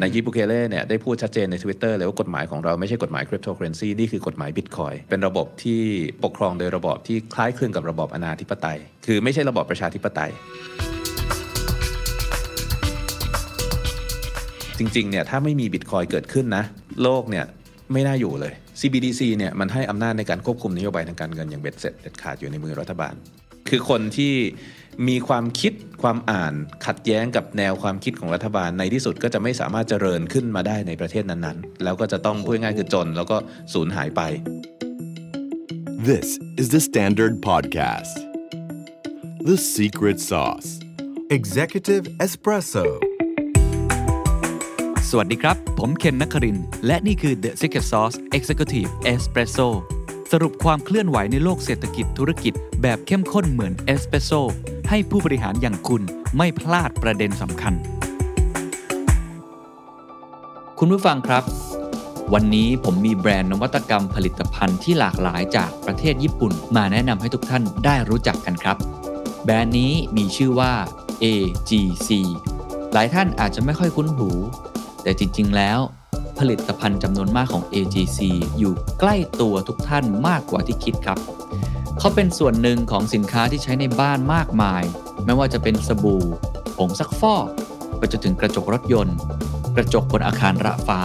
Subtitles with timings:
[0.00, 5.80] นายยิบุเคเล่เนี่ยได้พูดชัดเจนใน Twitter เลยว่ากฎหมายของเราไม่ใช่กฎหมายคริปโตเคอเรนซีนี่คือกฎหมายบิตคอยเป็นระบบที่
[6.24, 10.30] ปกครองโดยระบอบที่คล้ายคลึงกับระบอบอนาธิปไตย คือไม่ใช่ระบอบประชาธิปไตย
[14.78, 16.64] จริงๆเนี่ยถ้าไม่มีบิตคอยเกิดขึ้นนะ
[17.02, 17.44] โลกเนี่ย
[17.92, 23.14] ไม่น่าอยู่เลย CBDC เนี่ยมันให้อำนาจในการควบคุมนโยบายทางการเงินอย่างเบ็ดเสร็จเด็ดขาดอยู่ในมือรัฐบาล
[23.68, 24.34] คือคนที่
[25.08, 25.72] มีความคิด
[26.02, 26.54] ความอ่าน
[26.86, 33.36] ขัดแย้งกับแนวความคิดของรัฐบาลในที่สุดก็จะไม่สามารถเจริญขึ้นมาได้ในประเทศนั้นๆ แล้วก็จะต้องพูดง่ายๆคือจน แล้วก็
[33.72, 34.20] สูญหายไป
[36.10, 36.28] This
[36.60, 38.14] is the Standard Podcast.
[39.50, 40.68] The Secret Sauce.
[41.38, 42.84] Executive Espresso
[45.10, 49.68] สวัสดีครับ ผมเคนนักครินทร์และนี่คือ The Secret Sauce Executive Espresso
[50.36, 54.30] สรุปความเคลื่อนไหวในโลกเศรษฐกิจธุรกิจ แบบเข้มข้นเหมือนเอสเปรสโซ
[54.88, 56.02] ให้ผู้บริหารอย่างคุณ
[56.36, 57.74] ไม่พลาดประเด็นสำคัญ
[60.78, 61.44] คุณผู้ฟังครับ
[62.34, 68.76] วันนี้ผมมีแบรนด์นวัตกรรมผลิตภัณฑ์ที่หลากหลายจากประเทศญี่ปุ่น มาแนะนำให้ทุกท่านได้รู้จักกันครับ
[69.44, 70.72] แบรนด์นี้มีชื่อว่า
[71.22, 72.08] AGC
[72.92, 74.30] หลายท่านอาจจะไม่ค่อยคุ้นหู
[75.02, 75.78] แต่จริง ๆ แล้ว
[76.38, 78.18] ผลิตภัณฑ์จำนวนมากของ AGC
[78.58, 81.18] อยู่ใกล้ตัวทุกท่านมากกว่าที่คิดครับ
[81.98, 84.82] เขาเป็นส่วนหนึ่งของสินค้าที่ใช้ในบ้านมากมาย
[85.24, 86.24] ไม่ว่าจะเป็นสบู่
[86.78, 87.46] ผงซักฟอก
[87.98, 89.16] ไปจนถึงกระจกรถยนต์
[89.76, 91.00] กระจกบนอาคารระฟ้า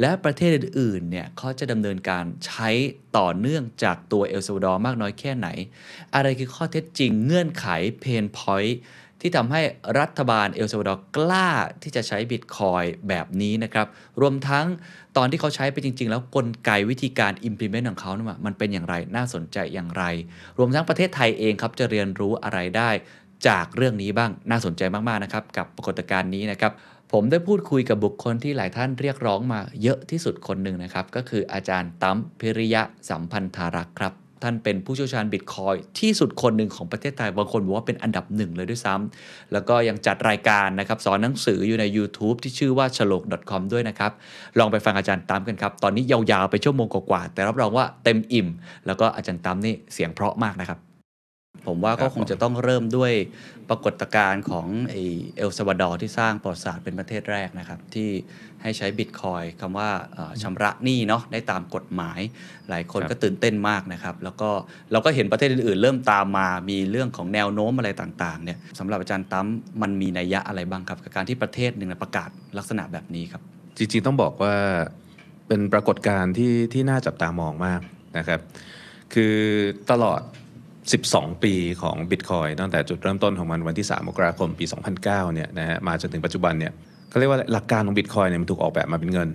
[0.00, 2.68] และประเทศอื่นๆเนี่ยเขาจะดำเนินการใช้
[3.18, 5.48] ต่อเนื่องจากตัวเอลซาวดอร์มากน้อยแค่ไหน
[6.14, 7.66] อะไรคือข้อเท็จจริงเงื่อนไข
[8.00, 8.78] pain point
[9.20, 9.62] ที่ทำให้
[10.00, 11.48] รัฐบาลเอลซาวดอร์กล้า
[11.82, 13.86] ที่จะใช้บิตคอยแบบนี้นะครับ
[14.20, 14.66] รวมทั้ง
[15.16, 20.04] ตอนที่เขาใช้ไปจริง ๆ แล้วกลไกวิธีการ implement ของเขาเนี่ยมันเป็นอย่างไรน่าสนใจอย่างไร
[20.58, 22.90] รวมทั้งประเทศไทยเองครับจะเรียนรู้อะไรได้
[23.48, 26.72] จากเรื่องนี้บ้างน่าสนใจมากๆนะครับกับปรากฏการณ์นี้นะครับ
[27.12, 44.12] ผมได้พูดคุยกับบุคคลที่หลายท่านเรียกร้องมาเยอะที่สุดคนหนึ่งนะครับ ก็คืออาจารย์ตั้มพิริยะสัมพันธารักษ์ครับ ท่านเป็นผู้เชี่ยวชาญบิตคอยที่สุดคนหนึ่งของประเทศไทยบางคนบอกว่าเป็นอันดับหนึ่งเลยด้วยซ้ำแล้วก็ยังจัดรายการนะครับ สอนหนังสืออยู่ใน YouTube ที่ชื่อว่า c h a l o k com ด้วยนะครับ
[44.58, 48.48] ลองไปฟังอาจารย์ตั้มกันครับ ตอนนี้ยาวๆไปชั่วโมงกว่าๆแต่รับรองว่าเต็มอิ่ม
[48.86, 50.93] แล้วก็อาจารย์ตั้มนี่เสียงเพราะมากนะครับ
[51.66, 53.12] ผมว่าก็คงจะต้องเริ่มด้วย
[53.68, 54.94] ปรากฏการณ์ของไอ
[55.36, 58.08] เอลซาวาดอร์ที่สร้างประวัติศาสตร์เป็นประเทศแรกนะครับ ที่
[58.62, 62.20] ให้ใช้บิตคอยคำว่าเอ่อชำระหนี้เนาะได้ตามกฎหมาย
[62.68, 64.50] หลายคนครับก็ตื่นเต้นมากนะครับ แล้วก็
[64.92, 69.46] เราก็เห็นประเทศอื่นๆ เริ่มตามมามีเรื่องของแนวโน้มอะไรต่างๆเนี่ยสำหรับอาจารย์ตั้ม
[69.82, 73.42] มันมีนัยยะอะไรบ้างครับกับการที่ประเทศหนึ่งประกาศลักษณะแบบนี้ครับ
[73.76, 74.54] จริงๆต้องบอกว่า
[75.48, 77.80] เป็นปรากฏการณ์ที่ที่น่าจับตามองมาก
[78.18, 78.40] นะครับ
[79.14, 79.34] คือ
[79.90, 80.20] ตลอด
[80.92, 84.64] 12 ปีของ Bitcoin ตั้งแต่จุดเริ่มต้นของมันวันที่ 3 มกราคมปี
[85.00, 86.72] 2009 เนี่ยนะฮะมาจนถึงปัจจุบันเนี่ย
[87.10, 89.28] เขาเรียกว่าหลักการของ Bitcoin เนี่ยมันถูกออกแบบมาเป็นเงิน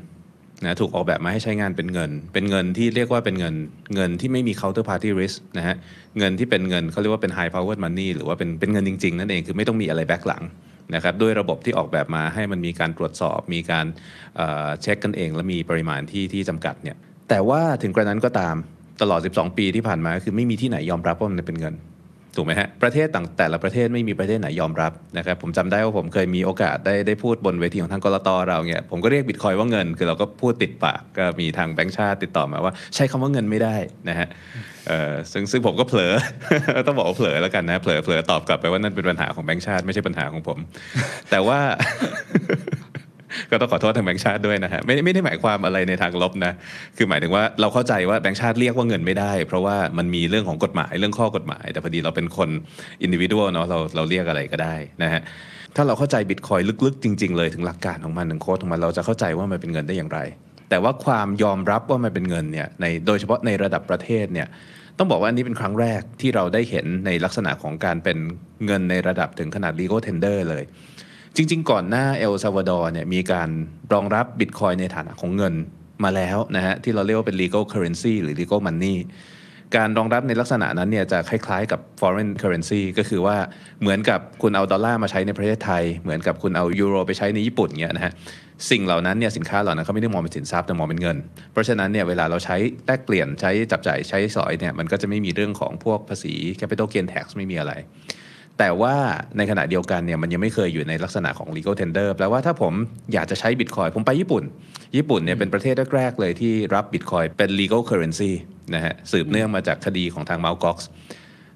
[0.63, 3.55] นะถูกออกแบบมาให้ใช้งานเป็นเงิน เป็นเงินที่เรียกว่าเป็นเงิน
[3.95, 5.75] เงินที่ไม่มี counterparty risk นะฮะ
[6.17, 10.43] เงินที่เป็นเงินเขาเรียกว่าเป็น high power money หรือว่าเป็นเป็นเงินจริง ๆ นั่นเองคือไม่ต้องมีอะไรแบ็กหลัง
[10.95, 13.85] นะครับด้วยระบบที่ออกแบบมาให้มันมีการตรวจสอบ มีการ
[14.35, 16.97] เเช็คกันเอง และมีปริมาณที่ที่จำกัดเนี่ย
[17.29, 18.55] แต่ว่าถึงกระนั้นก็ตาม
[19.01, 21.75] ตลอด 12 ปีที่ผ่านมาคือไม่มีที่ไหนยอมรับว่ามันเป็นเงิน
[22.35, 33.75] ถูกไหมฮะประเทศต่างแต่ละประเทศไม่มีประเทศไหนยอมรับนะครับผมจำได้ว่าผมเคยมีโอกาสได้ได้พูดบนเวทีของทางกรตเราเนี่ยผมก็เรียกบิตคอยว่าเงิน คือเราก็พูดติดปากก็มีทางแบงก์ชาติติดต่อมาว่า ใช้คำว่าเงินไม่ได้
[34.09, 34.27] นะฮะ
[34.87, 36.13] เออซึ่งซึ่งผมก็เผลอ
[36.87, 40.57] ต้องบอกว่าเผลอแล้วกันนะเผลอเผลอตอบกลับไปว่านั่นเป็นปัญหาของแบงก์ชาติไม่ใช่ปัญหาของผม
[41.29, 41.59] แต่ว่า
[43.51, 46.53] ก็ต้องขอโทษทางแบงค์ชาติด้วยนะฮะไม่ไม่ได้หมายความอะไรในทางลบนะ
[46.97, 52.49] คือหมายถึงว่าเราเข้าใจว่าแบงค์ชาติเรียกว่าเงินไม่ได้ เพราะว่ามันมีเรื่องของกฎหมายเรื่องข้อกฎหมาย แต่พอดีเราเป็นคน
[53.01, 55.21] individual เนาะเราเราเรียกอะไรก็ได้นะฮะ
[55.75, 60.19] ถ้าเราเข้าใจบิตคอยลึกๆ จริง ๆ เลยถึงหลักการของมันถึงโค้ดของมันเราจะเข้าใจว่ามันเป็นเงินได้อย่างไร
[60.69, 64.47] แต่ว่าความยอมรับว่ามันเป็นเงินเนี่ยในโดยเฉพาะในระดับประเทศเนี่ย
[64.97, 68.17] ต้องบอกว่าอันนี้เป็นครั้งแรกที่เราได้เห็นในลักษณะของการเป็น
[68.65, 70.63] เงินในระดับถึงขนาด legal tender เลย
[71.41, 73.49] จริง ๆ ก่อนหน้าเอลซาวาดอร์เนี่ยมีการ
[73.93, 75.53] รองรับบิตคอยในฐานะของเงิน
[76.03, 78.95] มาแล้วนะฮะที่เราเรียกว่าเป็น legal currency หรือ legal money
[79.75, 83.37] การรองรับในลักษณะนั้นเนี่ยจะคล้ายๆกับ foreign currency ก็คือว่า
[83.81, 88.13] เหมือนกับคุณเอาดอลลาร์มาใช้ในประเทศไทย เหมือนกับคุณเอายูโรไปใช้ในญี่ปุ่นเงี้ยนะฮะ
[88.69, 91.17] สิ่งเหล่านั้นเนี่ยสินค้าเหล่านั้นเขาไม่ได้มองเป็นสินทรัพย์แต่มองเป็นเงิน
[91.51, 92.55] เพราะฉะนั้นเนี่ยเวลาเราใช้
[92.85, 97.73] แลกเปลี่ยนใช้จับจ่ายใช้สอยเนี่ยมันก็จะไม่มีเรื่องของพวกภาษี capital gain tax ไม่มีอะไร
[98.59, 98.95] แต่ว่า
[99.37, 102.73] ในขณะเดียวกันเนี่ยมันยังไม่เคยอยู่ในลักษณะของ legal tender แปลว่าถ้าผม
[103.13, 104.43] อยากจะใช้บิตคอยผมไปญี่ปุ่น
[104.97, 108.31] ญี่ปุ่นเนี่ยเป็นประเทศแรกๆเลยที่รับบิตคอยเป็น legal currency
[108.75, 110.57] นะฮะสืบเนื่องมาจากคดีของทาง Mt.
[110.63, 110.77] Gox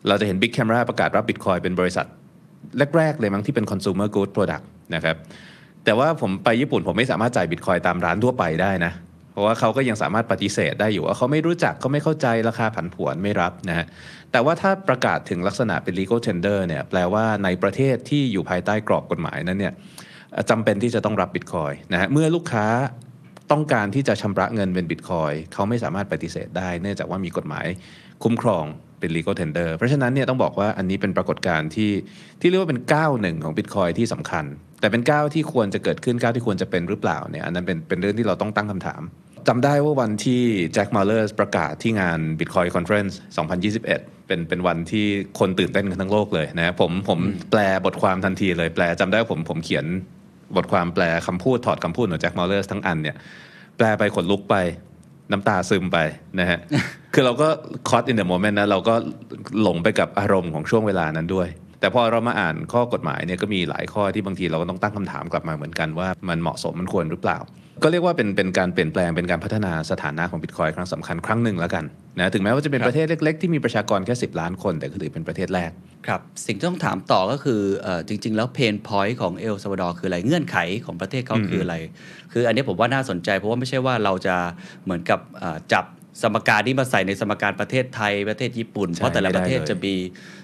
[0.07, 2.05] เราจะเห็น Big Camera ประกาศรับบิตคอยเป็นบริษัท
[2.97, 4.65] แรกๆเลยมั้งที่เป็น consumer good product
[4.95, 5.15] นะครับ
[5.85, 8.93] แต่ว่าผมไปญี่ปุ่นผมไม่สามารถจ่ายบิตคอยตามร้านทั่วไปได้นะ
[9.31, 13.85] เพราะว่าเขาก็ยังสามารถปฏิเสธได้อยู่ว่าเขาไม่รู้จักเขาไม่เข้าใจราคาผันผวนไม่รับนะฮะ
[14.33, 19.73] แต่ว่าถ้าประกาศถึงลักษณะเป็น legal tender เนี่ยแปลว่าในประเทศที่อยู่ภายใต้กรอบกฎหมายนั้นเนี่ย
[20.49, 22.65] จำเป็นที่จะต้องรับบิตคอยนะฮะเมื่อลูกค้า
[23.51, 27.65] ต้องการที่จะชำระเงินเป็นบิตคอยเขาไม่สามารถปฏิเสธได้ เนื่องจากว่ามีกฎหมาย
[28.23, 28.65] คุ้มครอง
[28.99, 31.91] เป็น legal tender เพราะฉะนั้นเนี่ยต้องบอกว่าอันนี้เป็นปรากฏการณ์ที่
[32.41, 34.45] ที่เรียกว่าเป็นก้าวหนึ่งของบิตคอยที่สำคัญ
[34.79, 39.01] แต่เป็นก้าวที่ควรจะเกิดขึ้นก้าวที่ควรจะเป็นหรือเปล่าเนี่ยอันนั้นเป็นเป็นเรื่องที่เราต้องตั้งคำถาม
[39.47, 40.41] จำได้ว่าวันที่
[40.73, 43.13] แจ็คมาเลอร์ประกาศที่งาน Bitcoin Conference
[43.69, 45.05] 2021 เป็นเป็นวันที่
[45.39, 47.19] คนตื่นเต้นกันทั้งโลกเลยนะผมผม
[47.51, 49.85] แปลบทความทันทีเลยแปลจำได้ว่าผมผมเขียน
[50.55, 53.15] บทความแปลคำพูดถอดคำพูดของแจ็คมาเลอร์ทั้งอันเนี่ย
[53.77, 54.55] แปลไปขนลุกไป
[55.31, 55.97] น้ำตาซึมไป
[56.39, 56.59] นะฮะ
[57.13, 57.47] คือเราก็
[57.89, 58.95] caught in the moment นะเราก็
[59.61, 61.47] หลงไปกับอารมณ์ของช่วงเวลานั้นด้วย
[61.79, 67.39] แต่พอเรามาอ่านข้อกฎหมายเนี่ยก็มีหลายข้อที่บางทีเราก็ต้องตั้งคำถามกลับมาเหมือนกันว่ามันเหมาะสมมันควรหรือเปล่า
[67.81, 71.83] ก็เรียกว่าเป็นเป็นการเปลี่ยนแปลงเป็นการพัฒนาสถานะของบิตคอยครั้งสำคัญครั้งหนึ่งแล้วกัน
[72.19, 75.71] นะถึงแม้ว่าจะเป็นครับประเทศเล็ก ๆ ที่มีประชากรแค่ 10 ล้านคน แต่ก็ถือเป็นประเทศแรก
[76.07, 81.75] ครับสิ่งที่ต้องถามต่อก็คือเออจริง ๆ แล้ว pain point ของเอลซาวาดอร์คืออะไรเงื่อนไขของประเทศเขาคืออะไร
[82.31, 84.35] คืออันนี้ผมว่าน่าสนใจเพราะว่าไม่ใช่ว่าเราจะ
[84.83, 85.85] เหมือนกับเอ่อจับ
[86.21, 89.93] สมการที่มาใส่ในสมการประเทศไทยประเทศญี่ปุ่นใช่เพราะแต่ละประเทศไม่ได้เลยจะมี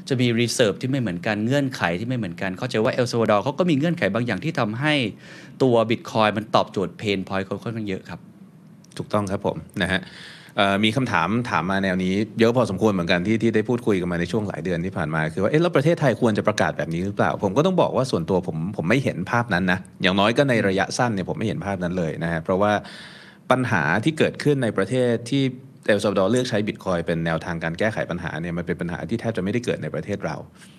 [0.09, 4.93] จะมี reserve ที่ไม่เหมือนกันเงื่อนไขที่ไม่เหมือนกัน เข้าใจว่าเอลซาวาดอร์เขาก็มีเงื่อนไขบางอย่างที่ทำให้
[5.63, 8.19] ตัวบิตคอยมันตอบโจทย์ pain point เขาค่อนข้างเยอะครับ
[8.97, 10.01] ถูกต้องครับผมนะฮะ
[10.57, 22.71] เอ่อมีคำถามถามมาแนวนี้เยอะพอสมควรเหมือนกันที่ที่ได้พูดคุยกันมาในช่วงหลายเดือนที่ผ่านมาคือว่าเอ๊ะแล้วประเทศไทยควรจะประกาศแบบนี้หรือเปล่า ผมก็ต้องบอกว่าส่วนตัวผมผมไม่เห็นภาพนั้นนะอย่างน้อยก็ในระยะสั้นเนี่ยผมไม่เห็นภาพนั้นเลยนะฮะเพราะว่า
[23.51, 25.43] ปัญหาที่เกิดขึ้นในประเทศที่
[25.87, 30.35] เอลซาวาดอร์เลือกใช้บิตคอยเป็นแนวทางการแก้ไขปัญหาเนี่ยมันเป็นปัญหาที่แทบจะไม่ได้เกิดในประเทศเรา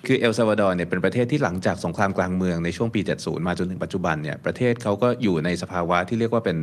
[0.07, 6.59] คือเอลซาวาดอร์เนี่ยเป็นประเทศที่หลังจากสงครามกลางเมืองในช่วงปี 70 มาจนถึงปัจจุบันเนี่ยประเทศเขาก็อยู่ในสภาวะที่เรียกว่าเป็น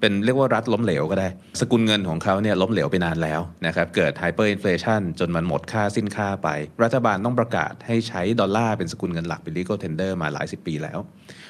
[0.00, 1.28] เป็นเรียกว่ารัฐล้มเหลวก็ได้
[1.60, 6.48] สกุลเงินของเขาเนี่ยล้มเหลวไปนานแล้วนะครับเกิด hyperinflation จนมันหมดค่าสิ้นค่าไป
[6.82, 10.98] รัฐบาลต้องประกาศให้ใช้ดอลลาร์เป็นสกุลเงินหลักเป็น legal tender มาหลายสิบปีแล้ว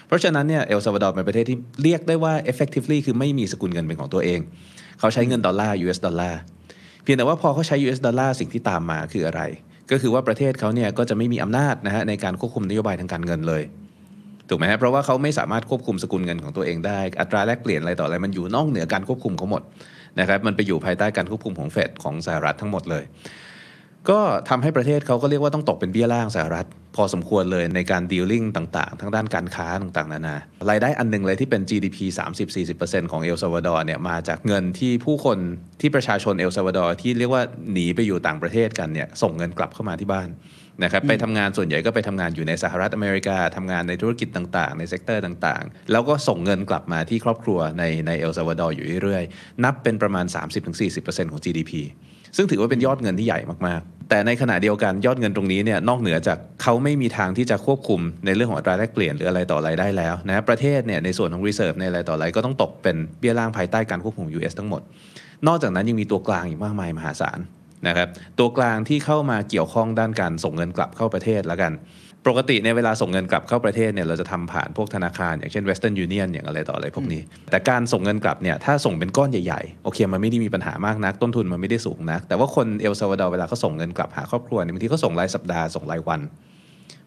[0.07, 4.41] เพราะฉะนั้นเนี่ยเอลซาวาดอร์เป็นประเทศที่เรียกได้ว่า effectively คือไม่มีสกุลเงินเป็นของตัวเอง
[4.99, 6.41] เขาใช้เงินดอลลาร์ US dollar
[7.03, 9.43] เพียงแต่ว่าพอเขาใช้ US ดอลลาร์สิ่งที่ตามมาคืออะไร
[9.91, 13.63] ก็คือว่าประเทศเขาเนี่ยก็จะไม่มีอำนาจนะฮะในการควบคุมนโยบายทางการเงินเลย
[14.49, 19.63] ถูกไหมฮะเพราะว่าเขาไม่สามารถควบคุมสกุลเงินของตัวเองได้ อัตราแลกเปลี่ยนอะไรต่ออะไรมันอยู่นอกเหนือการควบคุมเขาหมด
[20.21, 23.05] นะครับมันไปอยู่ภายใต้การควบคุมของเฟดของสหรัฐทั้งหมดเลย
[24.11, 30.37] ก็ทำให้ประเทศเขาก็เรียกว่าต้องตกเป็นเบี้ยล่างสหรัฐ พอสมควรเลยในการดีลลิ่งต่างๆ ทั้งด้านการค้าต่างๆ นานา
[30.71, 31.99] รายได้อันหนึงเลยที่เป็น GDP
[32.55, 35.39] 30-40%ของเอลซาวาดอร์เนี่ยมาจากเงินที่ผู้คน
[35.81, 37.43] ที่ประชาชนเอลซาวาดอร์ที่เรียกว่า
[37.73, 40.29] หนีไปอยู่ต่างประเทศกันเนี่ยส่งเงินกลับเข้ามาที่บ้าน
[40.83, 50.27] นะครับไปทำงานส่วนใหญ่ก็ไปทำงานอยู่ในสหรัฐอเมริกาทำงานในธุรกิจต่างๆ ใน sector ต่างๆ แล้วก็ส่งเงินกลับมาที่ครอบครัวในในเอลซาวาดอร์อยู่เรื่อยๆ นับเป็นประมาณ
[50.79, 51.73] 30-40%ของ GDP
[52.37, 64.83] ซึ่งถือว่าเป็นยอดเงินที่ใหญ่มากๆ แต่ในขณะเดียวกันยอดเงินตรงนี้เนี่ยนอกเหนือจากเขาไม่มีทางที่จะควบคุมในเรื่องของอัตราแลกเปลี่ยนหรืออะไรต่ออะไรได้แล้วนะประเทศเนี่ยในส่วนของ reserve ในอะไรต่ออะไรก็ต้องตกเป็นเบี้ยล่างภายใต้การควบคุม US ทั้งหมด
[65.47, 67.39] นอกจากนั้นยังมีตัวกลางอีกมากมายมหาศาล
[67.87, 71.73] นะครับตัวกลางที่เข้ามาเกี่ยวข้องด้านการส่งเงินกลับเข้าประเทศแล้วกัน
[72.29, 86.21] ปกติในยเวลาส่งเงินกลับเข้าประเทศเนี่ยเราจะทำผ่านพวกธนาคาร อย่างเช่น Western Union อย่างอะไรต่ออะไรพวกนี้ แต่การส่งเงินกลับเนี่ยถ้าส่งเป็นก้อนใหญ่ๆ โอเค มันไม่ได้มีปัญหามากนัก ต้นทุนมันไม่ได้สูงนัก แต่ว่าคนเอลซาวาดอร์เวลาเขาส่งเงินกลับหาครอบครัวเนี่ยบางทีเขาส่งรายสัปดาห์ส่งรายวัน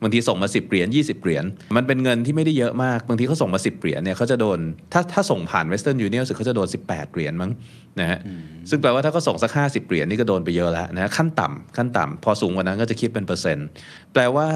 [0.01, 4.59] บางทีส่งมา 10 เหรียญ20 เหรียญมันเป็นเงินที่ไม่ได้เยอะมาก บางทีเขาส่งมา 10 เหรียญเนี่ยเขาจะโดน
[4.93, 7.51] ถ้าถ้าส่งผ่าน Western Union รู้สึกเขาจะโดน 18 เหรียญมั้ง
[7.99, 8.19] นะฮะ
[8.69, 13.67] ซึ่งแปลว่าถ้าเขาส่งสัก 50 เหรียญนี่ก็โดนไปเยอะแล้วนะฮะขั้นต่ำขั้นต่ำพอสูงกว่านั้นก็จะคิดเป็นเปอร์เซ็นต์
[14.13, 14.47] แปลว่า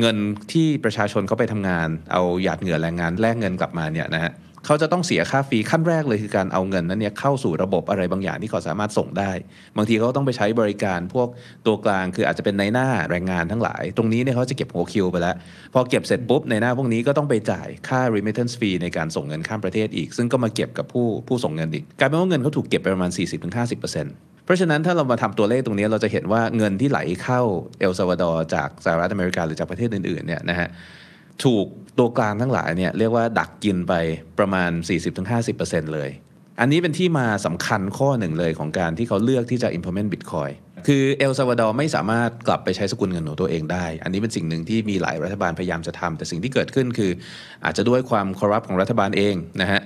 [0.00, 0.16] เงิน
[0.52, 4.32] ที่ประชาชนเขาไปทำงาน เอาหยาดเหงื่อแรงงานแลกเงินกลับมาเนี่ยนะฮะ
[4.66, 9.32] เขาจะต้องเสียค่าฟรีขั้นแรกเลยคือการเอาเงินนั้นเนี่ยเข้าสู่ระบบอะไรบางอย่างที่เขาสามารถส่งได้
[9.76, 11.28] บางทีเขาต้องไปใช้บริการพวก
[11.66, 15.34] ตัวกลางคืออาจจะเป็นในหน้าแรงงานทั้งหลาย ตรงนี้เนี่ยเขาจะเก็บหัวคิวไปแล้ว
[15.74, 23.10] พอเก็บเสร็จปุ๊บในหน้าพวกนี้ก็ต้องไปจ่ายค่า remittance fee ในการส่งเงินข้ามประเทศอีก ซึ่งก็มาเก็บกับผู้ผู้ส่งเงินอีกกลายเป็นว่าเงินเขาถูกเก็บไปประมาณ
[23.78, 27.42] 40-50%เพราะฉะนั้นถ้าเรามาทำตัวเลขตรงนี้เราจะเห็นว่าเงินที่ไหลเข้า
[27.80, 30.68] เอลซาวาดอร์จากสหรัฐอเมริกาหรือจากประเทศอื่นๆเนี่ยนะฮะ
[31.44, 31.66] ถูก
[31.98, 33.94] ตัวกลางทั้งหลายเนี่ยเรียกว่าดักกินไป
[34.38, 34.70] ประมาณ
[35.32, 36.10] 40-50%เลย
[36.60, 40.52] อันนี้เป็นที่มาสำคัญข้อหนึ่งเลยของการที่เขาเลือกที่จะ implement Bitcoin
[40.86, 47.10] คือเอลซาวาดอร์ไม่สามารถกลับไปใช้สกุลเงินของตัวเองได้ อันนี้เป็นสิ่งหนึ่งที่มีหลายรัฐบาลพยายามจะทำแต่สิ่งที่เกิดขึ้นคือ
[47.64, 49.80] อาจจะด้วยความ corrupt ของรัฐบาลเองนะฮะ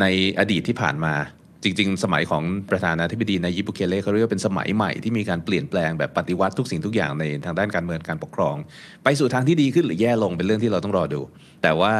[0.00, 0.04] ใน
[0.38, 1.14] อดีตที่ผ่านมา
[1.62, 8.56] จริง ๆ สมัยของประธานาธิบดีนายยิปบุเคเล่เขาเรียกว่าเป็นสมัยใหม่ที่มีการเปลี่ยนแปลงแบบปฏิวัติทุกสิ่งทุกอย่างในทางด้านการเมืองการปกครอง
[9.04, 11.20] ไปสู่ทางที่ดีขึ้นหรือแย่ลงเป็นเรื่องที่เราต้องรอดู
[11.62, 11.94] แต่ว่า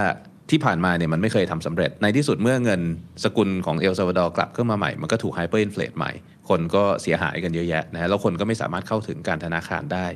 [0.51, 2.81] ที่ผ่านมาเนี่ยมันไม่เคยทำสำเร็จในที่สุดเมื่อเงิน
[3.25, 6.13] สกุลของเอลซาวาดอร์กลับขึ้นมาใหม่ มันก็ถูกไฮเปอร์อินฟล e ใหม่
[6.49, 10.07] คนก็เสียหายกันเยอะแยะนะฮะแล้วคนก็ไม่สามารถเข้าถึงการธนาคารได้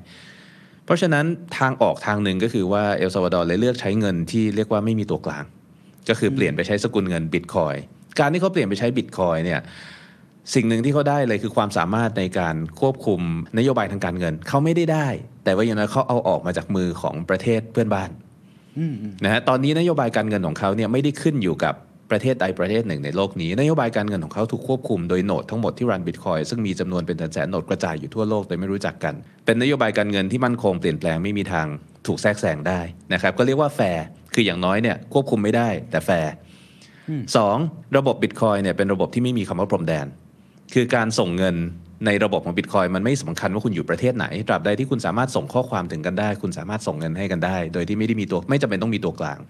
[0.85, 1.25] เพราะฉะนั้น
[1.59, 5.45] ทางออกทางหนึ่งก็คือว่าเอลซาวาดอร์เลยเลือกใช้เงินที่เรียกว่าไม่มีตัวกลาง
[6.09, 7.75] ก็คือเปลี่ยนไปใช้สกุลเงินบิตคอย
[8.19, 9.61] การที่เขาเปลี่ยนไปใช้บิตคอยเนี่ย
[10.55, 13.21] สิ่งหนึ่งที่เขาได้เลยคือความสามารถในการควบคุม
[13.59, 15.09] นโยบายทางการเงินเขาไม่ได้ได้
[15.45, 18.11] แต่ว่าอย่างน้อยเขาเอาออกมาจากมือของประเทศเพื่อนบ้าน
[19.25, 21.75] นะฮะตอนนี้นโยบายการเงินของเขาเนี่ยไม่ได้ขึ้นอยู่กับ
[22.11, 29.15] ประเทศใดประเทศหนึ่งในโลกนี้นโยบายการเงินของเขาถูกควบคุมโดย node ทั้งหมดที่ run บิตคอยซึ่งมีจำนวนเป็นแสนๆ node กระจายอยู่ทั่วโลกโดยไม่รู้จักกัน
[29.45, 31.67] เป็นนโยบายการเงินที่มั่นคงเปลี่ยนแปลงไม่มีทาง
[32.07, 32.81] ถูกแทรกแซงได้
[33.13, 34.05] นะครับก็เรียกว่าแฟร์
[34.35, 36.33] คืออย่างน้อยเนี่ยควบคุมไม่ได้แต่แฟร์
[37.37, 37.57] สอง
[37.97, 40.07] ระบบบิตคอยเนี่ยเป็นระบบที่ไม่มีคำว่าพรมแดน
[40.75, 41.57] คือการส่งเงิน
[42.07, 49.41] ในระบบของบิตคอยมันไม่สำคัญว่าคุณอยู่ประเทศไหน ตราบใดที่คุณสามารถส่งข้อความถึงกันได้ คุณสามารถส่งเงินให้กันได้ โดยที่ไม่ได้มีตัวไม่จำเป็นต้องมีตัวกลาง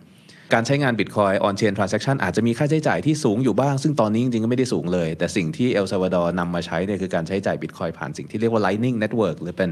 [0.54, 9.71] การใช้งานบิตคอย on-chain transaction อาจจะมีค่าใช้จ่ายที่สูงอยู่บ้าง ซึ่งตอนนี้จริงๆก็ไม่ได้สูงเลย แต่สิ่งที่เอลซาวาดอร์นำมาใช้เนี่ยคือการใช้จ่ายบิตคอยผ่านสิ่งที่เรียกว่า Lightning Network หรือเป็น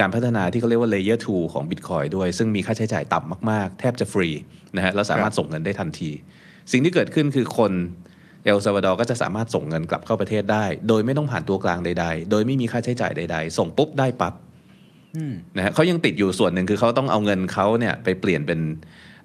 [0.00, 4.28] การพัฒนาที่เขาเรียกว่า Layer 2 ของบิตคอยด้วย ซึ่งมีค่าใช้จ่ายต่ำมากๆ แทบจะฟรี
[4.76, 6.10] นะฮะแล้วสามารถส่งเงินได้ทันที
[6.72, 7.72] สิ่งที่เกิดขึ้นคือคน
[8.44, 14.34] เอลซาวาดอร์ก็จะสามารถส่งเงินกลับเข้าประเทศได้ โดยไม่ต้องผ่านตัวกลางใด ๆ โดยไม่มีค่าใช้จ่ายใด ๆ ส่งปุ๊บได้ปั๊บ
[15.56, 18.60] นะฮะเขายังติดอยู่ส่วนหนึ่งคือเขาต้องเอาเงินเขาเนี่ยไปเปลี่ยนเป็น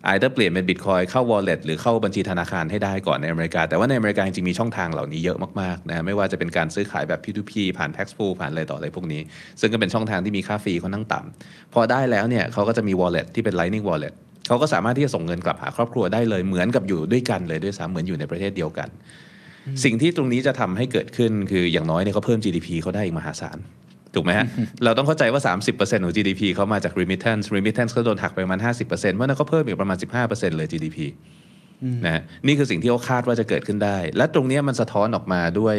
[0.08, 9.22] อาจจะเปลี่ยนเป็นบิตคอยเข้า wallet หรือเข้าบัญชีธนาคารให้ได้ก่อนในอเมริกา แต่ว่าในอเมริกาจริงๆมีช่องทางเหล่านี้เยอะมากๆนะฮะไม่ว่าจะเป็นการซื้อขายแบบ P2P ผ่าน tax pool ผ่านอะไรต่ออะไรพวกนี้
[9.60, 14.14] ซึ่งก็เป็นช่องทางที่มีค่าฟรีค่อนข้างต่ำพอได้แล้วเนี่ยเขาก็จะมี wallet ที่เป็น lightning wallet
[14.48, 18.90] เขาก็สามารถที่จะส่งเงินกลับหาครอบครัวได้เลยเหมือนกับอยู่ด้วยกันเลยด้วยซ้ำเหมือนอยู่ในประเทศเดียวกัน
[19.84, 23.58] สิ่งที่ตรงนี้จะทำให้เกิดขึ้นคืออย่างน้อยเนี่ยเขาเพิ่ม GDP เขาได้อีกมหาศาล
[24.16, 24.46] ถูกไหมฮะ
[24.84, 25.42] เราต้องเข้าใจว่า
[25.74, 29.98] 30%ของ GDP เขามาจาก remittance remittance ก็โดนหักไปประมาณ 50%เพราะฉะนั้นเขาเพิ่มอีกประมาณ
[30.28, 30.98] 15%เลย GDP
[32.06, 35.76] นะฮะนี่คือสิ่งที่เขาคาดว่าจะเกิดขึ้นได้ และตรงเนี้ยมันสะท้อนออกมาด้วย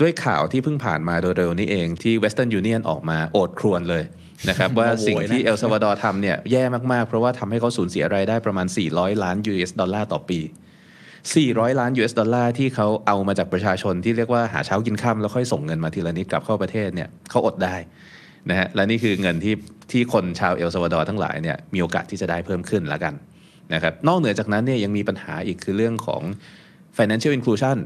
[0.00, 4.04] ด้วยข่าวที่เพิ่งผ่านมาโดยเร็วนี้เองที่ Western Union ออกมาโอดครวญเลย
[4.48, 10.40] นะครับว่าสิ่งที่เอลซาวาดอร์ทำเนี่ยแย่มากๆ เพราะว่าทำให้เขาสูญเสียรายได้ประมาณ 400 ล้าน US ดอลลาร์ต่อปี
[11.04, 17.74] 400 ล้าน US ดอลลาร์ที่เขาเอามาจากประชาชนที่เรียกว่าหาเช้ากินค่ำแล้วค่อยส่งเงินมาทีละนิดกลับเข้าประเทศเนี่ยเขาอดได้
[18.50, 19.54] นะฮะและนี่คือเงินที่
[19.92, 23.14] ที่คนชาวเอลซาวาดอร์ทั้งหลายเนี่ยมีโอกาสที่จะได้เพิ่มขึ้นละกัน
[23.74, 26.22] นะครับนอกเหนือจากนั้นเนี่ยยังมีปัญหาอีกคือเรื่องของ
[26.96, 27.78] financial inclusion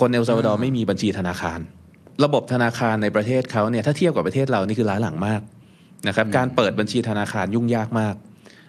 [0.00, 1.60] คนเอลซาวาดอร์ไม่มีบัญชีธนาคาร
[2.24, 5.40] ระบบธนาคารในประเทศเขาเนี่ยถ้าเทียบกับประเทศเรานี่คือล้าหลังมาก
[6.08, 8.14] นะครับการเปิดบัญชีธนาคารยุ่งยากมาก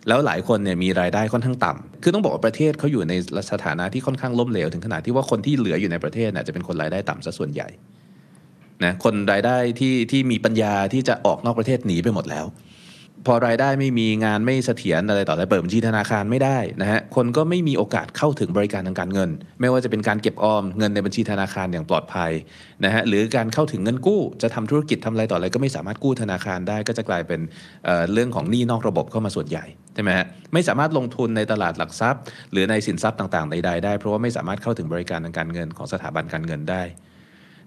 [0.08, 3.13] แล้วหลายคนเนี่ยมีรายได้ค่อนข้างต่ำคือต้องบอกว่าประเทศเขาอยู่ใน
[3.52, 7.68] สถานะที่ค่อนข้างล้มเหลว ถึงขนาดที่ว่าคนที่เหลืออยู่ในประเทศน่ะจะเป็นคนรายได้ต่ำซะส่วนใหญ่
[8.84, 12.46] นะคนรายได้ที่ที่มีปัญญาที่จะออกนอกประเทศหนีไปหมดแล้ว
[13.25, 19.30] พอรายได้ไม่มีงานไม่เสถียรอะไรต่ออะไรเปิดบัญชีธนาคารไม่ได้นะฮะคนก็ไม่มีโอกาสเข้าถึงบริการทางการเงิน
[19.62, 22.32] ไม่ว่าจะเป็นการเก็บออมเงินในบัญชีธนาคารอย่างปลอดภัย
[22.86, 27.39] นะฮะหรือการเข้าถึงเงินกู้จะทำธุรกิจทำอะไรต่ออะไรก็ไม่สามารถกู้ธนาคารได้ ก็จะกลายเป็น
[27.86, 29.65] เเรื่องของหนี้นอกระบบเข้ามาส่วนใหญ่
[29.96, 36.84] ใช่ไหมฮะไม่สามารถลงทุนในตลาดหลักทรัพย์ หรือในสินทรัพย์ต่างๆใดๆได้ เพราะว่าไม่สามารถเข้าถึงบริการทางการเงินของสถาบันการเงินได้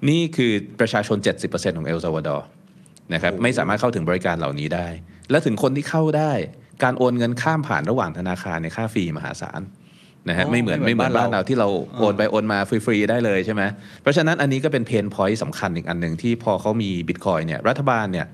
[0.09, 1.17] นี่คือประชาชน
[1.49, 2.47] 70%ของเอลซาวาดอร์
[3.15, 4.87] นะครับไม่สามารถเข้าถึงบริการเหล่านี้ได้
[5.31, 6.33] และถึงคนที่เข้าได้
[6.83, 9.63] การโอนเงินข้ามผ่านระหว่างธนาคารในยค่าฟรีมหาศาล
[10.29, 13.63] นะฮะอ๋อไม่เหมือนไม่ไม่เหเหมืมืออนนบ้าบ้านนเราเราที่เราโอนไปโอนมาฟรีๆได้เลยใช่ไหม
[14.03, 18.27] เพราะฉะนั้นอันนี้ก็เป็น pain point สำคัญอีกอันหนึ่งที่พอเขามีบิตคอยเนี่ยรัฐบาลเนี่ย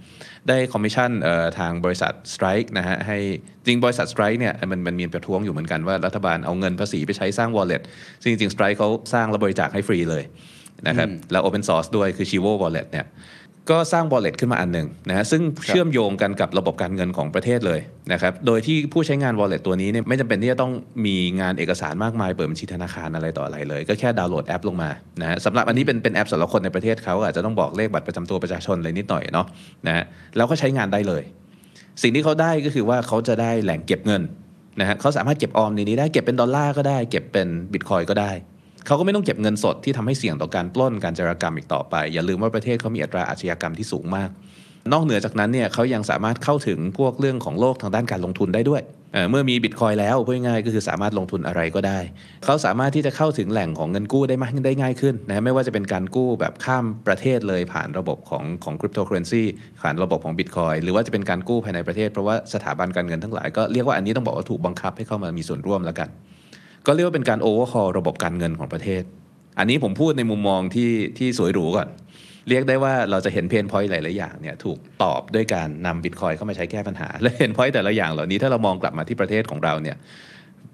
[0.48, 3.18] ได้คอมมิชชั่นเอ่อทางบริษัท Strike นะฮะให้
[3.66, 7.82] จริงบริษัท Strike เนี่ยมันมันมีประท้วงอยู่เหมือนกันว่ารัฐบาลเอาเงินภาษีไปใช้สร้าง wallet
[8.22, 10.24] ซึ่งจริงๆ Strike เขาสร้างและบริจาคให้ฟรีเลย
[10.88, 13.06] นะครับแล้ว Open Source ด้วยคือ Chivo Wallet เนี่ย
[13.70, 17.80] ก็สร้าง wallet ขึ้นมาอันหนึ่งนะฮะซึ่งเชื่อมโยงกันกับระบบการเงินของประเทศเลย
[18.12, 20.72] นะครับโดยที่ผู้ใช้งาน wallet ตัวนี้เนี่ยไม่จำเป็นที่จะต้อง
[21.06, 24.90] มีงานเอกสารมากมายเปิดบัญชีธนาคารอะไรต่ออะไรเลย ก็แค่ดาวน์โหลดแอปลงมา
[25.20, 29.46] นะฮะสำหรับอันนี้เป็นเป็นแอปสำหรับคนในประเทศเขาอาจจะต้องบอกเลขบัตรประจำตัวประชาชนอะไรนิดหน่อยเนาะ
[29.86, 30.04] นะฮะ
[30.36, 31.22] แล้วก็ใช้งานได้เลย
[32.02, 34.22] สิ่งที่เขาได้ก็คือว่าเขาจะได้แหล่งเก็บเงิน
[34.80, 38.30] นะฮะเขาสามารถเก็บออมในนี้ได้เก็บเป็นดอลลาร์ก็ได้ เก็บเป็นบิตคอยก็ได้
[38.86, 44.30] เขาก็ไม่ต้องเก็บเงินสดที่ทำให้เสี่ยงต่อการปล้นการจารกรรมอีกต่อไป อย่าลืมว่าประเทศเขามีอัตราอาชญากรรมที่สูงมาก
[44.92, 51.98] นอกเหนือจากนั้นเนี่ยเขายังสามารถเข้าถึงพวกเรื่องของโลกทางด้านการลงทุนได้ด้วยเมื่อมีบิตคอยแล้วพูดง่ายๆก็คือสามารถลงทุนอะไรก็ได้
[52.44, 59.44] เขาสามารถที่จะเข้าถึงแหล่งของเงินกู้ได้มากได้ง่ายขึ้นนะฮะไม่ว่าจะเป็นการกู้แบบข้ามประเทศเลยผ่านระบบของของคริปโตเคอเรนซี
[59.82, 66.08] ผ่านระบบของบิตคอยหรือว่าจะเป็นการกู้ภายในประเทศเพราะว่าสถาบันการเงินทั้งหลายก็เรียกว่าอันนี้ต้องบอกว่าถูกบังคับให้เข้ามามีส่วนร่วมแล้วกัน
[66.86, 69.02] ก็เรียกว่าเป็นการโอเวอร์คอระบบการเงินของประเทศ
[69.58, 71.88] อันนี้ผมพูดในมุมมองที่ที่สวยหรูก่อน
[72.48, 79.96] เรียกได้ว่าเราจะเห็น pain point หลาย ๆ อย่างเนี่ยถูกตอบด้วยการนำบิตคอยเข้ามาใช้แก้ปัญหา และ pain point แต่ละอย่างเหล่านี้ถ้าเรามองกลับมาที่ประเทศของเราเนี่ย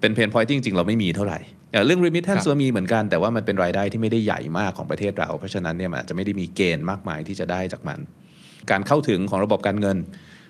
[0.01, 1.39] เป็น pain point ที่จริง ๆ เราไม่มีเท่าไหร่
[1.71, 7.99] เอ่อเรื่อง remittance ครับเรามีเหมือนกันแต่ว่ามันเป็นรายได้ที่ไม่ได้ใหญ่มากของประเทศเรา เพราะฉะนั้นเนี่ยมันอาจจะไม่ได้มีเกณฑ์มากมายที่จะได้จากมัน
[8.71, 9.97] การเข้าถึงของระบบการเงิน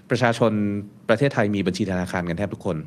[0.10, 0.52] ประชาชน
[1.10, 2.78] ประเทศไทยมีบัญชีธนาคารกันแทบทุกคน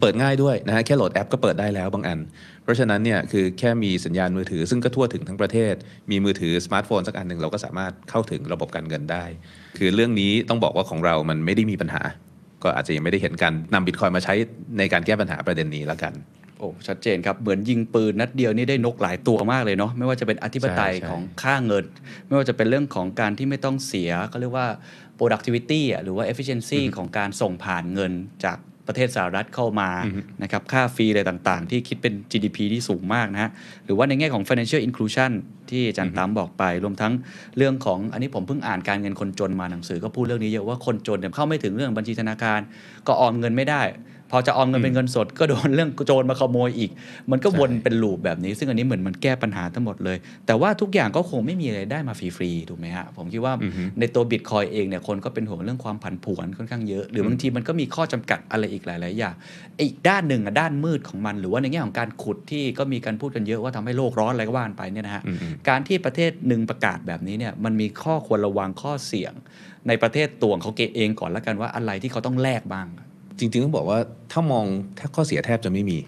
[0.00, 2.18] เปิดง่ายด้วยนะฮะแค่โหลดแอปก็เปิดได้แล้วบางอัน
[2.62, 5.74] เพราะฉะนั้นเนี่ยคือแค่มีสัญญาณมือถือ ซึ่งก็ทั่วถึงทั้งประเทศ
[6.10, 9.24] มีมือถือสมาร์ทโฟนสักอันหนึ่งเราก็สามารถเข้าถึงระบบการเงินได้
[9.78, 12.02] คือเรื่องนี้ต้องบอกว่าของเรามันไม่ได้มีปัญหา
[12.62, 14.34] ก็อาจจะยังไม่ได้เห็นการนำบิตคอยมาใช้
[14.78, 16.12] ในการแก้ปัญหาประเด็นนี้แล้วกัน
[16.58, 21.84] โอ้ชัดเจนครับ เหมือนยิงปืนนัดเดียวนี่ได้นกหลายตัวมากเลยเนาะไม่ว่าจะเป็นอธิปไตยใช่ใช่ของค่าเงิน
[22.26, 24.66] ไม่ว่าจะเป็นเรื่องของการที่ไม่ต้องเสียก็เรียกว่า
[25.18, 28.12] productivity อะหรือว่า efficiency ของการส่งผ่านเงิน
[28.44, 29.90] จาก ประเทศสหรัฐเข้ามา
[30.42, 33.50] นะครับค่าฟรีอะไรต่างๆ ที่คิดเป็น GDP ที่สูงมากนะฮะ
[33.84, 35.30] หรือว่าในแง่ของ financial inclusion
[35.70, 37.12] ที่อาจารย์ตั้มบอกไป รวมทั้ง
[37.56, 42.60] เรื่องของอันนี้ผมเพิ่งอ่านการเงินคนจนมาหนังสือก็พูดเรื่องนี้เยอะว่าคนจนเนี่ยเข้าไม่ถึงเรื่องบัญชีธนาคาร
[43.06, 43.82] ก็ออมเงินไม่ได้
[44.30, 46.90] พอจะออมเงินเป็นเงินสด ก็โดนเรื่องโจรมาขโมยอีก
[47.30, 53.54] มันก็วนใช่เป็นลูปแบบนี้ ซึ่งอันนี้เหมือนมันแก้ปัญหาทั้งหมดเลย แต่ว่าทุกอย่างก็คงไม่มีอะไรได้มาฟรีๆถูกไหมฮะผมคิดว่า
[54.00, 59.34] ในตัวบิตคอยเองเนี่ยคนก็เป็นห่วงเรื่องความผันผวนค่อนข้างเยอะ หรือบางทีมันก็มีข้อจำกัดอะไรอีกหลายๆอย่าง
[59.82, 65.22] อีกด้านหนึ่งอะด้านมืดของมันหรือว่าในแง่ของการขุดที่ก็มีการพูดกันเยอะว่าทำให้โลกร้อนอะไรก็ว่านไปเนี่ยนะฮะ
[65.68, 69.32] การที่ประเทศหนึ่งประกาศแบบนี้เนี่ยมันมีข้อควรระวังข้อเสี่ยง
[69.88, 72.86] ในประเทศตัวของเขาเองก่อนแล้วกันว่าอะไรที่เขาต้องแลกบ้าง
[73.38, 73.98] จริงๆต้องบอกว่า
[74.32, 74.66] ถ้ามอง
[74.98, 75.98] ถ้าข้อเสียแทบจะไม่มี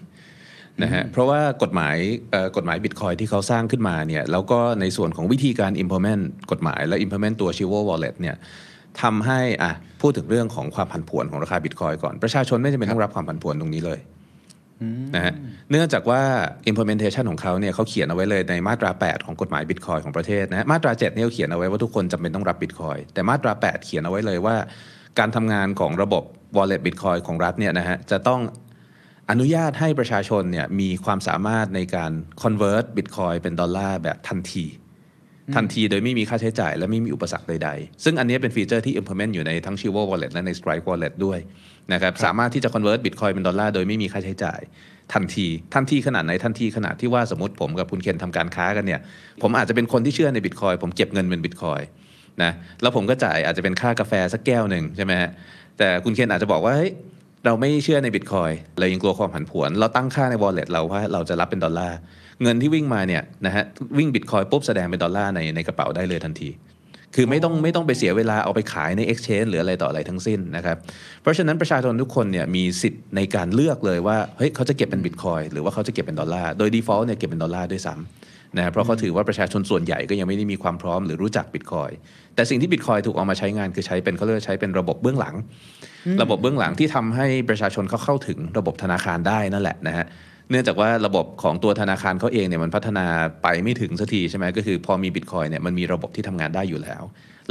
[0.83, 1.95] นะฮะเพราะว่ากฎหมาย
[2.31, 8.35] เอ่อกฎหมายบิตคอยที่เขาสร้างขึ้นมาเนี่ยแล้วก็ในส่วนของวิธีการ implement กฎหมายและ implement ตัว Chivo Wallet เนี่ย
[9.01, 13.99] ทำให้อะพูดถึงเรื่องของความผันผวนของราคาบิตคอยก่อน ประชาชนไม่จำเป็นต้องรับความผันผวนตรงนี้เลย
[15.15, 15.33] นะฮะ
[15.71, 16.21] เนื่องจากว่า
[16.71, 24.55] implementation ของเขาเนี่ยเขาเขียนเอาไว้เลยในมาตรา 8 ของกฎหมายบิตคอยของประเทศนะฮะมาตรา7เนี่ยเขาเขียนเอาไว้ว่าทุกคนจำเป็นต้องรับบิตคอยแต่มาตรา 8 เขียนเอาไว้เลยว่า
[25.19, 26.23] การทำงานของระบบ
[26.57, 28.41] wallet bitcoin ของรัฐเนี่ยนะฮะจะต้อง
[29.29, 32.11] อนุญาตให้ประชาชนเนี่ยมีความสามารถในการ
[32.43, 34.65] convert bitcoin เป็นดอลลาร์แบบทันที
[35.55, 41.39] ทันทีโดยไม่มีค่าใช้จ่ายและไม่มีอุปสรรคใดๆ ซึ่งอันนี้เป็นฟีเจอร์ที่ implement อยู่ในทั้ง Chivo wallet และใน Strike wallet ด้วย
[41.93, 44.59] นะครับสามารถที่จะ convert bitcoin เป็นดอลลาร์โดยไม่มีค่าใช้จ่าย
[45.13, 49.01] ทันที ทันทีขนาดไหน ทันทีขนาดที่ว่าสมมติผมกับคุณเคนทำการค้ากันเนี่ย
[49.41, 51.81] ผมอาจจะเป็นคนที่เชื่อในบิตคอยผมเก็บเงินเป็นบิตคอย
[52.43, 55.29] นะแล้วผมก็จ่ายอาจจะเป็นค่ากาแฟสักแก้วหนึ่งใช่ไหมฮะ
[55.77, 56.91] แต่คุณเคนอาจจะบอกว่าเฮ้ย
[57.45, 61.97] เราไม่เชื่อในบิตคอยเรายังกลัวความผันผวน เราตั้งค่าใน wallet เราว่าเราจะรับเป็นดอลลาร์
[62.41, 63.63] เงินที่วิ่งมาเนี่ยนะฮะ
[63.97, 66.49] วิ่งบิตคอยปุ๊บแสดงเป็นดอลลาร์ในในกระเป๋าได้เลยทันที
[67.15, 70.77] คือไม่ต้องไม่ต้องไปเสียเวลาเอาไปขายใน Exchange หรืออะไรต่ออะไรทั้งสิ้นนะครับ
[71.21, 81.91] เพราะฉะนั้นประชาชนทุกคนเนี่ยมีสิทธิ์ในการเลือกเลยว่าเฮ้ยเขาจะเก็บเป็นบิตคอยหรือว่าเขาจะเก็บเป็นดอลลาร์โดย default เนี่ยเก็บเป็นดอลลาร์ด้วยซ้ำ นะเพราะเขาถือว่าประชาชนส่วนใหญ่ก็ยังไม่ได้มีความพร้อมหรือรู้จักบิตคอย
[82.35, 85.35] แต่สิ่งที่บิตคอยถูกเอามาใช้งานคือใช้เป็นเขาเรียกว่าใช้เป็นระบบเบื้องหลัง
[86.21, 90.05] ระบบเบื้องหลังที่ทำให้ประชาชนเขาเข้าถึงระบบธนาคารได้นั่นแหละนะฮะ
[90.49, 93.05] เนื่องจากว่าระบบของตัวธนาคารเขาเองเนี่ยมันพัฒนา
[93.43, 97.03] ไปไม่ถึงสักทีใช่ไหมก็คือพอมีบิตคอยเนี่ยมันมีระบบที่ทำงานได้อยู่แล้ว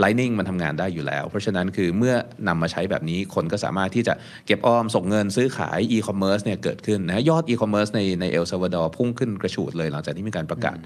[0.02, 2.14] Lightning มันทำงานได้อยู่แล้ว เพราะฉะนั้นคือเมื่อ
[2.48, 4.14] นำมาใช้แบบนี้คนก็สามารถที่จะ
[4.46, 10.76] เก็บออมส่งเงินซื้อขาย e-commerce เนี่ยเกิดขึ้นนะยอด e-commerce ในในเอลซาวาดอร์พุ่งขึ้นกระฉูดเลยหลังจากที่มีการประกาศ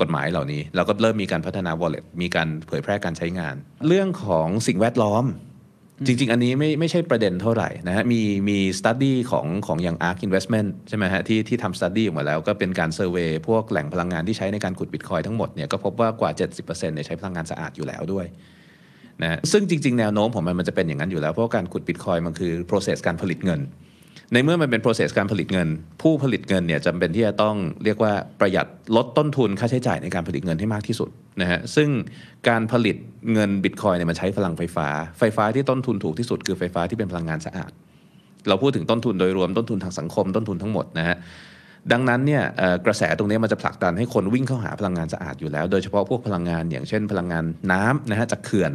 [0.00, 3.54] กฎหมายเหล่านี้ แล้วก็เริ่มมีการพัฒนา wallet มีการเผยแพร่การใช้งาน
[3.86, 5.26] เรื่องของสิ่งแวดล้อม
[6.06, 16.30] จริง ๆ อันนี้ไม่ไม่ใช่ประเด็นเท่าไหร่นะฮะ มีมี study ของของอย่าง ARK Investment ใช่ไหมฮะ ที่ที่ทำ study ออกมาแล้ว ก็เป็นการ survey พวกแหล่งพลังงานที่ใช้ในการขุดบิตคอยทั้งหมดเนี่ย ก็พบว่ากว่า
[16.56, 18.26] 70%เนี่ยใช้พลังงานสะอาดอยู่แล้วด้วย
[19.22, 23.60] นะซึ่งจริง ๆ แนวโน้มของมันมันจะเป็นอย่างนั้นอยู่แล้ว เพราะการขุดบิตคอยมันคือ process การผลิตเงิน
[24.32, 25.68] ในเมื่อมันเป็น process การผลิตเงิน
[26.02, 31.08] ผู้ผลิตเงินเนี่ยจำเป็นที่จะต้องเรียกว่าประหยัดลดต้นทุนค่าใช้จ่ายในการผลิตเงินให้มากที่สุด
[31.40, 31.88] นะฮะซึ่ง
[32.48, 32.96] การผลิต
[33.32, 37.70] เงินบิตคอยเนี่ยมันใช้พลังไฟฟ้า ไฟฟ้าที่ต้นทุนถูกที่สุดคือไฟฟ้าที่เป็นพลังงานสะอาด
[38.48, 41.16] เราพูดถึงต้นทุนโดยรวมต้นทุนทางสังคมต้นทุนทั้งหมดนะฮะ
[41.92, 42.42] ดังนั้นเนี่ย
[42.86, 48.72] กระแสตรงนี้มันจะผลักดันให้คนวิ่งเข้าหาพลังงานสะอาดอยู่แล้ว โดยเฉพาะพวกพลังงานอย่างเช่น พลังงานน้ำนะฮะจากเขื่อน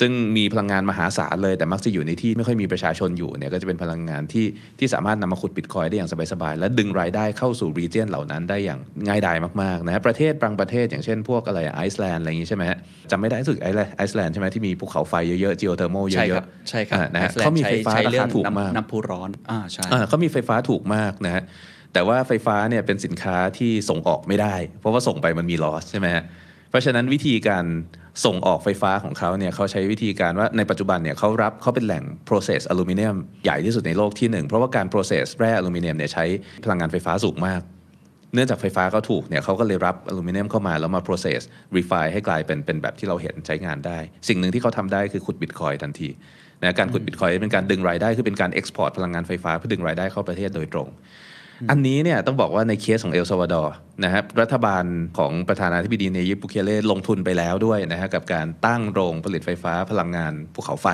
[0.00, 4.46] ซึ่งมีพลังงานมหาศาลเลย แต่มักจะอยู่ในที่ไม่ค่อยมีประชาชนอยู่เนี่ยก็จะเป็นพลังงานที่
[4.78, 12.78] ที่สามารถนำมาขุดบิตคอยได้อย่างสบายๆและดึงรายได้เข้าสู่ region เหล่านั้นได้อย่างง่ายดายมากๆนะฮะประเทศบางประเทศ อย่างเช่นพวกอะไรไอซ์แลนด์อะไรอย่างงี้ใช่ไหมฮะ
[13.10, 13.68] จำไม่ได้รู้สึกไอ
[14.10, 21.42] ซ์แลนด์ใช่ไหมที่มีภูเขาไฟเยอะๆ geothermal เยใช่ครัอะบๆใช่ครับอ่านะฮะไอซ์แลนด์เขามีไฟฟ้าใช้ราเรื่อคางถูกมากน้ำน้ำพุร้อนอ่าใช่อ่าเขามีไฟฟ้าถูกมากนะฮะ
[21.92, 26.43] แต่ว่าไฟฟ้าเนี่ยเป็นสินค้าที่ส่งออกไม่ได้ เพราะว่าส่งไปมันมี loss ใช่ไหมฮะเพ
[26.74, 27.64] ราะฉะนั้นวิธีการ
[28.24, 36.24] ส่งออกไฟฟ้าของเขาเนี่ยเขาใช้วิธีการว่าในปัจจุบันเนี่ยเขารับเขาเป็นแหล่ง process อลูมิเนียมใหญ่ที่สุดในโลกที่หนึ่งเพราะว่าการ process แร่อลูมิเนียมเนี่ยใช้
[36.64, 37.60] พลังงานไฟฟ้าสูงมาก
[38.34, 41.40] เนื่องจากไฟฟ้าเขาถูกเนี่ยเขาก็เลยรับอลูมิเนียมเข้ามาแล้วมา process
[41.76, 46.08] refine ให้กลายเป็นเป็นแบบที่เราเห็นใช้งานได้ สิ่งหนึ่งที่เขาทำได้คือขุดบิตคอยทันที
[46.62, 50.88] นะการขุดบิตคอยเป็นการดึงรายได้คือเป็นการ export พลังงานไฟฟ้าเพื่อดึงรายได้เข้าประเทศโดยตรง
[51.70, 54.84] อันนี้เนี่ยต้องบอกว่าในเคสของเอลซัลวาดอร์นะครับรัฐบาล
[55.18, 60.88] ของประธานาธิบดีนายิบบูเคเลลงทุนไปแล้วด้วยนะฮะกับการตั้งโรงผลิตไฟฟ้าพลังงานภูเขาไฟ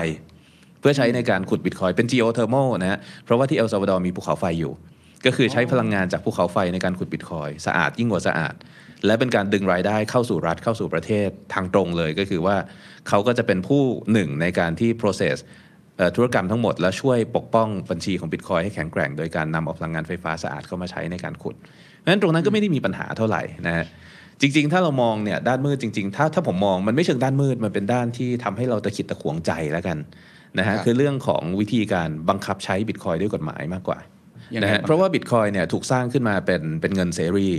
[0.79, 4.73] เพื่อใช้ในการขุดบิตคอยเป็น geothermal นะฮะเพราะว่าที่เอลซาวาดอร์มีภูเขาไฟอยู่
[5.25, 8.53] ก็คือใช้พลังงานจากภูเขาไฟในการขุดบิตคอยสะอาดยิ่งกว่าสะอาด
[9.05, 12.57] และเป็นการดึงรายได้เข้าสู่รัฐเข้าสู่ประเทศทางตรงเลยก็คือว่า
[13.07, 15.37] เขาก็จะเป็นผู้หนึ่งในการที่ process
[16.15, 23.85] ธุรกรรมทั้งหมด และช่วยปกป้องบัญชีของบิตคอยให้แข็งแกร่ง โดยการนำเอาพลังงานไฟฟ้าสะอาดเข้ามาใช้ในการขุดเพราะฉะนั้นตรงนั้นก็ไม่ได้มีปัญหาเท่าไหร่นะฮะ
[24.41, 29.97] จริง ๆ ถ้าเรามองเนี่ยด้านมืดจริง ๆ ถ้าถ้าผมมองมันไม่เชิงด้านมืดมันเป็นด้านที่ทำให้เราตะขิดตะขวงใจแล้วกัน
[30.59, 33.99] นะฮะครับคือเรื่องของวิธีการบังคับใช้บิตคอยด้วยกฎหมายมากกว่า
[34.53, 37.49] ยังไงนะฮะบ้างเพราะว่าบิตคอยเนี่ยถูกสร้างขึ้นมาเป็นเป็นเงินเสรี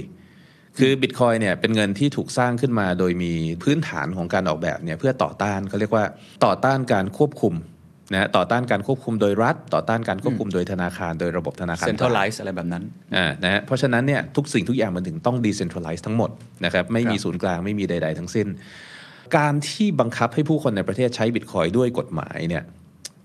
[0.79, 6.05] คือบิตคอยเนี่ยเป็นเงินที่ถูกสร้างขึ้นมาโดยมีพื้นฐานของการออกแบบเนี่ยเพื่อต่อต้านเขาเรียกว่า
[6.45, 7.55] ต่อต้านการควบคุม
[8.13, 12.83] นะฮะต่อต้านการควบคุมโดยรัฐ ต่อต้านการควบคุมโดยธนาคาร โดยระบบธนาคารเซ็นทรัลไลซ์อะไรแบบนั้น
[13.17, 16.31] อ่านะฮะเพราะฉะนั้นเนี่ยทุกสิ่งทุกอย่างมันถึงต้อง decentralize ทั้งหมด
[16.65, 18.47] นะครับไม่มีครับศูนย์กลางไม่มีใด ๆ ทั้งสิ้น
[19.37, 22.65] การที่บังคับให้ผู้คนในประเทศใช้บิตคอยด้วยกฎหมายเนี่ย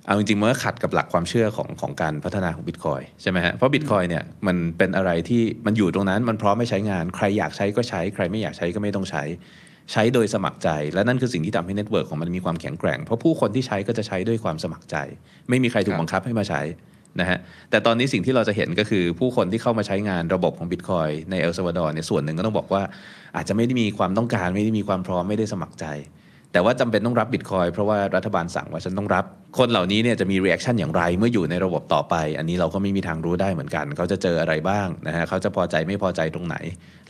[0.05, 9.23] เอาจริงๆมันก็ขัดกับหลักความเชื่อของของการพัฒนาของบิตคอยใช่ไหมฮะเพราะบิตคอยเนี่ยมันเป็นอะไรที่มันอยู่ตรงนั้นมันพร้อมให้ใช้งาน ใครอยากใช้ก็ใช้ ใครไม่อยากใช้ก็ไม่ต้องใช้
[9.91, 14.95] ใช้โดยสมัครใจ และนั่นคือสิ่งที่ทำให้ network ของมันมีความแข็งแกร่ง เพราะผู้คนที่ใช้ก็จะใช้ด้วยความสมัครใจ
[15.49, 16.61] ไม่มีใครถูกบังคับให้มาใช้
[17.19, 17.37] นะฮะ
[17.69, 22.81] แต่ตอนนี้สิ่งที่เราจะเห็นก็คือผู้คนที่เข้ามาใช้งานระบบของบิตคอยในเอลซัลวาดอร์เนี่ยส่วนหนึ่งก็ต้องบอกว่า
[23.35, 25.85] อาจจะไม่ได้มีความต้องการไม่ได้มีความพร้อมไม่ได้สมัครใจ
[26.57, 29.25] แต่ว่าจำเป็นต้องรับบิตคอยเพราะว่ารัฐบาลสั่งว่าฉันต้องรับ
[29.57, 36.55] คนเหล่านี้เนี่ยจะมี reaction อย่างไรเมื่ออยู่ในระบบต่อไป อันนี้เราก็ไม่มีทางรู้ได้เหมือนกัน เขาจะเจออะไรบ้างนะฮะเขาจะพอใจไม่พอใจตรงไหน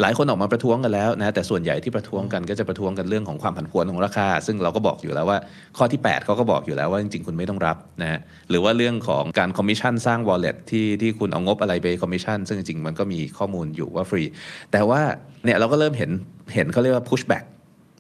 [0.02, 5.38] หลายคนออกมาประท้วงกันแล้วนะแต่ส่วนใหญ่ที่ประท้วงกันก็จะประท้วงกันเรื่องของความผันผวนของราคา ซึ่งเราก็บอกอยู่แล้วว่า
[5.78, 14.24] ข้อที่ 8 เขาก็บอกอยู่แล้วว่าจริงๆคุณไม่ต้องรับนะฮะหรือว่าเรื่องของการคอมมิชชั่นสร้าง wallet ที่ที่คุณเอางบอะไรไปคอมมิชชั่นซึ่งจริงๆมันก็มีข้อมูลอยู่ว่าฟรี
[14.72, 15.02] แต่ว่า
[15.44, 16.12] เนี่ยเราก็เริ่มเห็น
[16.54, 17.46] เห็นเขาเรียกว่า pushback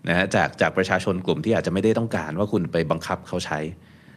[0.09, 3.59] นะฮะจากจากประชาชนกลุ่มที่อาจจะไม่ได้ต้องการว่าคุณไปบังคับเขาใช้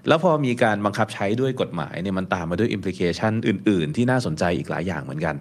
[0.08, 5.34] แล้วพอมีการบังคับใช้ด้วยกฎหมายเนี่ยมันตามมาด้วยอิมพลิเคชันอื่น ๆ ที่น่าสนใจอีกหลายอย่างเหมือนกัน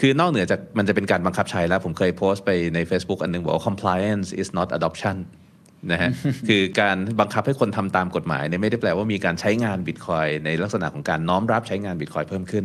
[0.00, 5.16] คือนอกเหนือจากมันจะเป็นการบังคับใช้แล้ว ผมเคยโพสต์ไปใน Facebook อันหนึงบอกว่า compliance is not adoption
[5.92, 6.10] นะฮะ
[6.48, 12.64] คือการบังคับให้คนทำตามกฎหมายเนี่ยไม่ได้แปลว่ามีการใช้งานบิตคอยในลักษณะของการน้อมรับใช้งานบิตคอยเพิ่มขึ้น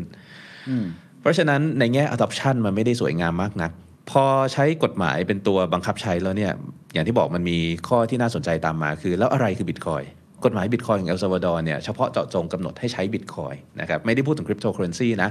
[1.22, 3.72] เพราะฉะนั้นในแง่ adoption มันไม่ได้สวยงามมากนัก
[4.10, 6.52] พอใช้กฎหมายเป็นตัวบังคับใช้แล้วเนี่ย
[6.94, 10.04] อย่างที่บอกมันมีข้อที่น่าสนใจตามมาคือ แล้วอะไรคือบิตคอย
[10.46, 15.30] กฎหมายบิตคอยของเอลซัลวาดอร์เนี่ยเฉพาะเจาะจงกำหนดให้ใช้บิตคอยนะครับไม่ได้พูดถึงคริปโตเคอเรนซีนะ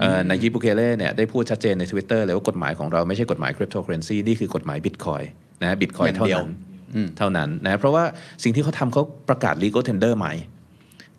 [0.00, 5.22] เอ่อนายิบบูเคเล่เนี่ยได้พูดชัดเจนใน Twitter เลยว่ากฎหมายของเราไม่ใช่กฎหมายคริปโตเคอเรนซีนี่คือกฎหมายบิตคอย
[5.62, 6.52] นะบิตคอยอย่างเดียวเท่านั้น
[7.18, 8.04] เท่านั้นนะเพราะว่า
[8.42, 10.32] สิ่งที่เขาทำเขาประกาศ legal tender ใหม่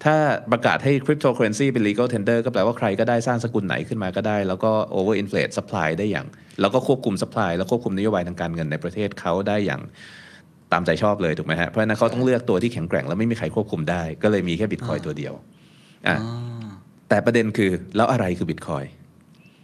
[0.03, 0.15] ถ้า
[0.51, 6.25] ประกาศให้ cryptocurrency เป็น legal tender ก็แปลว่าใครก็ได้สร้างสกุลไหนขึ้นมาก็ได้ แล้วก็ over inflate supply ได้อย่าง
[6.61, 9.81] แล้วก็ควบคุม supply แล้วควบคุมนโยบายทางการเงินในประเทศเขาได้อย่าง
[10.71, 15.33] ตามใจชอบเลยถูกไหมฮะเพราะฉะนั้นเขาต้องเลือกตัวที่แข็งแกร่งแล้วไม่มีใครควบคุมได้ ก็เลยมีแค่บิตคอยตัวเดียว
[16.07, 16.17] อะ
[17.09, 18.83] แต่ประเด็นคือแล้วอะไรคือบิตคอย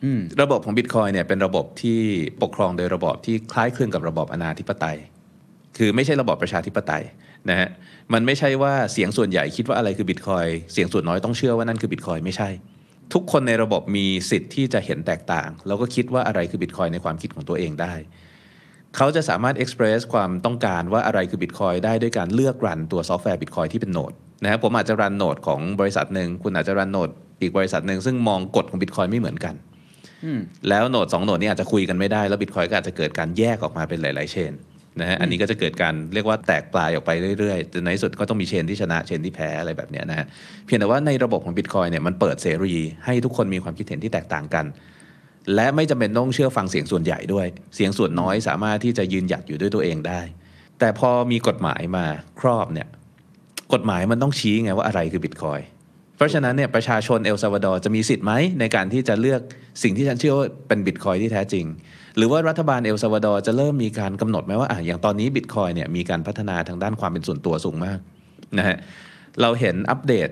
[0.04, 2.00] อืมระบบของบิตคอยเนี่ยเป็นระบบที่
[2.42, 4.98] ปกครองโดยระบอบที่คล้ายคลึงกับระบอบอนาธิปไตย
[5.78, 7.04] คือไม่ใช่ระบอบประชาธิปไตย
[7.50, 7.70] นะฮะ
[8.14, 12.50] มันไม่ใช่ว่าเสียงส่วนใหญ่คิดว่าอะไรคือบิตคอยเสียงส่วนน้อยต้องเชื่อว่านั่นคือบิตคอยไม่ใช่
[13.14, 17.94] ทุกคนในระบบมีสิทธิ์ที่จะเห็นแตกต่าง แล้วก็คิดว่าอะไรคือบิตคอยในความคิดของตัวเองได้
[18.96, 27.10] เขาจะสามารถ express ความต้องการว่าอะไรคือบิตคอยได้ด้วยการเลือก run ตัวซอฟต์แวร์บิตคอยที่เป็น node นะฮะผมอาจจะ run node ของบริษัทหนึ่งคุณอาจจะ run node
[27.42, 29.56] อีกบริษัทหนึ่งซึ่งมองกฎของบิตคอยไม่เหมือนกัน
[30.70, 34.54] แล้ว node สอง node นี้อาจจะคุยกันไม่ได้ แล้วบิตคอยก็อาจจะเกิดการแยกออกมาเป็นหลาย ๆ chain
[35.02, 40.26] นะฮะอันนี้ก็จะเกิดการเรียกว่าแตกปลายออกไปเรื่อยๆจนในที่สุดก็ต้องมี chain ที่ชนะ chain ที่แพ้อะไรแบบเนี้ยนะฮะ
[40.66, 44.66] เพียงแต่ว่าในระบบของบิตคอยเนี่ยมันเปิดเสรี ให้ทุกคนมีความคิดเห็นที่แตกต่างกัน
[45.56, 50.22] และไม่จำเป็นต้องเชื่อฟังเสียงส่วนใหญ่ด้วย เสียงส่วนน้อยสามารถที่จะยืนหยัดอยู่ด้วยตัวเองได้
[50.80, 52.06] แต่พอมีกฎหมายมา
[52.40, 52.88] ครอบเนี่ย
[53.74, 55.60] กฎหมายมันต้องชี้ไงว่าอะไรคือบิตคอย
[56.18, 59.42] เพราะฉะนั้นเนี่ยประชาชนเอลซัลวาดอร์จะมีสิทธิ์ไหมในการที่จะเลือก
[59.84, 61.66] สิ่งที่ฉันเชื่อว่าเป็นบิตคอยที่แท้จริง
[62.18, 68.00] หรือว่ารัฐบาลเอลซาวาดอร์จะเริ่มมีการกำหนดไหมว่าอะอย่างตอนนี้บิตคอยเนี่ยมีการพัฒนาทางด้านความเป็นส่วนตัวสูงมาก
[68.58, 68.78] นะฮะ
[69.42, 70.30] เราเห็นอัปเดต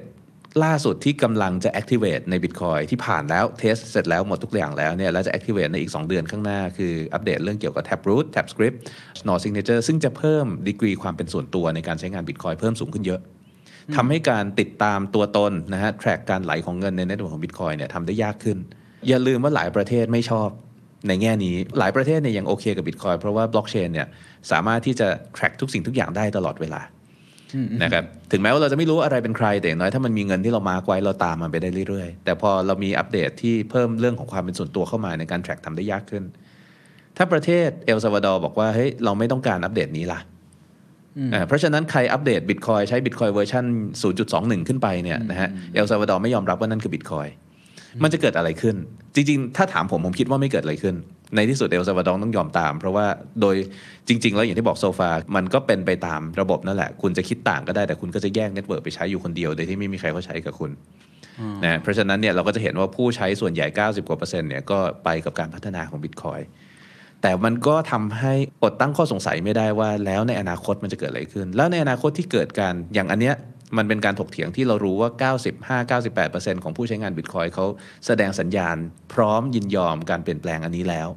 [0.63, 8.77] ล่าสุดที่กำลังจะ activate ใน Bitcoin ที่ผ่านแล้ว test เสร็จแล้วหมดทุกอย่างแล้วเนี่ยแล้วจะ activate ในอีก 2 เดือนข้างหน้า คืออัปเดตเรื่องเกี่ยวกับ Taproot TapScript
[9.27, 13.21] Schnorr Signature ซึ่งจะเพิ่มดีกรีความเป็นส่วนตัวในการใช้งาน Bitcoin เพิ่มสูงขึ้นเยอะ
[13.95, 18.57] ทำให้การติดตามตัวตนนะฮะ track การไหลของเงินใน network ของ Bitcoin เนี่ยทำได้ยากขึ้น
[19.07, 20.49] อย่าลืมว่าหลายประเทศไม่ชอบ
[21.07, 24.07] ในแง่นี้หลายประเทศเนี่ยยังโอเคกับ Bitcoin เพราะว่าบล็อกเชนเนี่ย
[24.51, 26.81] สามารถที่จะ track ทุกสิ่งทุกอย่างได้ตลอดเวลา
[27.83, 36.23] นะครับถึงแม้ว่าเราจะไม่รู้อะไรเป็นใคร แต่อย่างน้อยถ้ามันมีเงินที่เรา mark ไว้เราตามมันไปได้เรื่อยๆ แต่พอเรามีอัปเดตที่เพิ่มเรื่องของความเป็นส่วนตัวเข้ามาในการ track ทำได้ยากขึ้น
[37.17, 40.34] ถ้าประเทศเอลซาวาดอร์บอกว่าเฮ้ยเราไม่ต้องการอัปเดตนี้ล่ะอ่า
[41.47, 43.65] เพราะฉะนั้นใครอัปเดตบิตคอยใช้บิตคอยเวอร์ชัน
[44.15, 47.27] 0.21 ขึ้นไปเนี่ยนะฮะเอลซาวาดอร์ไม่ยอมรับว่านั่นคือบิตคอย
[48.03, 48.75] มันจะเกิดอะไรขึ้น
[49.15, 50.95] จริง ๆ ถ้าถามผมผมคิดว่าไม่เกิดอะไรขึ้น
[51.35, 53.05] ในที่สุดเอลซาวาดอร์ต้องยอมตาม เพราะว่า
[53.41, 53.55] โดย
[54.07, 60.71] จริง ๆ แล้วอย่างที่บอกโซฟา มันก็เป็นไปตามระบบนั่นแหละ คุณจะคิดต่างก็ได้แต่คุณก็จะแยก network ไปใช้อยู่คนเดียว โดยที่ไม่มีใครเขาใช้กับคุณ
[61.63, 66.39] นะเพราะฉะนั้นเนี่ยเราก็จะเห็นว่าผู้ใช้ส่วนใหญ่ 90กว่าเปอร์เซ็นต์เนี่ยก็ไปกับการพัฒนาของบิตคอย
[67.25, 68.33] แต่มันก็ทำให้
[68.63, 73.35] อดตั้งข้อสงสัยไม่ได้ว่า แล้วในอนาคตมันจะเกิดอะไรขึ้น แล้วในอนาคตที่เกิดการอย่างอันเนี้ย
[73.77, 75.09] มันเป็นการถกเถียงที่เรารู้ว่า
[75.83, 77.65] 95-98%ของผู้ใช้งานบิตคอยเขา
[78.05, 78.77] แสดงสัญญาณ
[79.13, 81.07] พร้อมยินยอมการเปลี่ยนแปลงอันนี้แล้ว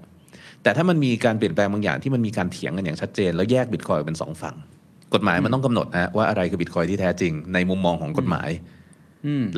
[0.62, 4.56] แต่ถ้ามันมีการเปลี่ยนแปลงบางอย่างที่มันมีการเถียงกันอย่างชัดเจน แล้วแยกบิตคอยเป็นสองฝั่ง
[5.14, 8.48] กฎหมายมันต้องกำหนดนะว่าอะไรคือบิตคอยที่แท้จริงในมุมมองของกฎหมาย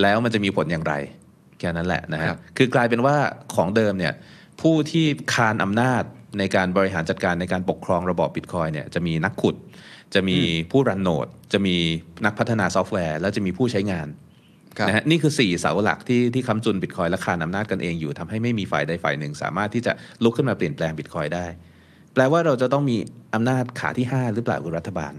[0.02, 0.94] แล้วมันจะมีผลอย่างไร
[1.58, 3.16] แค่นั้นแหละนะฮะครับคือกลายเป็นว่า
[3.54, 4.14] ของเดิมเนี่ย
[4.60, 6.04] ผู้ที่คานอำนาจ
[6.38, 9.54] ในการบริหารจัดการในการปกครองระบอบบิตคอยเนี่ยจะมีนักขุด
[10.14, 10.38] จะมี
[10.70, 11.76] ผู้ run node จะมี
[12.24, 14.08] นักพัฒนาซอฟต์แวร์ แล้วจะมีผู้ใช้งาน
[14.78, 21.46] ครับนะฮะนี่คือ 4 เสาหลักที่ที่ค้ำจุนบิตคอยและคานอำนาจกันเองอยู่ทำให้ไม่มีฝ่ายใดฝ่ายหนึ่ง สามารถที่จะลุกขึ้นมาเปลี่ยนแปลงบิตคอยได้
[22.14, 22.96] แปลว่าเราจะต้องมี
[23.34, 25.12] อำนาจขาที่ 5 หรือเปล่าคือรัฐบาล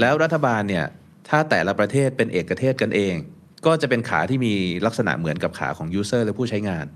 [0.00, 0.86] แล้วรัฐบาลเนี่ย
[1.28, 3.14] ถ้าแต่ละประเทศเป็นเอกเทศกันเอง
[3.66, 4.54] ก็จะเป็นขาที่มี
[4.86, 6.86] ลักษณะเหมือนกับขาของ user และผู้ใช้งาน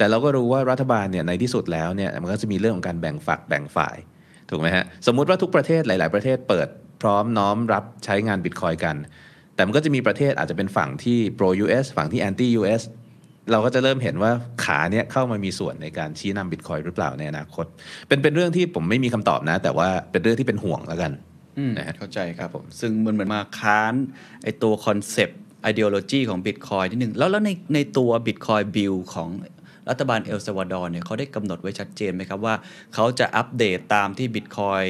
[0.00, 3.96] แต่เราก็รู้ว่ารัฐบาลเนี่ยในที่สุดแล้วเนี่ยมันก็จะมีเรื่องของการแบ่งฝักแบ่งฝ่าย
[4.50, 6.68] ถูกไหมฮะสมมุติว่าทุกประเทศหลาย ๆ ประเทศเปิด
[7.02, 8.96] พร้อมน้อมรับใช้งานบิตคอยกัน
[9.54, 12.82] แต่มันก็จะมีประเทศอาจจะเป็นฝั่งที่ pro US ฝั่งที่ anti US
[13.50, 14.32] เราก็จะเริ่มเห็นว่า
[14.64, 17.66] ขาเนี้ยเข้ามามีส่วนในการชี้นำบิตคอยหรือเปล่าในอนาคต
[18.08, 21.12] เป็นเป็นเรื่องที่ผมไม่มีคำตอบนะ แต่ว่าเป็นเรื่องที่เป็นห่วงแล้วกัน
[21.58, 23.94] อืมนะฮะเข้าใจครับผม ซึ่งมันเหมือนมาค้าน
[24.44, 25.38] ไอตัวคอนเซปต์
[25.70, 29.28] ideology ของ Bitcoin นิดนึงแล้วแล้วในในตัว Bitcoin Bill ของ
[29.90, 32.54] รัฐบาลเอลซาวาดอร์เนี่ยเขาได้กำหนดไว้ชัดเจนไหมครับว่า
[32.94, 34.88] เขาจะอัปเดตตามที่ Bitcoin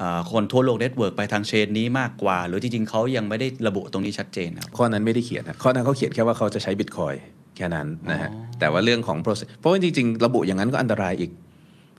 [0.00, 7.14] อ่าคนทั่วโลก network ไปทาง chain นี้มากกว่า หรือจริงๆเขายังไม่ได้ระบุตรงนี้ชัดเจนครับข้อนั้นไม่ได้เขียนนะข้อนั้นเขาเขียนแค่ว่าเขาจะใช้บิตคอย
[7.56, 11.30] แค่นั้นนะฮะแต่ว่าเรื่องของ process เพราะว่าจริงๆ ระบุอย่างนั้นก็อันตรายอีก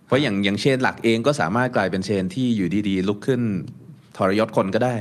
[0.06, 3.42] เพราะอย่างอย่าง chain หลักเองก็สามารถกลายเป็น chain ที่อยู่ดีๆ ลุกขึ้น
[4.18, 4.96] ทรยศคนก็ได้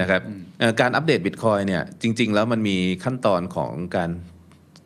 [0.00, 0.20] นะครับ
[0.58, 4.10] เอ่อการอัปเดตบิตคอยเนี่ยจริง ๆ แล้วมันมีขั้นตอนของการ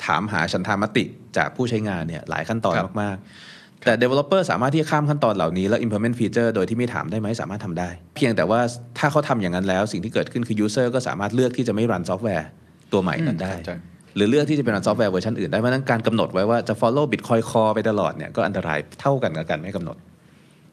[0.07, 1.05] ถามหาฉันทามติ
[1.37, 8.61] จากผู้ใช้งานเนี่ยหลายขั้นตอนครับมากๆ แต่ developer สามารถที่จะข้ามขั้นตอนเหล่านี้ แล้ว implement feature โดยที่ไม่ถามได้ไหมสามารถทำได้ เพียงแต่ว่า
[8.99, 12.47] ถ้าเขาทำอย่างนั้นแล้ว สิ่งที่เกิดขึ้นคือ user ก็สามารถเลือกที่จะไม่ run ซอฟต์แวร์
[12.93, 13.73] ตัวใหม่นั้นได้เข้าใจ
[14.17, 19.97] หรือเลือกที่จะเป็น run ซอฟต์แวร์เวอร์ชันอื่นได้เพราะฉะนั้นการกำหนดไว้ว่าจะ follow Bitcoin Core ไปตลอดเนี่ยก็อันตรายเท่ากันกับการไม่กำหนด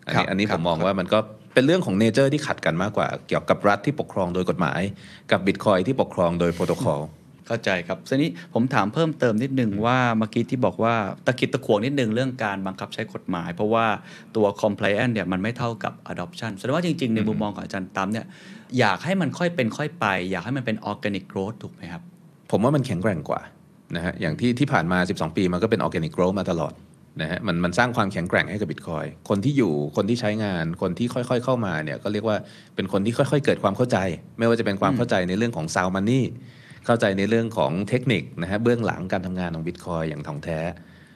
[0.06, 1.20] อันครันี้บอันนี้คผรับมมองครับว่ามันก็
[1.54, 4.82] เป็นเรื่องของ nature ที่ขัดกันมากกว่า เกี่ยวกับรัฐที่ปกครองโดยกฎหมาย
[5.32, 7.02] กับบิตคอยที่ปกครองโดยโปรโตคอล
[7.50, 10.94] เข้าใจครับทีนี้ผมถามเพิ่มเติมนิดนึงว่าเมื่อกี้ที่บอกว่า
[11.26, 13.86] ตะกิดตะขวงนิดนึงเรื่องการบังคับใช้กฎหมาย เพราะว่า
[14.36, 18.26] ตัว compliance เนี่ยมันไม่เท่ากับ adoption แสดงว่าจริงๆ ในมุมมองของอาจารย์ตั้มเนี่ย
[18.80, 22.02] อยากให้มันค่อยเป็นค่อยไป อยากให้มันเป็น organic growth ถูกไหมครับ
[22.52, 23.42] ผมว่ามันแข็งแกร่งกว่า
[23.96, 26.74] นะฮะอย่างที่ที่ผ่านมา 12 ปีมันก็เป็น organic growth มาตลอด
[27.22, 32.38] นะฮะมันมันสร้างความแข็งแกร่งให้กับบิตคอยคนที่อยู่คนที่ใช้งานคนที่ค่อยๆเข้ามาเนี่ยก็เรียกว่า
[32.76, 33.98] เป็นคนที่ค่อยๆ เกิดความเข้าใจ
[34.38, 36.26] ไม่ว่าจะเป็นความเข้าใจในเรื่องของ sound money
[36.90, 40.60] เข้าใจในเรื่องของเทคนิคนะฮะเบื้องหลังการทำงานของบิตคอยอย่างท่องแท้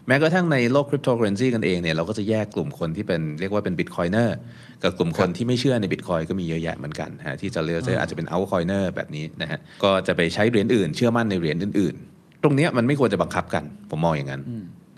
[0.08, 4.38] แม้กระทั่งในโลกคริปโตเคอเรนซีกันเองเนี่ยเราก็จะแยกกลุ่มคนที่เป็นเรียกว่าเป็น Bitcoiner
[4.84, 14.42] กับกลุ่มคนที่ไม่เชื่อในบิตคอยก็มีเยอะแยะเหมือนกันฮะที่จะเรียกอาจจะเป็น altcoiner แบบนี้นะฮะก็จะไปใช้เหรียญอื่น เชื่อมั่นในเหรียญอื่น ๆ ตรงเนี้ยมันไม่ควรจะบังคับกันผมมองอย่างนั้น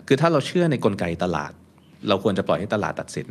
[0.08, 1.52] คือถ้าเราเชื่อในกลไกตลาด
[2.08, 3.28] เราควรจะปล่อยให้ตลาดตัดสิน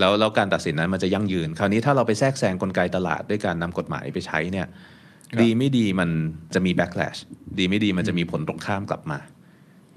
[0.00, 4.66] แล้วแล้วการตัดสินนั้นมันจะยั่งยืน คราวนี้ถ้าเราไปแทรกแซงกลไกตลาดด้วยการนำกฎหมายไปใช้เนี่ย
[5.42, 6.10] ดีไม่ดีมัน
[6.54, 7.18] จะมี backlash
[7.58, 9.18] ดีไม่ดีมันจะมีผลตรงข้ามกลับมา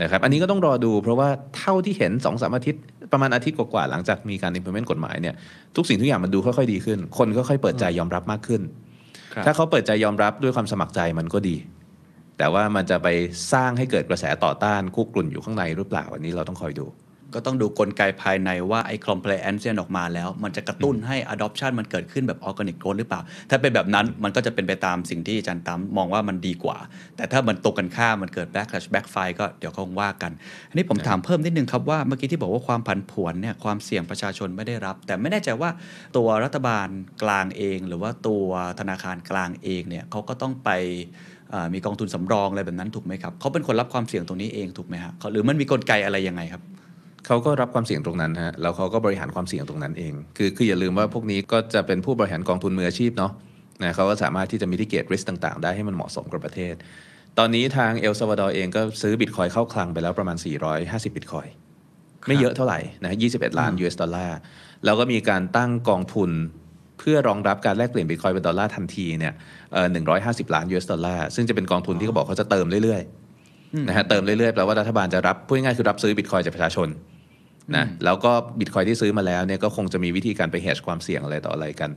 [0.02, 5.36] นะครับอันนี้ก็ต้องรอดูเพราะว่าเท่าที่เห็น2อสามอาทิตย์ ประมาณอาทิตย์กว่าๆหลังจากมีการ implement กฎหมายเนี่ย
[5.76, 8.62] ทุกสิ่งทุกอย่างมันดูค่อยๆดีขึ้น คนก็ค่อยเปิดใจยอมรับมากขึ้น
[9.34, 11.56] ครับถ้าเขาเปิดใจยอมรับด้วยความสมัครใจมันก็ดี
[12.38, 13.08] แต่ว่ามันจะไป
[13.54, 16.86] สร้างให้เกิดกระแสต่อต้านคุกรุ่นอยู่ข้างในหรือเปล่าอันนี้เราต้องคอยดู
[17.34, 26.78] ก็ต้องดูกลไกภายในว่าไอ้ compliance เนี่ยออกมาแล้ว มันจะกระตุ้นให้ adoption มันเกิดขึ้นแบบ organic growth หรือเปล่า ถ้าเป็นแบบนั้นมันก็จะเป็นไปตามสิ่งที่อาจารย์ตั้มมองว่ามันดีกว่า
[27.18, 30.32] แต่ถ้ามันตรงกันข้ามมันเกิด backlash backfire ก็เดี๋ยวคงว่ากัน
[30.70, 35.70] อันนี้ผมถามเพิ่มนิดนึงครับว่าเมื่อกี้ที่บอกว่าความผันผวนเนี่ยความเสี่ยงประชาชนไม่ได้รับ แต่ไม่แน่ใจว่า
[36.18, 36.88] ตัวรัฐบาล
[37.24, 38.46] กลางเอง หรือว่าตัว
[38.80, 40.70] ธนาคารกลางเองเนี่ยเขาก็ต้องไป
[41.52, 46.62] เอ่อมีกองทุนสำรองอะไรแบบนั้นถูกไหมครับเขาเป็นคนรับความเสี่ยงตรงนี้เองถูกไหมฮะเขาหรือมันมีกลไกอะไรยังไงครับ
[47.28, 53.32] เขาก็รับความเสี่ยงตรงนั้นฮะแล้วเขาก็บริหารความเสี่ยงตรงนั้นเอง คือคืออย่าลืมว่าพวกนี้ก็จะเป็นผู้บริหารกองทุนมืออาชีพเนาะ
[53.84, 56.74] นะเขาก็สามารถที่จะ mitigate risk ต่างๆ ได้ให้มันเหมาะสมกับประเทศ
[57.38, 61.48] ตอนนี้ทางเอลซาวาดอร์เองก็ซื้อบิตคอยเข้าคลังไปแล้วประมาณ 450 บิตคอย
[62.28, 64.38] ไม่เยอะเท่าไหร่นะ21 ล้าน US ดอลลาร์
[64.86, 66.30] แล้วก็มีการตั้งกองทุน
[67.00, 69.34] เพื่อรองรับการแลกเปลี่ยนบิตคอยเป็นดอลลาร์ทันทีเนี่ย
[69.74, 69.88] เอ่อ
[70.48, 76.88] 150ล้าน US ดอลลาร์ ซึ่งจะเป็นกองทุนที่เขาบอกเขาจะเติมเรื่อยๆนะฮะเติมเรื่อยๆแปลว่ารัฐบาลจะรับพูดง่ายๆคือรับซื้อบิตคอยจากประชาชน
[77.76, 81.90] นะแล้วก็บิตคอยที่ซื้อมาแล้วเนี่ยก็คงจะมีวิธีการไป hedge ความเสี่ยงอะไรต่ออะไรกัน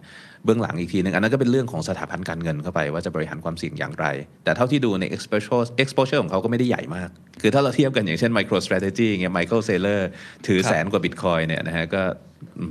[0.44, 4.06] เบื้องหลังอีกทีหนึ่งอันนั้นก็เป็นเรื่องของสถาบันการเงินเข้าไปว่าจะบริหารความเสี่ยงอย่างไร
[4.44, 7.08] แต่เท่าที่ดูใน exposure exposure ของเขาก็ไม่ได้ใหญ่มาก
[7.42, 10.00] คือถ้าเราเทียบกันอย่างเช่น micro strategy เงี้ย Michael Saylor
[10.46, 12.02] ถือครับแสนกว่าบิตคอยเนี่ยนะฮะก็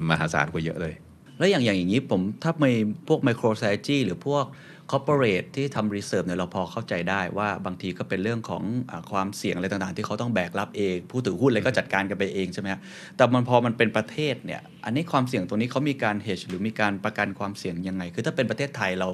[0.09, 0.93] มหาศาลกว่าเยอะเลย
[1.37, 2.71] แล้วอย่างอย่างอย่างนี้ผมถ้ามี
[3.07, 4.45] พวก micro strategy หรือพวก
[4.91, 12.81] corporate ที่ทำ research เนี่ยเราพอเข้าใจได้ว่าบางทีก็เป็นเรื่องของอาความเสี่ยงอะไรต่างๆ ที่เขาต้องแบกรับเอง ผู้ถือหุ้นอะไรก็จัดการกันไปเองใช่ไหมฮะ
[13.15, 19.09] แต่มันพอมันเป็นประเทศเนี่ยอันนี้ความเสี่ยงตรงนี้เขามีการ hedge หรือมีการประกันความเสี่ยงยังไง คือถ้าเป็นประเทศไทยเรา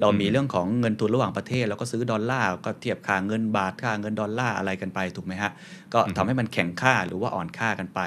[0.00, 5.52] เรามีเรื่องของเงินทุนระหว่างประเทศ แล้วก็ซื้อดอลลาร์ก็เทียบค่าเงินบาทค่าเงินดอลลาร์อะไรกันไปถูกไหมฮะ
[5.94, 8.00] ก็ทำให้มันแข็งค่าหรือว่าอ่อนค่ากันไป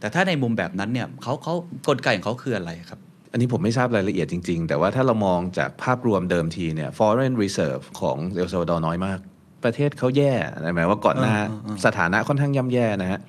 [0.00, 1.54] แต่ถ้าในมุมแบบนั้นเนี่ยเขาเขา
[1.88, 3.00] กลไกของเขาคืออะไรครับ
[3.32, 9.18] อันนี้ผมไม่ทราบรายละเอียดจริง ๆ แต่ว่าถ้าเรามองจากภาพรวมเดิมทีเนี่ย foreign reserve ของเอลซาวาดอร์น้อยมาก
[9.64, 10.32] ประเทศเขาแย่
[10.74, 13.20] หมายว่าก่อนหน้าอ่าอ่าสถานะค่อนข้างย่ำแย่นะฮะ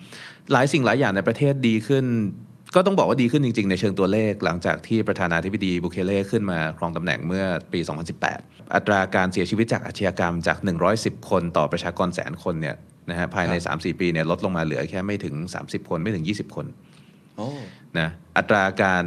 [0.52, 2.06] หลายสิ่งหลายอย่างในประเทศดีขึ้น
[2.76, 7.80] ก็ต้องบอกว่าดีขึ้นจริง ๆ ในเชิงตัวเลข หลังจากที่ประธานาธิบดีบุเคเล่ขึ้นมาครองตำแหน่งเมื่อปี
[8.28, 10.58] 2018 อัตราการเสียชีวิตจากอาชญากรรมจาก
[10.94, 12.76] 110 คนต่อประชากรแสนคนเนี่ย
[13.10, 16.66] นะฮะภายใน 3-4 ปีเนี่ยลดลงมาเหลือแค่ไม่ถึง 30 คนไม่ถึง 20 คน
[17.38, 17.50] โอ้
[18.00, 19.06] นะอัตราการ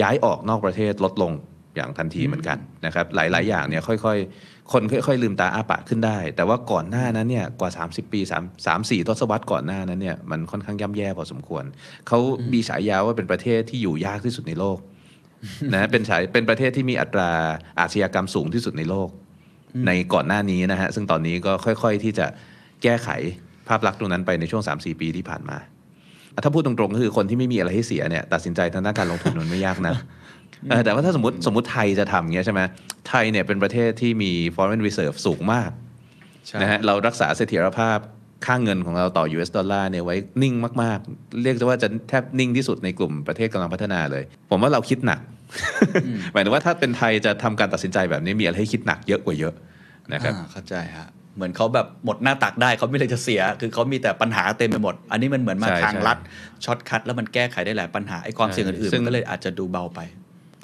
[0.00, 1.32] ย้ายออกนอกประเทศลดลง
[1.76, 11.64] อย่างทันทีเหมือนกันนะครับหลาย ๆ อย่างเนี่ยค่อยๆ คนค่อย ๆ ลืมตาอ้าปากขึ้นได้ แต่ว่าก่อนหน้านั้นเนี่ยกว่า 30 ปี3 3 4ทศวรรษก่อนหน้านั้นเนี่ยมันค่อนข้างย่ำแย่พอสมควร
[12.08, 12.18] เขา
[12.52, 14.78] มีฉายาว่าเป็นประเทศที่อยู่ยากที่สุดในโลก
[15.74, 17.30] นะเป็นฉายเป็นประเทศที่มีอัตรา
[17.80, 19.08] อาชญากรรมสูงที่สุดในโลก
[19.86, 22.26] ในก่อนหน้านี้นะฮะซึ่งตอนนี้ก็ค่อย ๆ ที่จะ
[22.82, 23.08] แก้ไข
[23.68, 25.73] ภาพลักษณ์ตรงนั้นไปในช่วง 3-4 ปีที่ผ่านมาอะ
[26.42, 29.94] ถ้าพูดตรงๆก็คือคนที่ไม่มีอะไรให้เสียเนี่ยตัดสินใจทางด้านการลงทุนมันไม่ยากนะ
[30.70, 32.60] เออแต่ว่าถ้าสมมติสมมติไทยจะทำอย่างเงี้ยใช่ไหม
[33.08, 35.70] ไทยเนี่ยเป็นประเทศที่มี foreign reserve สูงมาก
[36.46, 37.98] ใช่นะฮะเรารักษาเสถียรภาพ
[38.46, 45.20] ค่างเงินของเราต่อ US ดอลลาร์เนี่ยไว้นิ่งมากๆ เรียกได้ว่าจะแทบนิ่งที่สุดในกลุ่มประเทศกำลังพัฒนาเลย ผมว่าเราคิดหนัก
[46.32, 49.54] หมายถึงว่าถ้าเป็นไทยจะทำการตัดสินใจแบบนี้มีอะไรให้คิดหนักเยอะกว่าเยอะ
[50.12, 56.18] นะครับอ่าเข้าใจฮะ เหมือนเขาแบบหมดหน้าตักได้เขาไม่เลยจะเสีย คือเขามีแต่ปัญหาเต็มไปหมด อันนี้มันเหมือนมาใช่ทางใช่ลัด
[56.64, 60.00] ช็อตคัดแล้วมันแก้ไขได้หลายปัญหาไอ้ความเสี่ยงอื่นซึ่งมันก็เลยอาจจะดูเบาไป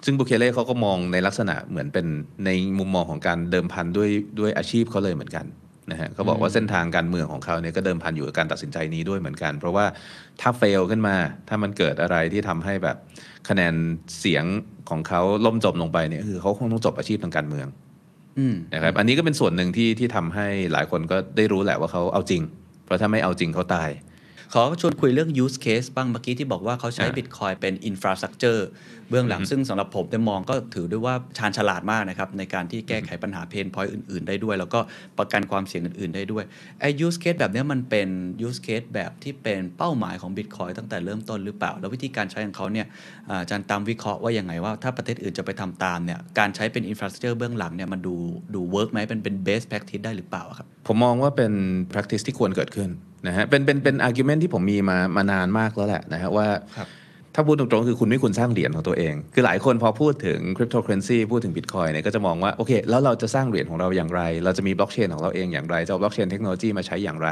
[0.05, 2.07] ซึ่งบุเคเล่เขาก็มองในลักษณะเหมือนเป็น
[2.45, 5.47] ในมุมมองของการเดิมพันด้วยด้วยอาชีพเขาเลยเหมือนกัน
[5.91, 9.85] นะฮะเขาบอกว่าเส้นทางการเมืองของเขาเนี่ยก็เดิมพันอยู่กับการตัดสินใจนี้ด้วยเหมือนกัน เพราะว่า
[10.41, 11.17] ถ้าเฟลขึ้นมา
[11.49, 12.97] ถ้ามันเกิดอะไรที่ทำให้แบบ
[13.49, 13.75] คะแนน
[14.21, 14.45] เสียง
[14.91, 17.90] ของเขาล่มจมลงไปเนี่ยคือเขาคงต้องจบอาชีพทางการเมืองอืม
[18.75, 22.43] นะครับอันนี้ก็เป็นส่วนหนึ่งที่ที่ทำให้หลายคนก็ได้รู้แหละว่าเขาเอาจริง
[22.85, 23.91] เพราะถ้าไม่เอาจริงเขาตาย
[24.53, 28.61] ขอชวนคุยเรื่อง use case บ้างเมื่อกี้ที่บอกว่าเขาใช้อ่า Bitcoin เป็น infrastructure
[29.11, 34.81] เบื้องหลังซึ่งสำหรับผมเนี่ยมองก็ถือด้วยว่าชาญฉลาดมากนะครับ ในการที่แก้ไขปัญหาเพนพอยต์อื่น ๆ ได้ด้วย แล้วก็
[35.19, 36.45] ประกันความเสี่ยงอื่น ๆ ได้ด้วย
[36.81, 38.09] ไอ้ use case แบบเนี้ยมันเป็น
[38.47, 42.87] use case แบบที่เป็นเป้าหมายของ Bitcoin ตั้งแต่เริ่มต้นหรือเปล่า แล้ววิธีการใช้ของเขาเนี่ย
[43.31, 48.15] อ่าอาจารย์ตามวิเคราะห์ว่ายังไงว่าถ้าประเทศอื่นจะไปทำตามเนี่ยการใช้เป็น infrastructure เบื้องหลังเนี่ยมันดู
[48.55, 51.53] ดู work ไหมเป็นเป็น best practice ได้หรือเปล่าครับผมมองว่าเป็น
[51.93, 52.91] practice ที่ควรเกิดขึ้น
[53.27, 56.89] นะฮะเป็นเป็นเป็น argument ที่ผมมีมามานานมากแล้วแหละนะฮะว่าครับ
[57.35, 67.31] ถ้าพูดตรงๆ คือคุณไม่ควรสร้างเหรียญของตัวเอง คือหลายคนพอพูดถึง cryptocurrency พูดถึง bitcoin เนี่ยก็จะมองว่าโอเค แล้วเราจะสร้างเหรียญของเราอย่างไร เราจะมีบล็อกเชนของเราเองอย่างไร จะเอาบล็อกเชนเทคโนโลยีมาใช้อย่างไร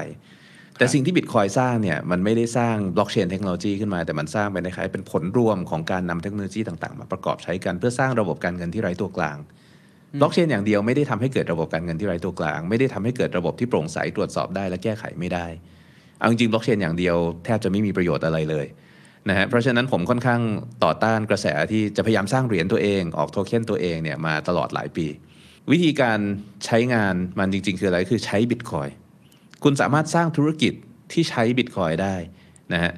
[0.78, 9.36] แต่สิ่งที่ Bitcoin สร้างเนี่ยมันไม่ได้สร้างบล็อกเชนเทคโนโลยีขึ้นมา แต่มันสร้างเป็นคล้ายๆเป็นผลรวมของการนำเทคโนโลยีต่างๆ มาประกอบใช้กันเพื่อสร้างระบบการเงินที่ไร้ตัวกลาง
[10.20, 15.46] บล็อกเชนอย่างเดียวไม่ได้ทำให้เกิดระบบการเงินที่ไร้ตัวกลาง ไม่ได้ทำให้เกิดระบบที่โปร่งใสตรวจสอบได้และแก้ไขไม่ได้
[16.18, 18.66] เอาจริงๆบล็อกเชนอย่างเดียวแทบจะไม่มีประโยชน์อะไรเลย
[19.28, 20.40] นะฮะเพราะฉะนั้นผมค่อนข้าง
[20.84, 25.06] ต่อต้านกระแสที่จะพยายามสร้างเหรียญตัวเองออกโทเค็นตัวเองเนี่ยมาตลอดหลายปี
[25.70, 26.18] วิธีการ
[26.64, 28.88] ใช้งานมันจริง ๆ คืออะไรคือใช้บิตคอย
[29.64, 30.72] คุณสามารถสร้างธุรกิจ
[31.12, 32.14] ที่ใช้บิตคอยได้
[32.72, 32.92] นะฮะ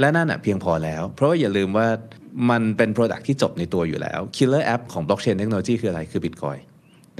[0.00, 1.88] และนั่นอะเพียงพอแล้ว เพราะว่าอย่าลืมว่า
[2.50, 6.60] มันเป็น Product ที่จบในตัวอยู่แล้ว Killer App ของ Blockchain Technology คืออะไรคือ Bitcoin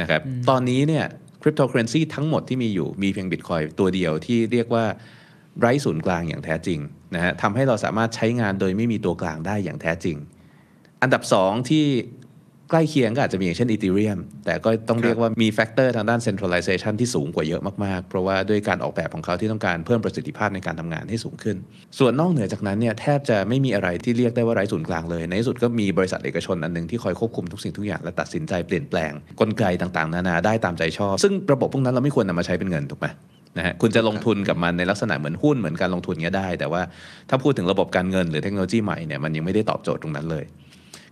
[0.01, 1.05] นะครับตอนนี้เนี่ย
[1.43, 4.85] คริปโตเคอเรนซีทั้งหมดที่มีอยู่มีเพียงบิตคอยตัวเดียวที่เรียกว่า
[5.61, 6.81] ไร้ศูนย์กลางอย่างแท้จริง
[7.15, 10.17] นะฮะทำให้เราสามารถใช้งานโดยไม่มีตัวกลางได้อย่างแท้จริง
[11.03, 11.87] อันดับ 2 ที่
[12.73, 21.57] ใกล้เคียงก็อาจจะมีอย่างเช่น Ethereum แต่ก็ต้องเรียกว่ามี factor ทางด้าน centralization ที่สูงกว่าเยอะมากๆ เพราะว่าด้วยการออกแบบของเขาที่ต้องการเพิ่มประสิทธิภาพในการทำงานให้สูงขึ้น
[21.99, 33.07] ส่วนนอกเหนือจากนั้นเนี่ยแทบจะไม่มีอะไรที่เรียกได้ว่าไร้ศูนย์กลางเลย ในที่สุดก็มีบริษัทเอกชนอันหนึ่งที่คอยควบคุมทุกสิ่งทุกอย่างและตัดสินใจเปลี่ยนแปลงกลไกต่างๆ นานาได้ตามใจชอบ ซึ่งระบบพวกนั้นเราไม่ควรนำมาใช้เป็นเงินถูกไหม
[33.59, 36.83] นะฮะคุณจะลงทุนกับมันในลักษณะเหมือนหุ้นเหมือนการลงทุนเงี้ยได้ แต่ว่า
[37.29, 40.45] ถ้าพูดถึงระบบการเงินหรือเทคโนโลยีใหม่เนี่ยมันยังไม่ได้ตอบโจทย์ตรงนั้นเลย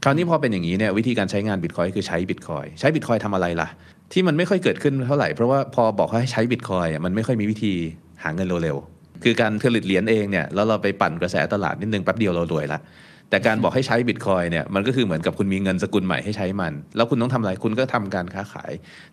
[0.03, 3.69] คราวนี้พอเป็นอย่างนี้เนี่ยวิธีการใช้งานบิตคอยคือใช้บิตคอยใช้บิตคอยทำอะไรล่ะ
[4.13, 7.73] ที่มันไม่ค่อยเกิดขึ้นเท่าไหร่เพราะว่าพอบอกให้ใช้บิตคอยมันไม่ค่อยมีวิธี
[8.23, 12.79] หาเงินเร็วๆคือการผลิตเหรียญเองเนี่ยแล้วเราไปปั่นกระแสตลาดนิดนึงแป๊บเดียวเรารวยละ
[13.31, 18.73] แต่การบอกให้ใช้บิตคอยเนี่ยมันก็คือเหมือนกับคุณมีเงินสกุลใหม่ให้ใช้มัน แล้วคุณต้องทำอะไรคุณก็ทำการค้าขาย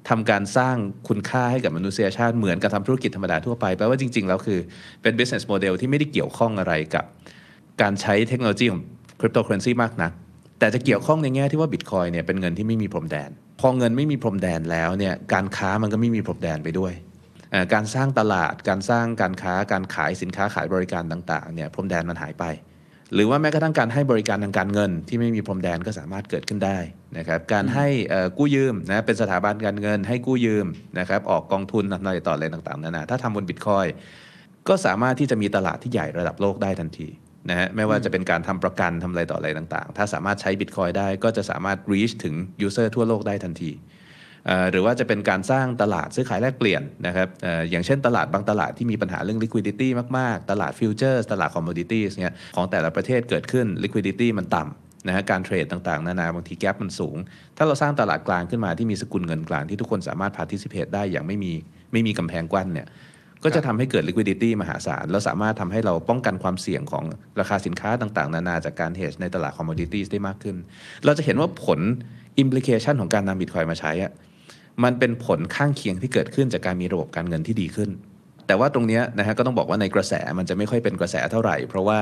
[0.09, 0.75] ทำการสร้าง
[1.07, 4.59] คุณค่าให้กับมนุษยชาติเหมือนกับทำธุรกิจธรรมดาทั่วไปแปลว่าจริงๆแล้วคือ
[5.01, 7.05] เป็น business model ที่ไม่ได้เกี่ยวข้องอะไรกับ
[7.81, 8.81] การใช้เทคโนโลยีของ
[9.19, 10.11] คริปโตเคอเรนซีมากนัก
[10.59, 13.29] แต่จะเกี่ยวข้องในแง่ที่ว่าบิตคอยเนี่ยเป็นเงินที่ไม่มีพรมแดน
[13.61, 16.93] พอเงินไม่มีพรมแดนแล้วเนี่ยการค้ามันก็ไม่มีพรมแดนไปด้วย
[17.73, 22.45] การสร้างตลาดการสร้างการค้าการขายสินค้าขายบริการต่างๆเนี่ยพรมแดนมันหายไป
[23.13, 26.77] หรือว่าแม้กระทั่งการให้บริการทางการเงิน ที่ไม่มีพรมแดนก็สามารถเกิดขึ้นได้
[27.17, 27.87] นะครับการให้
[28.37, 30.67] กู้ยืมนะเป็นสถาบันการเงิน ให้กู้ยืม
[30.99, 33.85] นะครับออกกองทุนอะไรต่ออะไรต่างๆนานาถ้าทำบนบิตคอย
[34.67, 37.07] ก็สามารถที่จะมีตลาดที่ใหญ่ระดับโลกได้ทันที
[37.49, 42.35] นะฮะไม่ว่าจะเป็นการทำประกันทำอะไรต่ออะไรต่างๆ ถ้าสามารถใช้บิตคอยได้ก็จะสามารถ reach ถึง
[42.67, 43.71] user ทั่วโลกได้ทันที
[44.71, 49.87] หรือว่าจะเป็นการสร้างตลาดซื้อขายแลกเปลี่ยนนะครับเอออย่างเช่นตลาดบางตลาดที่มีปัญหาเรื่อง liquidity
[50.17, 57.17] มาก ๆ ตลาด futures ตลาด commodities เนี่ยของแต่ละประเทศเกิดขึ้น liquidity มันต่ำนะฮะการเทรดต่างๆ นานาบางทีแกลบมันสูง
[57.57, 61.53] ถ้าเราสร้างตลาดกลางขึ้นมาที่มีสกุลเงินกลางที่ทุกคนสามารถ participate ได้อย่างไม่มี
[61.91, 62.87] ไม่มีกำแพงกั้นเนี่ย
[63.43, 67.03] ก็จะทำให้เกิด liquidity มหาศาล แล้วสามารถทำให้เราป้องกันความเสี่ยงของ
[67.39, 70.55] ราคาสินค้าต่างๆ นานาจากการ hedge ในตลาด commodities ได้มากขึ้น
[71.05, 71.79] เราจะเห็นว่าผล
[72.43, 74.11] implication ของการนำ Bitcoin มาใช้อะ
[74.83, 77.89] มันเป็นผลข้างเคียงที่เกิดขึ้นจากการมีระบบการเงินที่ดีขึ้น
[78.47, 81.99] แต่ว่าตรงนี้นะฮะก็ต้องบอกว่าในกระแสมันจะไม่ค่อยเป็นกระแสเท่าไหร่ เพราะว่า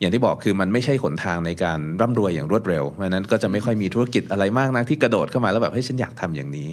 [0.00, 6.68] อย่างที่บอกคือมันไม่ใช่หนทางในการร่ำรวยอย่างรวดเร็วเพราะนั้นก็จะไม่ค่อยมีธุรกิจอะไรมากนักที่กระโดดเข้ามาแล้วแบบเฮ้ยฉันอยากทำอย่างนี้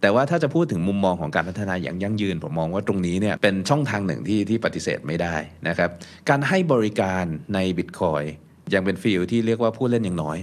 [0.00, 5.34] แต่ว่าถ้าจะพูดถึงมุมมองของการพัฒนาอย่างยั่งยืน ผมมองว่าตรงนี้เนี่ยเป็นช่องทางหนึ่งที่ที่ปฏิเสธไม่ได้
[5.68, 5.90] นะครับ
[6.28, 8.26] การให้บริการใน Bitcoin
[8.74, 10.38] ยังเป็น field ที่เรียกว่าผู้เล่นยังน้อย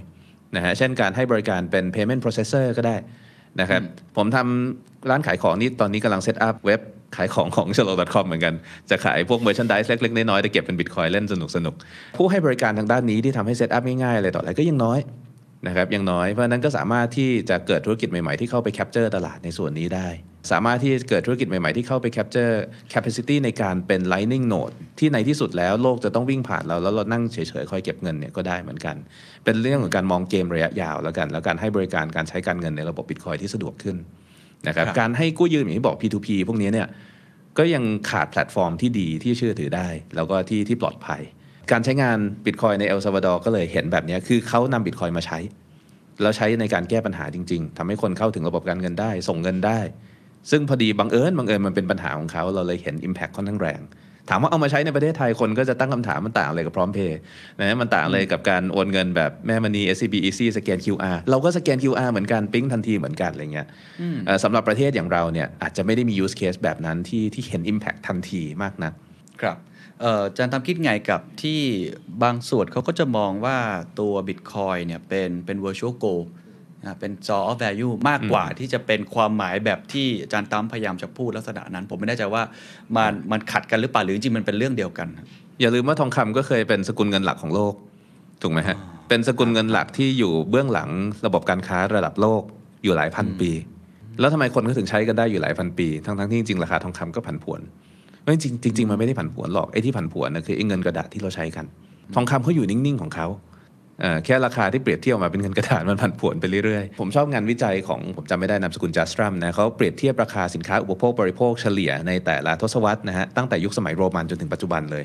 [0.56, 2.96] นะฮะเช่นการให้บริการเป็น payment processor ก็ได้
[3.62, 3.82] นะครับ
[4.18, 6.82] ผมทำร้านขายของนี่ตอนนี้กำลัง set up เว็บ
[7.18, 8.54] ขายของของ c h a l o c o m เหมือนกัน
[8.90, 15.00] จะขายพวก merchandise เล็กๆน้อยๆแต่เก็บเป็น Bitcoin เล่นสนุกๆผู้ให้บริการทางด้านนี้ที่ทำให้ set up ง่ายๆอะไรต่ออะไรก็ยังน้อย
[15.68, 20.08] นะครับยังน้อยเพราะฉะนั้นก็สามารถที่จะเกิดธุรกิจใหม่ๆที่เข้าไป capture ตลาดในส่วนนี้ได้
[20.52, 28.96] สามารถที่จะเกิดธุรกิจใหม่ ๆ ที่เข้าไปแคปเจอร์ capacity ในการเป็น lightning node ที่ในที่สุดแล้วโลกจะต้องวิ่งผ่านเราแล้วเรานั่งเฉยๆ คอยเก็บเงินเนี่ยก็ได้เหมือนกัน
[29.46, 33.98] เป็นเรื่องของการมองเกมระยะยาวแล้วกัน แล้วการให้บริการการใช้การเงินในระบบ Bitcoin ที่สะดวกขึ้น
[34.68, 36.88] นะครับครับการให้กู้ยืมอย่างที่บอก P2P พวกนี้เนี่ย
[37.58, 41.22] ก็ยังขาดแพลตฟอร์มที่ดีที่เชื่อถือได้ แล้วก็ที่ที่ปลอดภัย
[41.72, 45.40] การใช้งานบิตคอยน์ในเอลซัลวาดอร์ก็เลยเห็นแบบนี้คือเขานำบิตคอยน์มาใช้
[46.22, 49.80] แล้วใช้ในการแก้ปัญหาจริง ๆทำให้คนเข้าถึงระบบการเงินได้ ส่งเงินได้
[50.52, 53.82] ซึ่งพอดีบังเอิญบังเอิญมันเป็นปัญหาของเขาเราเลยเห็น Impact ค่อนข้างแรง
[54.30, 57.20] ถามว่าเอามาใช้ในประเทศไทยคนก็จะตั้งคำถามมันต่างอะไรกับพร้อมเพย์
[57.60, 63.68] นะมันต่างอะไรกับการโอนเงินแบบแม่มณี SCB Easy สแกน QR เราก็สแกน QR เหมือนกันปิ๊งทันทีเหมือนกันอะไรเงี้ย
[64.26, 68.94] เอ่อสำหรับประเทศอย่างเราเนี่ยอาจจะไม่ได้มี use case แบบนั้นที่ที่เห็น impact ทันทีมากนัก
[69.42, 69.58] ครับ
[70.02, 71.60] เอ่ออาจารย์ทำคิดไงกับที่
[72.24, 73.58] บางส่วนเขาก็จะมองว่า
[74.00, 76.36] ตัว Bitcoin เนี่ยเป็นเป็น virtual gold นะ
[77.00, 82.42] เป็น store of value มากกว่าที่จะเป็นความหมายแบบที่อาจารย์ตั้มพยายามจะพูดลักษณะนั้น ผมไม่แน่ใจว่า
[82.96, 85.08] มันมันขัดกันหรือเปล่าหรือจริงๆมันเป็นเรื่องเดียวกัน
[85.62, 87.74] อย่าลืมว่าทองคำก็เคยเป็นสกุลเงินหลักของโลก
[88.42, 88.78] ถูกไหมฮะ
[89.10, 90.90] เป็นสกุลเงินหลักที่อยู่เบื้องหลัง
[91.26, 92.42] ระบบการค้าระดับโลก
[92.84, 93.52] อยู่หลายพันปี
[94.20, 97.62] แล้วทำไมคนก็ถึงใช้กันได้อยู่หลายพันปี ทั้งๆที่จริงๆราคาทองคำก็ผันผวน
[98.24, 101.66] ไม่จริงจริงๆมันไม่ได้ผันผวนหรอกไอ้ที่ผันผวนนะคือไอ้เงินกระดาษที่เราใช้กัน
[102.16, 103.47] ทองคำเขาอยู่นิ่งๆของเขาเอ่อ
[104.26, 115.04] แค่ราคาที่เปรียบเทียบออกมาเป็นเงินกระดาษมันผันผวนไปเรื่อยๆ ผมชอบงานวิจัยของผมจำไม่ได้นามสกุล Jastram นะเขาเปรียบเทียบราคาสินค้าอุปโภคบริโภคเฉลี่ยในแต่ละทศวรรษนะฮะตั้งแต่ยุคสมัยโรมันจนถึงปัจจุบันเลย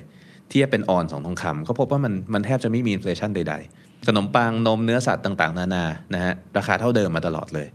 [0.50, 5.84] เทียบเป็นออนซ์ของทองคำเขาพบว่ามันมันแทบจะไม่มี inflation ใด ๆ ขนมปังนมเนื้อสัตว์ต่างๆ นานา
[6.14, 7.68] นะฮะราคาเท่าเดิมมาตลอดเลย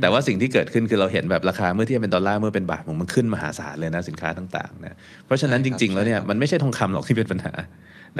[0.00, 7.52] แต่ว่าสิ่งที่เกิดขึ้นคือเราเห็นแบบราคาเมื่อเทียบเป็นดอลลาร์เมื่อเป็นบาทมันขึ้นมหาศาลเลยนะสินค้าต่างๆนะเพราะฉะนั้นใช่จครับริง ๆแล้วเนี่ยใช่ครับมันไม่ใช่ทองคำหรอกที่เป็นปัญหา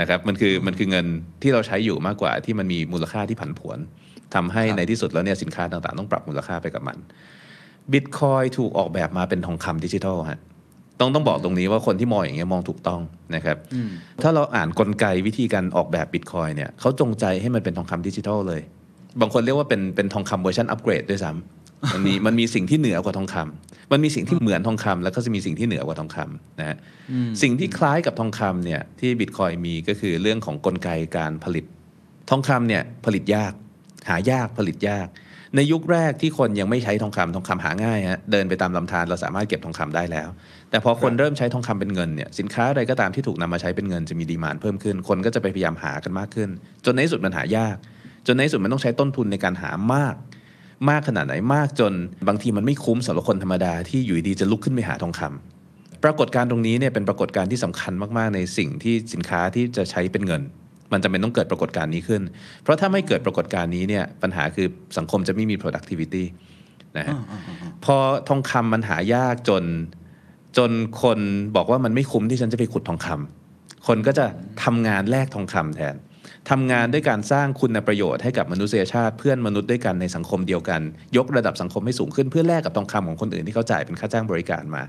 [0.00, 1.06] นะครับมันคือมันคือเงิน
[1.42, 3.78] ที่เราใช้อยู่มากกว่าที่มันมีมูลค่าที่ผันผวน
[4.34, 6.96] ทำให้ในที่สุดแล้วเนี่ยสินค้าต่างๆ ต้องปรับมูลค่าไปกับมัน
[7.92, 10.40] บิตคอยถูกออกแบบมาเป็นทองคำดิจิทัลฮะ
[11.00, 13.00] ต้องต้องบอกตรงนี้ว่าคนที่มองอย่างเงี้ยมองถูกต้อง
[13.34, 13.56] นะครับ
[14.22, 18.60] ถ้าเราอ่านกลไกวิธีการออกแบบบิตคอยเนี่ยเขาจงใจให้มันเป็นทองคำดิจิทัลเลย
[19.20, 26.76] บางคนเรียกว่าเป็นเป็นทองคำเวอร์ชันอัปเกรดด้วยซ้ำ มันมีมันมีสิ่งที่เหนือกว่าทองคำมันมีสิ่งที่เหมือนทองคำแล้วก็จะมีสิ่งที่เหนือกว่าทองคำนะฮะ
[27.42, 31.64] สิ่งที่คล้ายกับทองคำเนี่ยที่บิตคอยมีก็คือเรื่องของกลไกการผลิต
[32.30, 33.52] ทองคำเนี่ยผลิตยาก
[34.08, 35.08] หายากผลิตยาก
[35.56, 40.28] ในยุคแรกที่คนยังไม่ใช้ทองคำทองคำหาง่ายฮะเดินไปตามลำธารเราสามารถเก็บทองคำได้แล้ว
[40.70, 46.48] แต่พอคนเริ่มใช้ทองคำเป็นเงินเนี่ยสินค้าอะไรก็ตามที่ถูกนำมาใช้เป็นเงินจะมีดีมานเพิ่มขึ้น คนก็จะไปพยายามหากันมากขึ้น
[46.84, 47.76] จนในที่สุดมันหายาก
[48.26, 50.14] จนในที่สุดมันต้องใช้ต้นทุนในการหามาก
[50.90, 51.92] มากขนาดไหนมากจน
[52.28, 60.42] บางทีมันไม่คุ้มสำหรับคนธรรมดาที่อยู่ดีๆจะลุกขึ้นไปหาทองคำปรากฏการณ์ตรงนี้เนี่ยเป็นปรากฏการณ์ที่สำคัญมากๆ ในสิ่งที่สินค้าที่จะใช้เป็นเงิน
[60.92, 62.22] มันจะเป็นต้องเกิดปรากฏการณ์นี้ขึ้น
[62.62, 64.66] เพราะถ้าไม่เกิดปรากฏการณ์นี้เนี่ยปัญหาคือ
[64.96, 66.24] สังคมจะไม่มี productivity
[66.96, 67.16] นะฮะ
[67.84, 67.96] พอ
[68.28, 69.64] ทองคำมันหายากจน
[70.58, 70.70] จน
[71.02, 71.18] คน
[71.56, 74.26] บอกว่ามันไม่คุ้มที่ฉันจะไปขุดทองคำคนก็จะ
[74.64, 75.94] ทำงานแลกทองคำแทน
[76.50, 80.80] ทำงานด้วยการสร้างคุณประโยชน์ให้กับมนุษยชาติเพื่อนมนุษย์ด้วยกันในสังคมเดียวกัน
[81.16, 84.82] ยกระดับสังคมให้สูงขึ้นเพื่อแลกกับทองคำของคนอื่นที่เขาจ่ายเป็นค่าจ้างบริการมา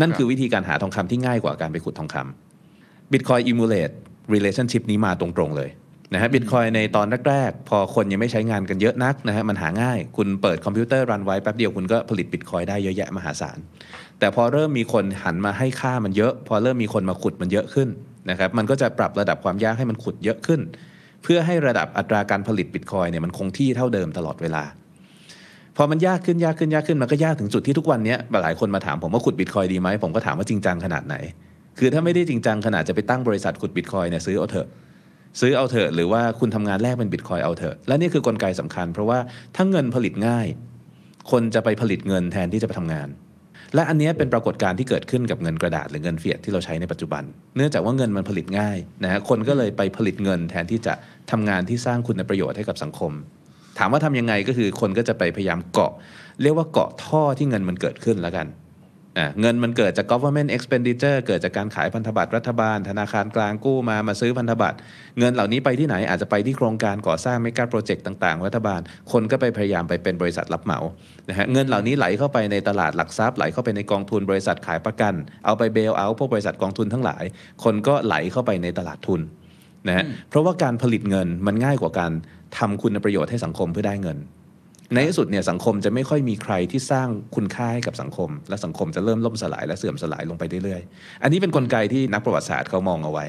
[0.00, 3.94] นั่นคือวิธีการหาทองคำที่ง่ายกว่าการไปขุดทองคำ Bitcoin emulate
[4.34, 5.70] relationship นี้มาตรงๆเลย
[6.14, 13.58] นะฮะ Bitcoin ในตอนแรกๆ พอคนยังไม่ใช้งานกันเยอะนักนะฮะมันหาง่าย คุณเปิดคอมพิวเตอร์รันไว้แป๊บเดียวคุณก็ผลิต Bitcoin ได้เยอะแยะมหาศาล
[14.18, 17.88] แต่พอเริ่มมีคนหันมาให้ค่ามันเยอะ พอเริ่มมีคนมาขุดมันเยอะขึ้น
[18.30, 20.60] นะครับมันก็จะปรับระดับความยากให้มันขุดเยอะขึ้น
[21.22, 24.64] เพื่อให้ระดับอัตราการผลิต Bitcoin เนี่ยมันคงที่เท่าเดิมตลอดเวลา
[25.76, 31.16] พอมันยากขึ้นยากขึ้นยากขึ้นมันก็ยากถึงจุดที่ทุกวันนี้หลายคนมาถามผมว่าขุดบิตคอยดีไหมผมก็ถามว่าจริงจังขนาดไหน
[31.78, 34.66] คือถ้าไม่ได้จริงจังขนาดจะไปตั้งบริษัทขุดบิตคอยเนี่ยซื้อเอาเถอะ
[35.40, 39.18] ซื้อเอาเถอะหรือว่าคุณทำงานแลกเป็นบิตคอยเอาเถอะและนี่คือกลไกสำคัญ เพราะว่า
[39.56, 40.46] ถ้าเงินผลิตง่าย
[41.30, 43.08] คนจะไปผลิตเงินแทนที่จะไปทำงาน
[43.74, 47.22] และอันนี้เป็นปรากฏการณ์ที่เกิดขึ้นกับเงินกระดาษหรือเงินเฟียดที่เราใช้ในปัจจุบัน
[47.56, 50.94] เนื่องจากว่าเงินมันผลิตง่ายนะฮะคนก็เลยไปผลิตเงินแทนที่จะ
[51.30, 53.12] ทำงานที่สร้างคุณประโยชน์ให้กับสังคม
[53.78, 55.92] ถามว่าทำยังไงก็คือคนก็จะไปพยายามเกาะ
[56.42, 58.46] เรียกว่าเกาะท่อที่เงินมันเกิดขึ้นแล้วกัน
[59.40, 64.78] เงินมันเกิดจาก government expenditure เกิดจากการขายพันธบัตรรัฐบาล ธนาคารกลางกู้มามาซื้อพันธบัตร
[65.18, 68.80] เงินเหล่านี้ไปที่ไหนอาจจะไปที่โครงการก่อสร้างเมกะโปรเจกต์ต่างๆ รัฐบาล
[69.12, 70.78] คนก็ไปพยายามไปเป็นบริษัทรับเหมา
[71.28, 75.14] นะฮะเงินเหล่านี้ไหลเข้าไปในตลาดหลักทรัพย์ไหลเข้าไปในกองทุนบริษัทขายประกัน
[75.46, 77.24] เอาไปเบลเอาพวกบริษัทกองทุนทั้งหลาย
[77.64, 79.20] คนก็ไหลเข้าไปในตลาดทุน
[79.88, 82.12] นะฮะเพราะว่าการผลิตเงินมันง่ายกว่าการ
[82.58, 84.18] ทำคุณประโยชน์ให้สังคมเพื่อได้เงิน
[84.94, 93.26] ในที่สุดเนี่ยสังคมจะไม่ค่อยมีใครที่สร้างคุณค่าให้กับสังคม และสังคมจะเริ่มล่มสลายและเสื่อมสลายลงไปเรื่อยๆ อันนี้เป็นนกลไกที่นักประวัติศาสตร์เขามองเอาไว้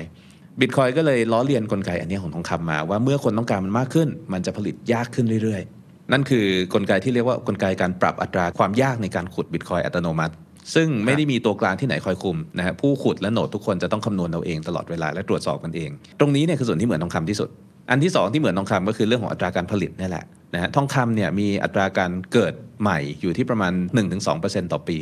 [0.60, 10.34] บิตคอยก็เลยล้อเลียนกลไกอันนี้ของทองคำมาว่าเมื่อคนต้องการมันมากขึ้น มันจะผลิตยากขึ้นเรื่อยๆ นั่นคือกลไกที่เรียกว่ากลไกการปรับอัตราความยากในการขุดบิตคอยอัตโนมัติ
[10.76, 15.90] ซึ่งไม่ได้มีตัวกลางที่ไหนคอยคุมนะฮะผู้ขุดและโหนดทุกคนจะต้องคำนวณเอาเองตลอดเวลาและตรวจสอบกันเอง
[16.20, 17.50] ตรงนี้เนี่ยคือส่วนที่เหมือนทองคำที่สุด
[17.90, 20.26] อันที่สองที่เหมือนทองคำก็คือเรื่องของอัตราการผลิตนี่แหละ
[20.56, 23.74] นะฮะทองคำเนี่ยมีอัตราการเกิดใหม่อยู่ที่ประมาณ
[24.22, 24.98] 1-2%ต่อปี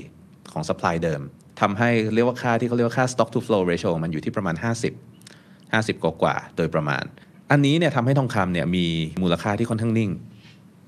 [0.52, 1.22] ของ supply เดิม
[1.62, 4.56] ทำให้เรียกว่าค่าที่เขาเรียกว่าค่า stock to flow ratio มันอยู่ที่ประมาณ
[5.24, 7.04] 50 50 กว่ากว่าๆโดยประมาณ
[7.52, 8.86] อันนี้เนี่ยทำให้ทองคำเนี่ยมี
[9.22, 10.12] มูลค่าที่ค่อนข้างนิ่ง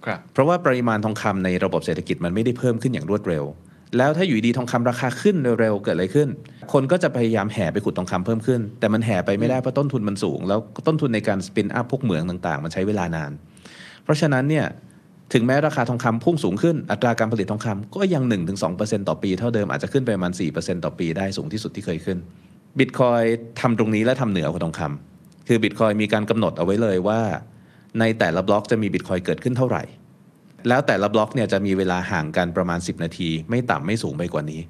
[0.05, 3.43] ครับเพราะว่าปริมาณทองคำในระบบเศรษฐกิจมันไม่ได้เพิ่มขึ้นอย่างรวดเร็ว
[3.97, 6.29] แล้วถ้าอยู่ดีทองคำราคาขึ้นเร็วๆเกิดอะไรขึ้น
[6.73, 13.31] คนก็จะพยายามแห่ไปขุดทองคำเพิ่มขึ้น แต่มันแห่ไปไม่ได้เพราะต้นทุนมันสูง แล้วต้นทุนในการสปินอัพพวกเหมืองต่างๆ มันใช้เวลานาน
[14.05, 14.65] เพราะฉะนั้นเนี่ย
[15.33, 18.23] ถึงแม้ราคาทองคำพุ่งสูงขึ้นอัตราการผลิตทองคำก็ยัง
[18.65, 22.17] 1-2%ต่อปีเท่าเดิมอาจจะขึ้นไปประมาณ 4%ต่อปีได้สูงที่สุดที่เคยขึ้น
[22.79, 23.21] บิตคอยน์
[23.61, 27.21] ทำตรงนี้และทำเหนือกว่าทองคำคือบิตคอยน์มีการกำหนดเอาไว้เลยว่า
[27.99, 29.83] ในแต่ละบล็อกจะมีบิตคอยน์เกิดขึ้นเท่าไหร่
[30.67, 34.61] แล้วแต่ละบล็อกเนี่ยจะมีเวลาห่างกันประมาณ 10 นาที ไม่ต่ำไม่สูงไปกว่านี้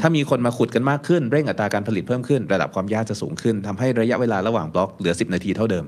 [0.00, 5.84] ถ้ามีคนมาขุดกันมากขึ้นเร่งอัตราการผลิตเพิ่มขึ้น ระดับความยากจะสูงขึ้นทำให้ระยะเวลาระหว่างบล็อกเหลือ 10 นาทีเท่าเดิม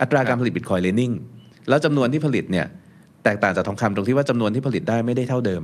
[0.00, 1.12] อัตราการผลิตบิตคอยน์เลยนิ่ง
[1.68, 2.66] แล้วจำนวนที่ผลิตเนี่ย
[3.24, 5.62] แตกต่างจากทองคำตรงที่ว่าจำนวนที่ผลิตได้ไม่ได้เท่าเดิม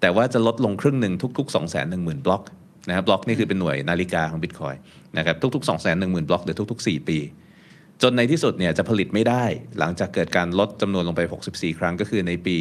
[0.00, 2.42] แต่ว่าจะลดลงครึ่งหนึ่งทุก ๆ 2 1 0 0 0 0 บล็อก
[2.88, 4.74] นะครับบล็อกนี่คือเป็นหน่วยนาฬิกาของบิตคอย
[5.16, 7.18] นะครับทุกๆ 2 1 0 0 0 0 บล็อกหรือทุก ๆ 4 ปี
[8.02, 9.44] จนในที่สุดเนี่ยจะผลิตไม่ได้
[9.78, 12.56] หลังจากเกิดการลดจำนวนลงไป 64 ครั้งก็คือในปี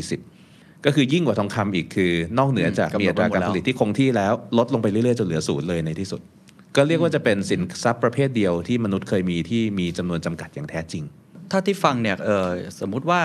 [0.00, 6.20] 2140 ก็คือยิ่งกว่าทองคำอีกคือนอกเหนือจากมมีอัตราการผลิตที่คงที่แล้วลดลงไปเรื่อยๆจนเหลือศูนย์เลยในที่สุด
[6.76, 11.04] ก็เรียกว่าจะเป็นสินทรัพย์ประเภทเดียวที่มนุษย์เคยมีที่มีจำนวนจำกัดอย่างแท้จริง
[11.50, 12.48] ถ้าที่ฟังเนี่ยเออ
[12.80, 13.22] สมมุติว่า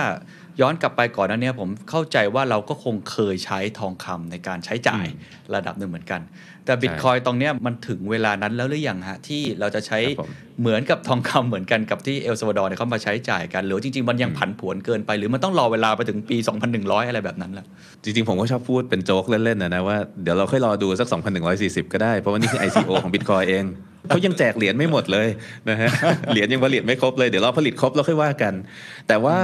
[0.60, 5.06] ย้อนกลับไปก่อนหนั้นเนี่ยผมเข้าใจว่าเราก็คงเคยใช้ทองคำในการใช้จ่าย
[5.54, 6.20] ระดับหนึ่งเหมือนกัน
[6.64, 16.36] แต่บิตคอยตรงเนี้ยมันถึงเวลานั้นแล้วหรือยังฮะ ที่เราจะใช้ครับผมเหมือนกับทองคำเหมือนกันกับที่เอลซาวาดอร์เนี่ยเขามาใช้จ่ายกัน หรือจริง ๆ มันยังผันผวนเกินไป หรือมันต้องรอเวลาไปถึงปี
[16.72, 17.64] 2100 อะไรแบบนั้นล่ะ
[18.02, 21.08] จริง ๆ ผมก็ชอบพูดเป็นโจ๊กเล่นๆนะนะว่าเดี๋ยวเราค่อยรอดูสัก
[21.50, 23.64] 2,140 ก็ได้ เพราะว่านี่คือ ICO ของ Bitcoin เอง
[24.08, 25.28] เขายังแจกเหรียญไม่หมดเลย
[25.68, 25.88] นะฮะ
[26.32, 28.54] เหรียญยังผลิตไม่ครบเลยเดี๋ยวเราผลิตครบแล้วค่อยว่ากัน
[29.08, 29.38] แต่ว่า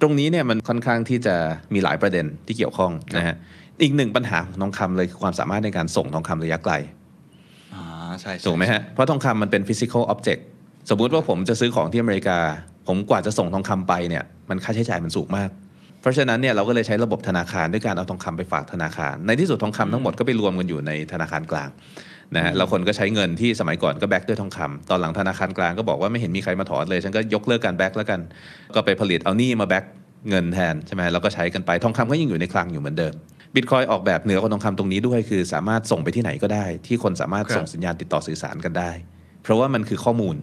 [0.00, 1.34] ตรงนี้เนี่ยมันค่อนข้างที่จะ
[1.74, 3.36] มีหลายประเด็นที่เกี่ยวข้องนะฮะ
[3.82, 6.74] อีกหนึ่งปัญหาของทองคำเลยคือความสามารถในการส่งทองคำระยะไกล
[7.74, 7.84] อ่า
[8.20, 10.42] ใช่ใช่ถูกไหมฮะเพราะทองคำมันเป็น physical object
[10.90, 12.38] สมมุติว่าผมจะซื้อของที่อเมริกา
[12.86, 15.50] ผมกว่าจะส่งทองคำไปเนี่ยมันค่าใช้จ่ายมันสูงมาก
[16.00, 21.68] เพราะฉะนั้นเนี่ยเราก็เลยใช้ระบบธนาคารด้วยการเอาทองคำไปฝากธนาคาร ในที่สุดทองคำทั้งหมดก็ไปรวมกันอยู่ในธนาคารกลาง
[22.36, 28.20] นะฮะแล้วคนก็ใช้เงินที่สมัยก่อนก็ back ด้วยทองคำตอนหลังธนาคารกลางก็บอกว่าไม่เห็นมีใครมาถอนเลย ฉันก็ยกเลิกการ back แล้วกัน
[28.74, 29.84] ก็ไปผลิตเอาหนี้มา back
[30.30, 33.14] เงินแทนใช่ไหมแล้วก็ใช้กันไปทองคำก็ยังอยู่ในคลังอยู่เหมือนเดิม
[33.54, 38.90] บิตคอยน์ออกแบบเหนือกว่าทองคำตรงนี้ด้วย คือสามารถส่งไปที่ไหนก็ได้ ที่คนสามารถส่งสัญญาณติดต่อสื่อสารกันได้
[39.42, 40.36] เพราะว่ามันคือข้อมูล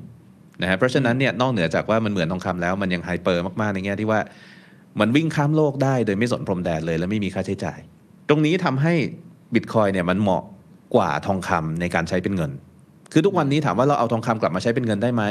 [0.62, 4.20] นะฮะเพราะฉะนั้นเนี่ยนอกเหนือจากว่ามันเหมือนทองคำแล้วมันยัง hyper มากๆในแง่ที่ว่า
[5.00, 7.80] มันวิ่งข้ามโลกได้โดยไม่สนพรมแดนเลยและไม่มีค่าใช้จ่าย
[8.30, 8.94] ตรงนี้ทำให้
[9.54, 10.44] บิตคอยเนี่ยมันเหมาะ
[10.96, 12.52] กว่าทองคำในการใช้เป็นเงิน
[13.14, 15.24] คือทุกวันนี้ถามว่าเราเอาทองคำกลับมาใช้เป็นเงินได้ไหม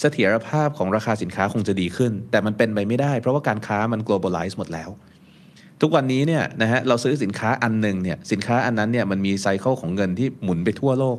[0.00, 4.90] เสถียรภาพของราคาสินค้าคงจะดีขึ้น แต่มันเป็นไปไม่ได้ เพราะว่าการค้ามัน globalize หมดแล้ว
[5.82, 11.18] ทุกวันนี้เนี่ยนะฮะเราซื้อสินค้าอันหนึ่งเนี่ยสินค้าอันนั้นเนี่ยมันมีไซเคิลของเงินที่หมุนไปทั่วโลก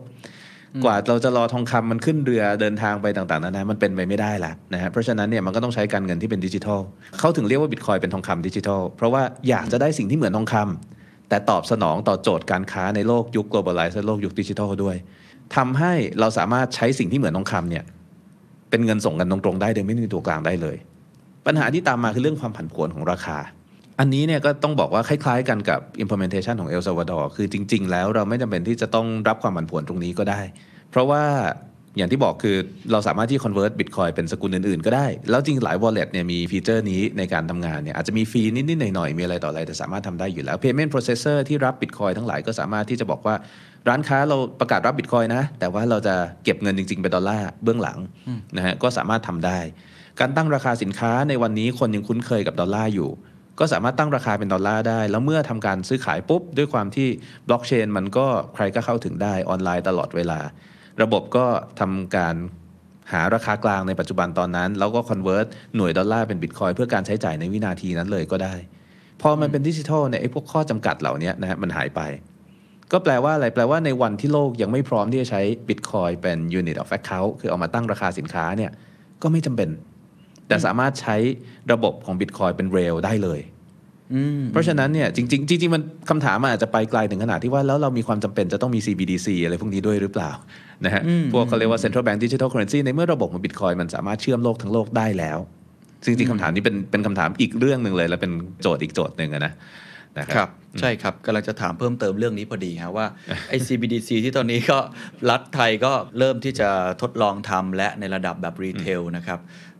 [0.84, 6.80] กว่าเราจะรอทองคำมันขึ้นเรือเดินทางไปต่างๆนานามันเป็นไปไม่ได้ละนะฮะเพราะฉะนั้นเนี่ยมันก็ต้องใช้การเงินที่เป็นดิจิทัล
[7.20, 14.96] เขาถึงเรียกว่าบิตคอยเป็นทองคำดิจิทัลเพราะว่าอยากจะได้สิ่งที่เหมือนทองคำแต่ตอบสนองต่อโจทย์การค้าในโลกยุค globalize และโลกยุคดิจิทัลด้วย
[15.56, 17.84] ทำให้เราสามารถใช้สิ่งที่เหมือนทองคำเนี่ย
[18.70, 20.78] เป็นเงินส่งกันตรงๆได้โดยไม่มีตัวกลางได้เลย
[21.46, 23.38] ปัญหาที่ตามมาคือเรื่องความผันผวนของราคา
[24.00, 30.42] อันนี้เนี่ยก็ต้องบอกว่าคล้ายๆกันกับ implementation ของเอลซาวาดอร์คือจริง ๆ แล้วเราไม่จำเป็นที่จะต้องรับความผันผวนตรงนี้ก็ได้
[30.92, 31.24] เพราะว่า
[31.98, 32.56] อย่างที่บอกคือ
[32.92, 43.36] เราสามารถที่ convert bitcoin เป็นสกุลอื่นๆ ก็ได้ แล้วจริงหลาย wallet เนี่ยมีฟีเจอร์นี้ในการทำงานเนี่ยอาจจะมี fee นิดๆหน่อยๆมีอะไรต่ออะไรแต่สามารถทำได้อยู่แล้ว payment processor ที่รับ bitcoin ทั้งหลายก็สามารถที่จะบอกว่า
[43.90, 47.98] ร้านค้าเราประกาศรับ bitcoin นะ แต่ว่าเราจะเก็บเงินจริงๆเป็นดอลลาร์เบื้องหลัง
[48.58, 49.60] นะฮะก็สามารถทำได้
[50.20, 53.10] การตั้งราคาสินค้าในวันนี้คนยังคุ้นเคยกับดอลลาร์อยู่
[53.60, 57.08] ก็สามารถตั้งราคาเป็นดอลลาร์ได้ แล้วเมื่อทำการซื้อขายปุ๊บ ด้วยความที่
[57.48, 60.40] บล็อกเชนมันก็ใครก็เข้าถึงได้ออนไลน์ตลอดเวลา
[61.02, 61.46] ระบบก็
[61.80, 62.36] ทำการ
[63.12, 68.56] หาราคากลางในปัจจุบันตอนนั้น แล้วก็ convert หน่วยดอลลาร์เป็นบิตคอยน์เพื่อการใช้จ่ายในวินาทีนั้นเลยก็ได้
[69.22, 72.02] พอมันเป็นดิจิทัลเนี่ยไอ้พวกข้อจำกัดเหล่านี้นะฮะมันหายไป
[72.92, 78.72] ก็แปลว่าอะไร แปลว่าในวันที่โลกยังไม่พร้อมที่จะใช้ Bitcoin เป็น Unit of Account คือเอามาตั้งราคาสินค้าเนี่ย
[79.22, 79.70] ก็ไม่จำเป็น
[80.50, 81.16] แต่สามารถใช้
[81.72, 83.40] ระบบของ Bitcoin เป็น Rail ได้เลย
[84.14, 90.32] อืมเพราะฉะนั้นเนี่ยจริงๆจริงๆมันคำถามมันอาจจะไปไกลถึงขนาดที่ว่าแล้วเรามีความจำเป็นจะต้องมี CBDC อะไรพวกนี้ด้วยหรือเปล่า
[90.86, 95.40] นะฮะอืมพวกเขาเรียกว่า Central Bank Digital Currency ในเมื่อระบบของ Bitcoin มันสามารถเชื่อมโลกทั้งโลกได้แล้ว
[96.04, 98.32] ซึ่งจริงๆคำถามนี้เป็นเป็นคำถามอีกเรื่องหนึ่งเลย และเป็น
[98.62, 99.54] โจทย์อีกโจทย์หนึ่งอะนะ
[100.20, 103.06] นะครับครับใช่ครับกำลังจะถามเพิ่มเติมเรื่องนี้พอดีฮะว่า
[103.50, 104.80] ไอ้ CBDC ที่ตอนนี้ก็
[105.30, 106.70] รัฐไทยก็เริ่มที่จะ
[107.02, 109.40] ทดลองทำและในระดับแบบ retail นะครับ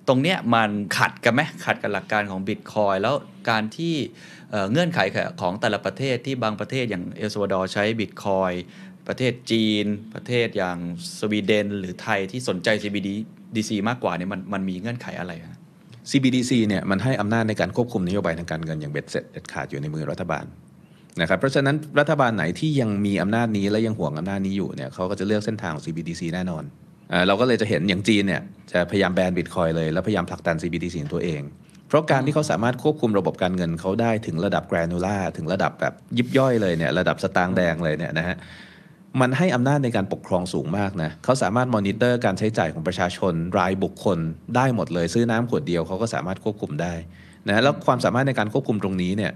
[0.10, 3.16] ตรงเนี้ยมันขัดกันไหมขัดกับหลักการของ Bitcoin แล้ว
[3.50, 3.96] การที่
[4.52, 5.00] เเงื่อนไข
[5.42, 8.56] ของแต่ละประเทศที่บางประเทศอย่างเอลซาวาดอร์ใช้ Bitcoin
[9.08, 9.86] ประเทศจีน
[10.16, 10.78] ประเทศอย่าง
[11.20, 15.58] สวีเดน หรือไทยที่สนใจ CBDC มากกว่าเนี่ยมันมันมีเงื่อนไขอะไรฮะ
[16.10, 20.46] CBDC เนี่ยมันให้อำนาจในการควบคุมนโยบายทางการเงินอย่างเบ็ดเสร็จเด็ดขาดอยู่ในมือรัฐบาล
[21.22, 26.64] นะครับเพราะฉะนั้นรัฐบาลไหนที่ยังมีอำนาจนี้และยังห่วงอำนาจนี้อยู่เนี่ยเขาก็จะเลือกเส้นทางของ CBDC แน่นอน
[27.28, 28.42] เราก็เลยจะเห็นอย่างจีนเนี่ย
[28.72, 31.42] จะพยายามแบนบิตคอยน์เลย แล้วพยายามผลักดัน CBDC ของตัวเอง
[31.88, 38.38] เพราะการที่เขาสามารถควบคุมระบบการเงินเขาได้ถึงระดับ granular ถึงระดับแบบยิบย่อยเลยเนี่ยระดับสตางค์แดงเลยเนี่ยนะฮะ
[39.22, 44.18] มันให้อำนาจในการปกครองสูงมากนะเขาสามารถมอนิเตอร์การใช้จ่ายของประชาชนรายบุคคล
[44.56, 46.94] ได้หมดเลย ซื้อน้ำขวดเดียวเขาก็สามารถควบคุมได้
[47.48, 49.32] นะแล้วความสามารถในการควบคุมตรงนี้เนี่ย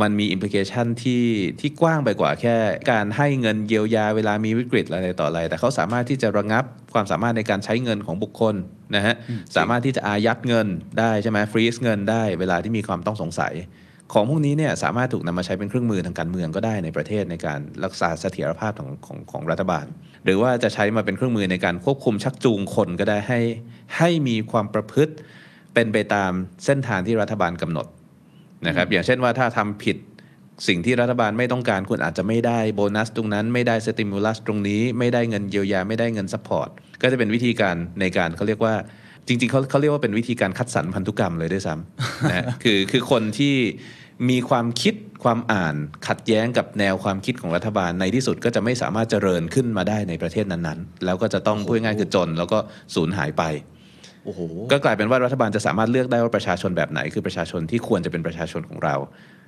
[0.00, 1.24] มันมี implication ที่
[1.60, 2.56] ที่กว้างไปกว่าแค่
[2.92, 6.64] การให้เงินเยียวยาเวลามีวิกฤตอะไรต่ออะไร แต่เขาสามารถที่จะระงับ
[6.94, 8.54] ความสามารถในการใช้เงินของบุคคล
[8.94, 9.14] นะฮะ
[9.56, 10.66] สามารถที่จะอายัดเงิน
[10.98, 13.54] ได้ใช่ไหมฟรีซเงินได้เวลาที่มีความต้องสงสัย
[14.12, 19.86] ของพวกนี้เนี่ยสามารถถูกนำมาใช้เป็นเครื่องมือทางการเมืองก็ได้ในประเทศในการรักษาเสถียรภาพของของของรัฐบาล
[20.24, 23.40] หรือว่าจะใช้มาเป็นเครื่องมือในการควบคุมชักจูงคนก็ได้ให้
[23.98, 25.14] ให้มีความประพฤติ
[25.74, 26.32] เป็นไปตาม
[26.64, 27.86] เส้นทางที่รัฐบาลกำหนด
[28.66, 29.96] นะครับอย่างเช่นว่าถ้าทำผิด
[30.68, 36.68] สิ่งที่รัฐบาลไม่ต้องการคุณอาจจะไม่ได้โบนัสตรงนั้น ไม่ได้ stimulus ตรงนี้ไม่ได้เงินเยียวยาไม่ได้เงิน support
[37.02, 38.74] ก็จะเป็นวิธีการในการเขาเรียกว่า
[39.26, 43.54] จริงๆเขาเขาเรียกว่าเป็นวิธีการคัดสรรพันธุกรรมเลยด้วยซ้ำนะฮะคือคือคนที่
[44.30, 44.94] มีความคิด
[45.24, 45.74] ความอ่าน
[46.08, 52.58] ขัดแย้งกับแนวความคิดของรัฐบาลในที่สุดก็จะไม่สามารถเจริญขึ้นมาได้ในประเทศนั้นๆ แล้วก็จะต้องพูดง่ายๆคือจน แล้วก็
[52.94, 53.79] สูญหายไปโอ้โห
[54.72, 58.94] ก็กลายเป็นว่ารัฐบาลจะสามารถเลือกได้ว่าประชาชนแบบไหน คือประชาชนที่ควรจะเป็นประชาชนของเรา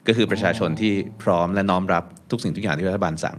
[0.07, 3.37] ก็คือประชาชนที่พร้อมและน้อมรับทุกสิ่งทุกอย่างที่รัฐบาลสั่ง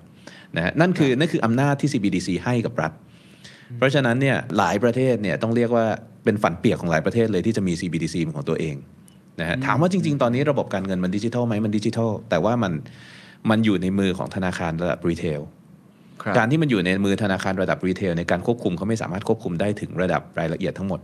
[0.55, 2.91] นะฮะนั่นคือนั่นคืออำนาจที่ CBDC ให้กับรัฐ
[3.77, 5.85] เพราะฉะนั้นเนี่ยหลายประเทศเนี่ยต้องเรียกว่า
[6.23, 8.75] เป็นฝันเปียกของหลายประเทศเลยที่จะมี CBDC เป็นของตัวเอง
[9.39, 12.73] นะฮะถามว่าจริง ๆ ตอนนี้ระบบการเงินมันดิจิทัลไหมมันดิจิทัล แต่ว่ามัน
[13.49, 15.41] มันอยู่ในมือของธนาคารระดับ retail
[16.21, 20.99] ครับการที่มันอยู่ในมือธนาคารระดับ retail ในการควบคุมเขาไม่สามารถควบคุมได้ถึงระดับรายละเอียดทั้งหมด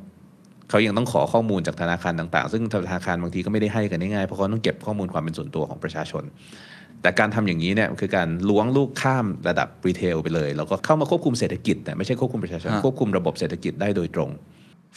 [0.70, 6.24] เขายังต้องขอข้อมูลจากธนาคารต่างๆ ซึ่งธนาคารบางทีก็ไม่ได้ให้กันง่ายๆเพราะเขาต้องเก็บข้อมูลความเป็นส่วนตัวของประชาชน
[7.02, 14.30] แต่การทำอย่างนี้เนี่ยคือการล้วงลูกข้ามระดับรีเทลไปเลย แล้วก็เข้ามาควบคุมเศรษฐกิจแต่ไม่ใช่ควบคุมประชาชนฮะควบคุมระบบเศรษฐกิจได้โดยตรง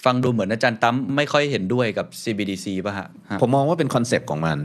[0.05, 4.59] ฟังดูเหมือนอาจารย์ตั้มไม่ค่อยเห็นด้วยกับ CBDC ป่ะฮะฮะผมมองว่าเป็นคอนเซปต์ของมัน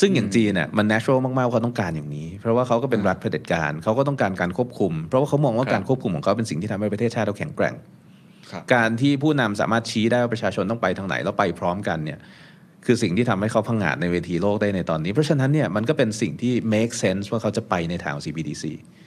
[0.00, 8.03] ซึ่งอย่างจีนเนี่ยมัน natural มากๆว่าเขาต้องการอย่างนี้ เพราะว่าเขาก็เป็นรัฐเผด็จการเขาก็ต้องการการควบคุม เพราะว่าเขามองว่าครับการควบคุมของเขาเป็นสิ่งที่ทำให้ประเทศชาติเราแข็งแกร่งครับ
[8.74, 12.18] การที่ผู้นำสามารถชี้ได้ว่าประชาชนต้องไปทางไหนแล้วไปพร้อมกันเนี่ย
[12.86, 18.64] คือสิ่งที่ทำให้เขาพังงาดในเวทีโลกได้ในตอนนี้ เพราะฉะนั้นเนี่ยมันก็เป็นสิ่งที่ make sense ว่าเขาจะไปในทาง CBDC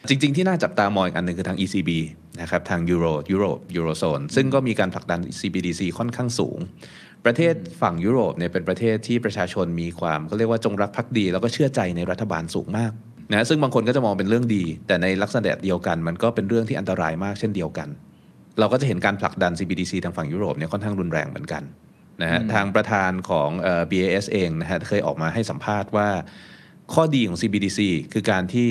[0.10, 1.90] จริง ๆ ที่น่าจับตามองอีกอันหนึ่งคือทาง ECB
[2.42, 6.58] นะครับทางยูโรยูโรยูโรโซนซึ่งก็มีการผลักดัน CBDC ค่อนข้างสูง
[7.26, 12.92] ประเทศฝั่งยุโรปเนี่ยเป็นประเทศที่ประชาชนมีความเขาเรียกว่าจงรักภักดี แล้วก็เชื่อใจในรัฐบาลสูงมาก
[13.32, 17.88] นะซึ่งบางคนก็จะมองเป็นเรื่องดี แต่ในลักษณะเดียวกัน มันก็เป็นเรื่องที่อันตรายมากเช่นเดียวกัน
[18.60, 21.64] เราก็จะเห็นการผลักดัน CBDC ทางฝั่งยุโรปเนี่ยค่อนข้างรุนแรงเหมือนกัน
[22.22, 26.10] นะฮะทางประธานของเอ่อ BAS เองนะฮะเคยออกมาให้สัมภาษณ์ว่า
[26.94, 27.80] ข้อดีของ CBDC
[28.14, 28.70] คือการที่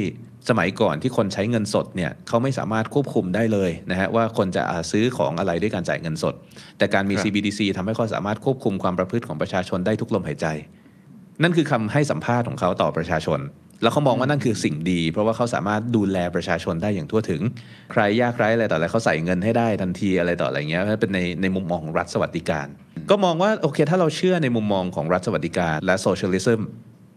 [0.48, 6.34] สมัยก่อนที่คนใช้เงินสดเนี่ยเขาไม่สามารถควบคุมได้เลยนะฮะว่าคนจะอ่าซื้อของอะไรด้วยการจ่ายเงินสด
[6.78, 10.46] แต่การมีครับ CBDC ทำให้เขาสามารถควบคุมความประพฤติของประชาชนได้ทุกลมหายใจ
[11.42, 13.40] นั่นคือคำให้สัมภาษณ์ของเขาต่อประชาชน
[13.82, 17.40] แล้วเขามองว่านั่นคือสิ่งดี เพราะว่าเขาสามารถดูแลประชาชนได้อย่างทั่วถึง
[17.92, 22.66] ใครยากไร้อะไรต่ออะไรเขาใส่เงินให้ได้ทันทีอะไรต่ออะไรเงี้ยเป็นในในมุมมองของรัฐสวัสดิการ
[23.10, 26.60] ก็มองว่าโอเค ถ้าเราเชื่อในมุมมองของรัฐสวัสดิการ และโซเชียลิซึม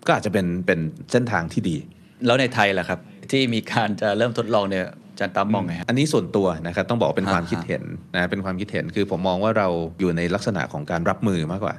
[0.07, 0.80] ก็อาจจะเป็นเป็น
[1.12, 1.78] เส้นทางที่ดี
[2.26, 2.99] แล้วในไทยล่ะครับ
[3.32, 7.84] ที่มีการจะเริ่มทดลองเนี่ยอาจารย์ตั้มมองไงฮะอันนี้ส่วนตัวนะครับต้องบอกเป็นความอ่าคิดเห็น
[8.16, 9.68] นะเป็นความคิดเห็นคือผมมองว่าเรา
[9.99, 11.76] อยู่ในลักษณะของการรับมือมากกว่า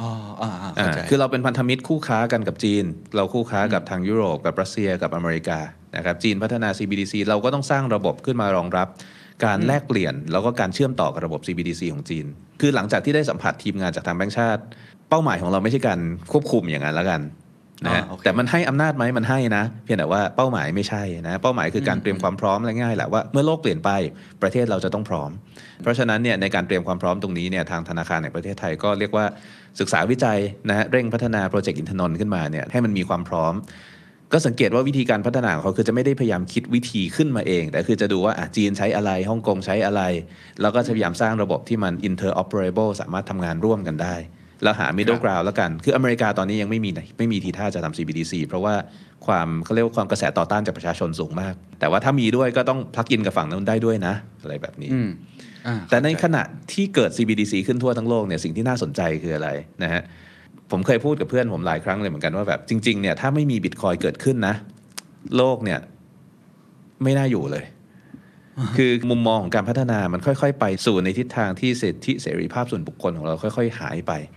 [0.00, 0.10] อ๋อ
[0.42, 2.84] อ่าอ่าอ่าเข้าใจคือเราเป็นพันธมิตรคู่ค้ากันกับจีน
[3.16, 5.58] เราคู่ค้ากับทางยุโรปกับรัสเซียกับอเมริกา
[5.96, 8.88] นะครับจีนพัฒนา CBDC เราก็ต้องสร้างระบบขึ้นมารองรับ
[9.44, 12.26] การแลกเปลี่ยน แล้วก็การเชื่อมต่อกับระบบ CBDC ของจีน
[12.60, 14.62] คือหลังจากที่ได้สัมผัสทีมงานจากทางแบงก์ชาติ
[15.08, 16.00] เป้าหมายของเราไม่ใช่การ
[16.32, 17.20] ควบคุมอย่างนั้นแล้วกัน
[17.84, 23.90] นะฮะอ่าโอเคแต่มันให้อำนาจไหมมันให้นะ เพียงแต่ว่าเป้าหมายไม่ใช่นะเป้าหมายคือการเตรียมความพร้อมและง่ายแหละว่าเมื่อโลกเปลี่ยนไป
[24.42, 25.30] ประเทศเราจะต้องพร้อม
[25.82, 29.24] เพราะฉะนั้นเนี่ยในการเตรียมความพร้อมตรงนี้เนี่ยทางธนาคารแห่งประเทศไทยก็เรียกว่า
[29.80, 33.54] ศึกษาวิจัยนะฮะเร่งพัฒนาโปรเจกต์อินทนนท์ขึ้นมาเนี่ยให้มันมีความพร้อม
[34.32, 40.02] ก็สังเกตว่าวิธีการพัฒนาของเขาคือจะไม่ได้พยายามคิดวิธีขึ้นมาเอง แต่คือจะดูว่าอะจีนใช้อะไรฮ่องกงใช้อะไร
[40.60, 44.14] แล้วก็จะพยายามสร้างระบบที่มัน interoperable สามารถทำงานร่วมกันได้
[44.62, 48.74] แล้วหา middle ground แล้วกัน คืออเมริกาตอนนี้ยังไม่มีไม่มีทีท่าจะทำ CBDC เพราะว่า
[49.26, 55.08] ความเขาเรียกว่าความกระแสต่อต้านจากประชาชนสูงมาก แต่ว่าถ้ามีด้วยก็ต้องพลักอินกับฝั่งนั้นได้ด้วยนะ อะไรแบบนี้อืม
[55.66, 56.42] อ่าแต่ในเข้าใจขณะ
[56.72, 59.48] ที่เกิด CBDC ขึ้นทั่วทั้งโลกเนี่ยสิ่งที่น่าสนใจคืออะไร
[59.82, 60.02] นะฮะ
[60.70, 64.54] ผมเคยพูดกับเพื่อนผมหลายครั้งเลยเหมือนกันว่าแบบจริงๆเนี่ยถ้าไม่มีบิตคอยเกิดขึ้นนะ
[65.36, 65.78] โลกเนี่ย
[67.02, 67.64] ไม่น่าอยู่เลย
[68.76, 74.35] คือมุมมองของการพัฒนามันค่อย ๆ ไปสู่ในทิศทางที่สิทธิเสรีภาพส่วนบุคคลของเราค่อย ๆ หายไปครับ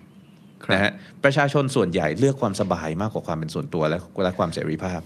[0.72, 0.92] นะฮะ
[1.24, 5.02] ประชาชนส่วนใหญ่เลือกความสบายมากกว่าความเป็นส่วนตัวและและความเสรีภาพ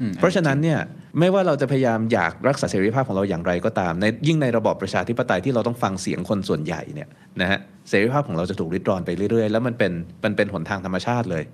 [0.00, 0.78] อืมเพราะฉะนั้นเนี่ย
[1.18, 7.08] ไม่ว่าเราจะพยายามอยากรักษาเสรีภาพของเราอย่างไรก็ตามในยิ่งในระบอบประชาธิปไตยที่เราต้องฟังเสียงคนส่วนใหญ่เนี่ย
[7.40, 9.92] นะฮะเสรีภาพของเราจะถูกริดรอนไปเรื่อยๆ แล้วมันเป็น
[10.24, 11.44] มันเป็นหนทางธรรมชาติเลย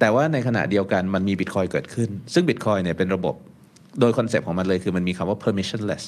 [0.00, 3.34] แต่ว่าในขณะเดียวกันมันมีบิตคอยเกิดขึ้น ซึ่งบิตคอยเนี่ยเป็นระบบ
[4.00, 6.04] โดยคอนเซปต์ของมันเลยคือมันมีคำว่า permissionless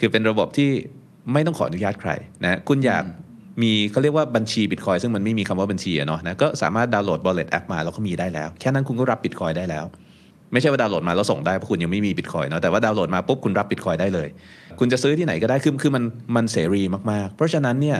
[0.00, 0.70] คือเป็นระบบที่
[1.32, 2.10] ไม่ต้องขออนุญาตใคร
[2.44, 3.04] นะคุณอยาก
[3.62, 9.84] มีเขาเรียกว่าบัญชีบิตคอยซึ่งมันไม่มีคำว่าบัญชีอะเนาะนะก็สามารถดาวน์โหลด wallet app มาแล้วก็มีได้แล้ว แค่นั้นคุณก็รับบิตคอยได้แล้ว
[10.52, 14.28] ไม่ใช่ว่าดาวน์โหลดมาแล้วส่งได้เพราะคุณยังไม่มีบิตคอยเนาะแต่ว่าดาวน์โหลดมาปุ๊บคุณรับบิตคอยได้เลย
[14.78, 16.04] คุณจะซื้อที่ไหนก็ได้คือคือมัน
[16.36, 17.98] มันเสรีมากๆ เพราะฉะนั้นเนี่ย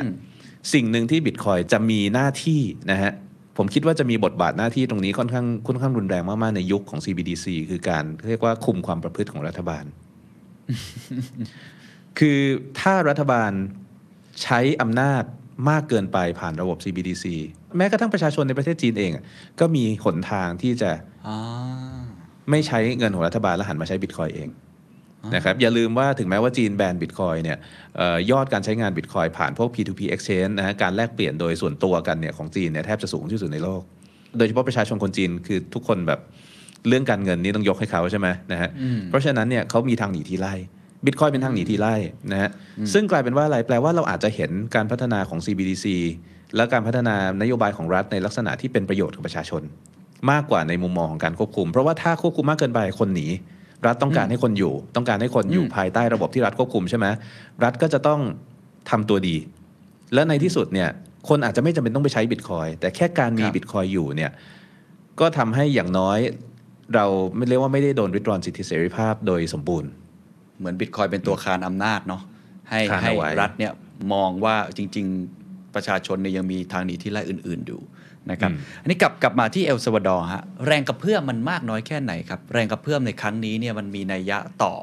[0.72, 3.12] สิ่งหนึ่งที่บิตคอยจะมีหน้าที่นะฮะ
[3.56, 9.84] ผมคิดว่าจะมีบทบาทหน้าที่ตรงนี้ค่อนข้างค่อนข้างรุนแรงมากๆในยุคของ CBDC คือการเรียกว่าคุมความประพฤติของรัฐบาล
[12.18, 12.38] คือ
[12.80, 13.52] ถ้ารัฐบาล
[14.42, 15.24] ใช้อำนาจ
[15.68, 17.24] มากเกินไปผ่านระบบ CBDC
[17.76, 19.24] แม้กระทั่งประชาชนในประเทศจีนเองอะ
[19.60, 20.90] ก็มีหนทางที่จะ
[21.26, 21.98] อ่า
[22.50, 24.48] ไม่ใช้เงินของรัฐบาลแล้วหันมาใช้บิตคอยเอง
[25.34, 27.58] นะครับอย่าลืมว่าถึงแม้ว่าจีนแบนบิตคอยเนี่ย
[27.96, 33.82] เออยอดการใช้งานบิตคอยผ่านพวก P2P exchange นะฮะการแลกเปลี่ยนโดยส่วนตัวกันเนี่ยของจีนเนี่ยแทบจะสูงที่สุดในโลก
[34.38, 36.20] โดยเฉพาะประชาชนคนจีนคือทุกคนแบบ
[36.88, 38.70] เรื่องการเงินนี่ต้องยกให้เขาใช่ไหมนะฮะ
[39.08, 40.54] เพราะฉะนั้นเนี่ยเขามีทางหนีทีไล่
[41.06, 41.94] บิตคอยเป็นทางหนีทีไล่
[42.32, 42.50] นะฮะ
[42.92, 45.86] ซึ่งกลายเป็นว่าอะไรแปลว่าเราอาจจะเห็นการพัฒนาของ CBDC
[46.56, 49.62] และการพัฒนานโยบายของรัฐในลักษณะที่เป็นประโยชน์กับประชาชน
[50.30, 53.26] มากกว่าในมุมมองของการควบคุม เพราะว่าถ้าควบคุมมากเกินไปคนหนี
[53.86, 57.06] รัฐต้องการให้คนอยู่ ต้องการให้คนอยู่ภายใต้ระบบที่รัฐควบคุมใช่ไหม
[57.64, 58.20] รัฐก็จะต้อง
[58.90, 59.36] ทำตัวดี
[60.14, 60.88] และในที่สุดเนี่ย
[61.28, 64.30] คนอาจจะไม่จำเป็นต้องไปใช้บิตคอยแต่แค่การมีครับบิตคอยอยู่เนี่ย
[65.20, 66.18] ก็ทำให้อย่างน้อย
[66.94, 69.90] เราไม่เรียกว่าไม่ได้โดนริดรอนสิทธิเสรีภาพโดยสมบูรณ์
[70.60, 72.22] เหมือนบิตคอยเป็นตัวคานอำนาจเนาะ
[72.70, 73.72] ให้คานให้เอาไว้รัฐเนี่ย
[74.12, 75.06] มองว่าจริง
[75.40, 77.80] ๆ ประชาชนเนี่ยยังมีทางหนีที่ไล่อื่น ๆ อยู่
[78.30, 78.50] นะครับ
[78.80, 84.74] อันนี้กลับกลับมาที่เอลซาวาดอร์ฮะแรงกระเพื่อมมันมากน้อยแค่ไหนครับแรงกระเพื่อมในครั้งนี้เนี่ยมันมีนัยยะต่อ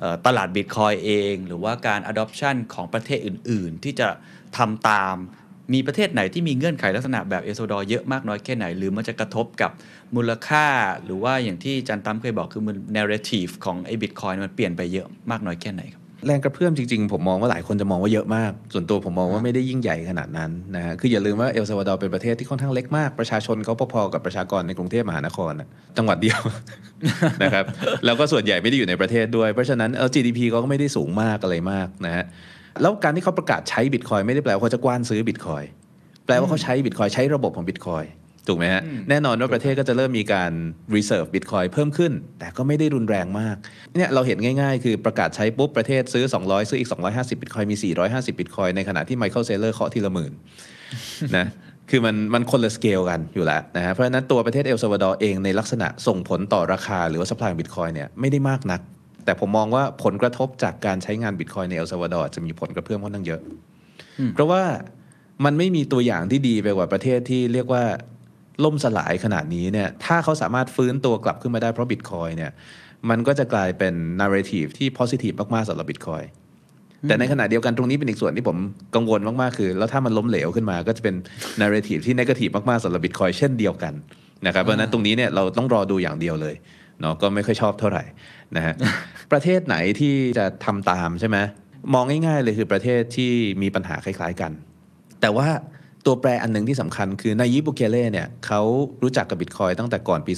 [0.00, 4.08] เอ่อตลาดบิตคอยเอง หรือว่าการ adoption ของประเทศอื่น ๆ ที่จะ
[4.58, 5.16] ทำตาม
[5.74, 9.70] มีประเทศไหนที่มีเงื่อนไขลักษณะแบบเอลซดอร์เยอะมากน้อยแค่ไหน หรือมันจะกระทบกับ
[10.16, 10.66] มูลค่า
[11.04, 25.52] หรือว่าอย่างที่จันตั้มเคยบอกคือมัน narrative ของไอ้บิตคอยมันเปลี่ยนไปเยอะมากน้อยแค่ไหนครับแรงกระเพื่อมจริงๆ ผมมองว่าหลายคนจะมองว่าเยอะมาก ส่วนตัวผมมองว่าไม่ได้ยิ่งใหญ่ขนาดนั้นนะฮะคืออย่าลืมว่าเอลซาวาดอร์เป็นประเทศที่ค่อนข้างเล็กมาก ประชาชนเขาพอๆกับประชากรในกรุงเทพมหานคร
[25.96, 26.40] จังหวัดเดียว
[27.42, 27.64] นะครับ
[28.04, 32.24] แล้วก็ส่วนใหญ่ไม่ได้อยู่ในประเทศด้วย เพราะฉะนั้นเออ GDP เขาก็ไม่ได้สูงมากอะไรมากนะฮะ
[32.80, 35.62] แล้วการที่เขาประกาศใช้บิตคอยไม่ได้แปลว่าเขาจะกว้านซื้อบิตคอย
[36.26, 38.04] แปลว่าเขาใช้บิตคอยใช้ระบบของบิตคอย
[38.48, 40.52] ถูกไหมฮะแน่นอนว่าประเทศก็จะเริ่มมีการ
[40.94, 43.56] reserve บิตคอยเพิ่มขึ้น แต่ก็ไม่ได้รุนแรงมาก
[43.96, 47.76] เนี่ยเราเห็นง่ายๆ คือประกาศใช้ปุ๊บประเทศซื้อ 200 ซื้ออีก 250บิตคอยมี
[48.08, 50.32] 450บิตคอยในขณะที่ไมเคิลเซย์เลอร์เคาะทีละหมื่น
[51.36, 51.46] นะ
[51.90, 58.80] คือมันมันคนละสเกลกันอยู่แล้วนะฮะเพราะฉะนั้นตัวประเทศเอลซาวาดอร์เองในลักษณะส่งผลต่อราคาหรือว่า supply บิตคอยเนี่ยไม่ได้มากนัก
[59.24, 63.40] แต่ผมมองว่าผลกระทบจากการใช้งานบิตคอยในเอลซาวาดอร์จะมีผลกระเพื่อมค่อนข้างเยอะ
[64.34, 64.62] เพราะว่า
[65.44, 67.84] มันไม่มีตัวอย่างที่ดีไปกว่าประเทศที่เรียกว่า
[68.64, 72.50] ล่มสลายขนาดนี้เนี่ยถ้าเขาสามารถฟื้นตัวกลับขึ้นมาได้เพราะบิตคอยเนี่ย
[73.10, 76.22] มันก็จะกลายเป็น narrative ที่ positive มากๆสำหรับบิตคอย
[77.08, 78.56] แต่ในขณะเดียวกันตรงนี้เป็นอีกส่วนที่ผม
[78.94, 81.14] กังวลมากๆคือ แล้วถ้ามันล้มเหลวขึ้นมาก็จะเป็น
[81.60, 83.94] narrative ที่ negative มากๆสำหรับบิตคอยเช่นเดียวกัน
[84.46, 86.54] นะครับเพราะฉะนั้นตรงนี้เนี่ยเราต้องรอดูอย่างเดียวเลย
[87.00, 88.02] เนาะก็ไม่ค่อยชอบเท่าไหร่
[88.56, 88.74] นะฮะ
[89.32, 91.38] ประเทศไหนที่จะทำตามใช่ไหม
[91.94, 93.32] มองง่ายๆเลยคือประเทศที่
[93.62, 94.52] มีปัญหาคล้ายๆกัน
[95.20, 95.48] แต่ว่า
[96.06, 98.62] ตัวแปรอันหนึ่งที่สำคัญคือนายิบ บูเคเล่เนี่ยเขา
[99.02, 100.32] รู้จักกับบิตคอยตั้งแต่ก่อนปี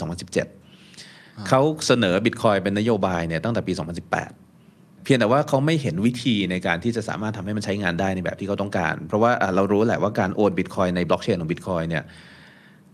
[0.71, 12.03] 2017 เขาเสนอบิตคอยเป็นนโยบายเนี่ยตั้งแต่ปี 2018 เพียงแต่ว่าเขาไม่เห็นวิธีในการที่จะสามารถทำให้มันใช้งานได้ในแบบที่เขาต้องการ เพราะว่าอะเรารู้แหละว่าการโอนบิตคอยในบล็อกเชนของบิตคอยเนี่ย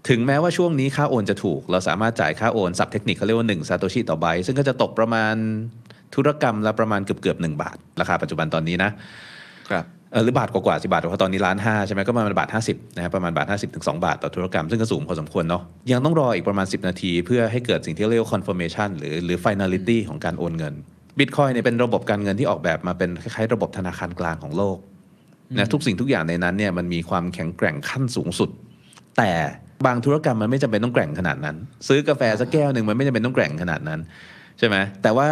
[0.09, 5.35] ถึงแม้ว่าช่วงนี้ค่าโอนจะถูก เราสามารถจ่ายค่าโอนศัพท์เทคนิคเขาเรียกว่า1ซาโตชิต่อใบซึ่งก็จะตกประมาณ
[6.15, 8.91] ธุรกรรมละประมาณเกือบเกือบๆหนึ่งบาท ราคาปัจจุบันตอนนี้นะ
[9.71, 20.75] ครับเออหรือบาทกว่าๆสิบาทเพราะตอนนี้ล้านห้าใช่ไหมก็ประมาณบาทห้าสิบนะครับประมาณบาทห้าสิบถึงสองบาทต่อธุรกรรม ซึ่งก็สูงพอสมควรเนาะยังต้องรออีกประมาณ 10 นาทีเพื่อให้เกิดสิ่งที่เรียกว่า confirmation หรือหรือ finality ของการโอนเงิน
[21.19, 24.77] บิตคอยเนี่ยเป็นระบบการเงินที่ออกแบบมาเป็นคล้ายๆระบบธนาคารกลางของโลก
[25.59, 28.51] นะทุกสิ่งทุกอย่างในนั้นเนี่ยมันมีความแข็งแกร่งขั้นสูงสุด
[29.19, 29.33] แต่
[29.87, 31.57] บางธุรกรรมมันไม่จำเป็นต้องแกร่งขนาดนั้น
[31.89, 34.01] ซื้อกาแฟสักแก้วหนึ่งมันไม่จำเป็นต้องแกร่งขนาดนั้น
[34.59, 35.29] ใช่ไหมแต่ว่า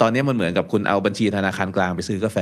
[0.00, 2.38] ตอนนี้มันเหมือนกับคุณเอาบัญชีธนาคารกลางไปซื้อกาแฟ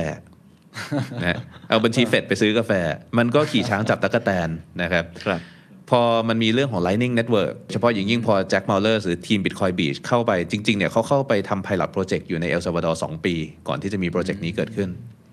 [1.25, 1.39] นะ
[1.69, 2.71] เอาบัญชีเฟดไปซื้อกาแฟ
[3.17, 4.49] มันก็ขี่ช้างจับตั๊กแตน
[4.81, 5.41] นะครับครับ
[5.89, 13.35] พอมันมีเรื่องของ Lightning Network เฉพาะอย่างยิ่งพอแจ็คมอลเลอร์หรือทีม Bitcoin Beach เข้าไปจริง ๆ เนี่ยเขาเข้าไปทำ Pilot Project อยู่ในเอลซาวาดอร์2ปี
[13.67, 14.89] ก่อนที่จะมีโปรเจกต์นี้เกิดขึ้น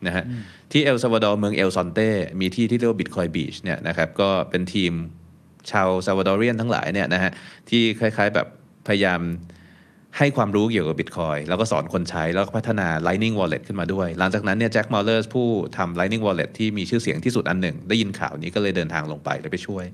[0.07, 0.25] นะฮะ
[0.73, 2.09] ที่เอลซาวาดอร์เมืองเอลซอนเต้
[2.41, 4.93] มีที่ที่เรียกว่า Bitcoin Beach เนี่ยนะครับก็เป็นทีม
[5.73, 7.33] ชาว Salvadorian ทั้งหลายเนี่ยนะฮะ
[7.69, 8.47] ที่คล้ายๆแบบ
[8.87, 9.21] พยายาม
[10.19, 15.47] ให้ความรู้เกี่ยวกับบิตคอยแล้วก็สอนคนใช้แล้วก็พัฒนา Lightning Wallet ขึ้นมาด้วย หลังจากนั้นเนี่ยแจ็คมอลเลอร์ผู้
[15.77, 19.85] ทำ Lightning Wallet ที่มีชื่อเสียงที่สุดอันหนึ่ง ได้ยินข่าวนี้ก็เลยเดินทางลงไปแล้วไปช่วย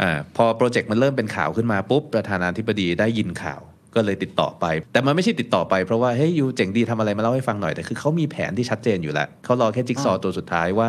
[0.00, 3.60] อาพอโปรเจกต์มันเริ่มเป็นข่าวขึ้นมาปุ๊บ ประธานาธิบดีได้ยินข่าว
[3.94, 10.88] ก็เลยติดต่อไป แต่มันไม่ใช่ติดต่อไปเพราะว่าเฮ้ย you เจ๋งดีทำอะไรมาเล่าให้ฟังหน่อยแต่คือเขามีแผนที่ชัดเจนอยู่แล้วเขารอแค่จิ๊กซอว์ตัวสุดท้ายว่า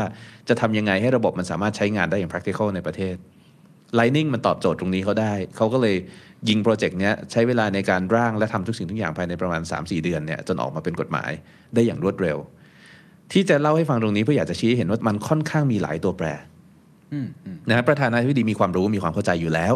[0.49, 3.15] จะทำยังไงให้ระบบมันสามารถใช้งานได้อย่าง practical ในประเทศ
[3.99, 5.95] Lightning มันตอบโจทย์ตรงนี้เขาได้ เขาก็เลย
[6.49, 11.31] ยิงโปรเจกต์เนี้ยใช้เวลาในการร่างและทำทุกสิ่งทุกอย่างภายในประมาณ 3-4 เดือนเนี่ยจนออกมาเป็นกฎหมาย
[11.73, 12.37] ได้อย่างรวดเร็ว
[13.31, 16.27] ที่จะเล่าให้ฟังตรงนี้เพื่ออยากจะชี้ให้เห็นว่ามันค่อนข้างมีหลายตัวแปร
[17.69, 19.73] นะฮะประธานาธิบดีมีความรู้มีความเข้าใจอยู่แล้ว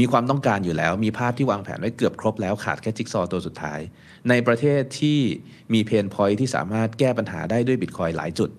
[0.00, 3.80] มีความต้องการอยู่แล้ว มีภาพที่วางแผนไว้เกือบครบแล้วขาดแค่จิ๊กซอว์ตัวสุดท้าย
[4.28, 5.18] ในประเทศที่
[5.72, 8.50] มีเพนพอยที่สามารถแก้ปัญหาได้ด้วยบิตคอยหลายจุด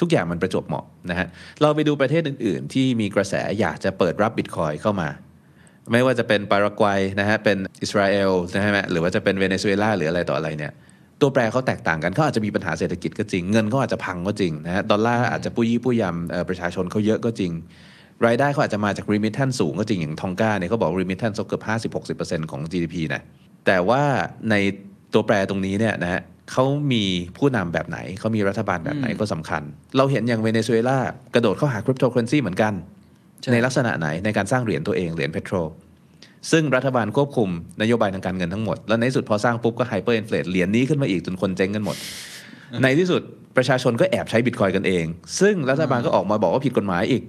[0.00, 1.26] ทุกอย่างมันประจวบเหมาะนะฮะ
[1.62, 5.08] เราไปดูประเทศอื่น ๆ ที่มีกระแสอยากจะเปิดรับบิตคอยเข้ามา
[5.92, 10.72] ไม่ว่าจะเป็นปารากวัยนะฮะเป็นอิสราเอลนะฮะหรือว่าจะเป็นเวเนซุเอลาหรืออะไรต่ออะไรเนี่ย
[11.20, 17.52] ตัวแปรเขาแตกต่างกันเขาอาจจะมีปัญหาเศรษฐกิจก็จริง เงินเขาอาจจะพังก็จริงนะฮะดอลลาร์อาจจะปุยยี่ปุยยำประชาชนเขาเยอะก็จริง
[18.26, 21.62] รายได้เขาอาจจะมาจาก remittance สูงก็จริงอย่างทองก้าเนี่ยเขาบอก remittance เกือบ
[22.06, 23.22] 50-60%ของ GDP นะ
[23.66, 24.02] แต่ว่า
[24.50, 24.54] ใน
[25.12, 26.20] ตัวแปรตรงนี้เนี่ยนะฮะ
[26.52, 27.04] เขามี
[27.38, 29.62] ผู้นำแบบไหน เขามีรัฐบาลแบบไหนก็สำคัญ
[29.96, 30.98] เราเห็นอย่างเวเนซุเอลา
[31.34, 32.72] กระโดดเข้าหาคริปโตเคอเรนซีเหมือนกัน
[33.40, 35.56] ใช่ในลักษณะไหนในการสร้างเหรียญตัวเองเหรียญเพโตร
[36.50, 37.48] ซึ่งรัฐบาลควบคุม
[37.82, 41.96] นโยบายทางการเงินทั้งหมด แล้วในที่สุดพอสร้างปุ๊บก็ hyperinflate เหรียญนี้ขึ้นมาอีกจนคนเจ๊งกันหมด
[42.82, 43.22] ในที่สุด
[43.56, 45.04] ประชาชนก็แอบใช้บิตคอยกันเอง
[45.40, 47.22] ซึ่งรัฐบาลก็ออกมาบอกว่าผิดกฎหมายอีก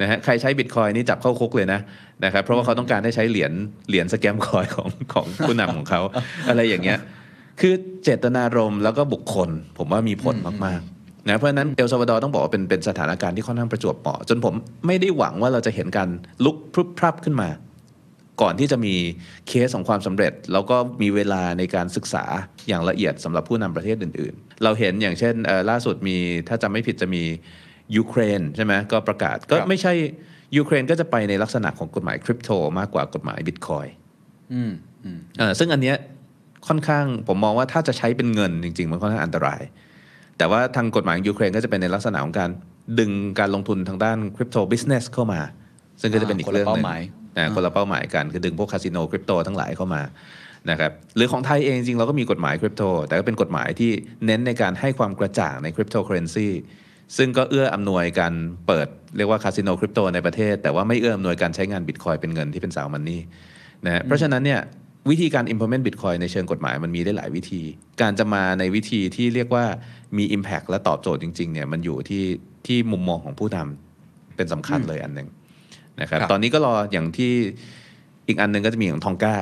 [0.00, 1.80] นะฮะใครใช้บิตคอยนี่จับเข้าคุกเลยนะ
[2.24, 3.52] นะครับเพราะว่าเขาต้องการให้ใช้เหรียญ
[3.88, 6.00] เหรียญสแกมคอยของของผู้นำของเขา
[6.48, 6.98] อะไรอย่างเงี้ย
[7.60, 14.54] คือเจตนารมณ์แล้วก็บุคคล ผมว่ามีผลมากๆนะเพราะฉะนั้นเอลซาวาดอร์ต้องบอกว่าเป็นเป็นสถานการณ์ที่ค่อนข้างประจวบเหมาะจนผม
[14.86, 16.08] ไม่ได้หวังว่าเราจะเห็นการ
[16.44, 17.48] ลุกพรึบพรับขึ้นมา
[18.40, 18.94] ก่อนที่จะมี
[19.48, 22.24] เคสของความสำเร็จ แล้วก็มีเวลาในการศึกษา
[22.68, 26.16] อย่างละเอียดสำหรับผู้นำประเทศอื่น ๆ เราเห็นอย่างเช่นเอ่อล่าสุดมี
[26.48, 27.22] ถ้าจำไม่ผิดจะมี
[27.96, 29.92] ยูเครนใช่ไหมก็ประกาศก็ครับไม่ใช่
[30.56, 33.86] ยูเครนก็จะไปในลักษณะของกฎหมายคริปโตมากกว่ากฎหมายบิตคอย
[34.52, 34.72] อืม
[35.04, 35.96] อืมเออซึ่งอันเนี้ย
[36.68, 39.60] ค่อนข้างผมมองว่าถ้าจะใช้เป็นเงินจริง ๆ มันค่อนข้างอันตราย
[40.38, 42.50] แต่ว่าทางกฎหมายของยูเครนก็จะเป็นในลักษณะของการ
[42.98, 45.40] ดึงการลงทุนทางด้าน crypto business เข้ามา
[46.00, 47.00] ซึ่งก็จะเป็นอีกคนละเรื่องหนึ่งเป้าหมาย
[47.36, 50.02] อ่าคนละเป้าหมายกันคือดึงพวกคาสิโนคริปโตทั้งหลายเข้ามา
[50.70, 53.90] นะครับหรือของไทยเองจริงๆเราก็มีกฎหมายคริปโตแต่ก็เป็นกฎหมายที่
[54.26, 56.48] เน้นในการให้ความกระจ่างในคริปโตเคอเรนซี
[57.16, 58.34] ซึ่งก็เอื้ออำนวยการ
[58.66, 63.20] เปิดเรียกว่าคาสิโนคริปโตในประเทศ แต่ว่าไม่เอื้ออำนวยการใช้งานบิตคอยเป็นเงินที่เป็น sound money
[63.86, 64.60] นะฮะเพราะฉะนั้นเนี่ย
[65.10, 67.62] วิธีการ implement Bitcoin ในเชิงกฎหมายมันมีได้หลายวิธี
[68.00, 69.64] การจะมาในวิธีที่เรียกว่า
[70.18, 72.24] มี Impact และตอบโจทย์จริงๆเนี่ยมันอยู่ที่
[72.66, 75.28] ที่มุมมองของผู้นำเป็นสำคัญเลยอันหนึ่ง
[76.00, 77.32] นะครับครับตอนนี้ก็รออย่างที่
[78.28, 79.34] อีกอันหนึ่งก็จะมีอย่างตองก้า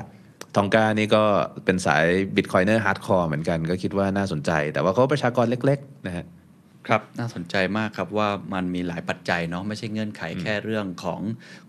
[0.56, 1.22] ตองก้านี่ก็
[1.64, 2.04] เป็นสาย
[2.36, 6.24] Bitcoiner hardcore เหมือนกันก็คิดว่าน่าสนใจ แต่ว่าเขาประชากรเล็กๆนะฮะ
[6.86, 11.20] ครับน่าสนใจมากครับว่ามันมีหลายปัจจัยเนาะไม่ใช่เงื่อนไขแค่เรื่องของ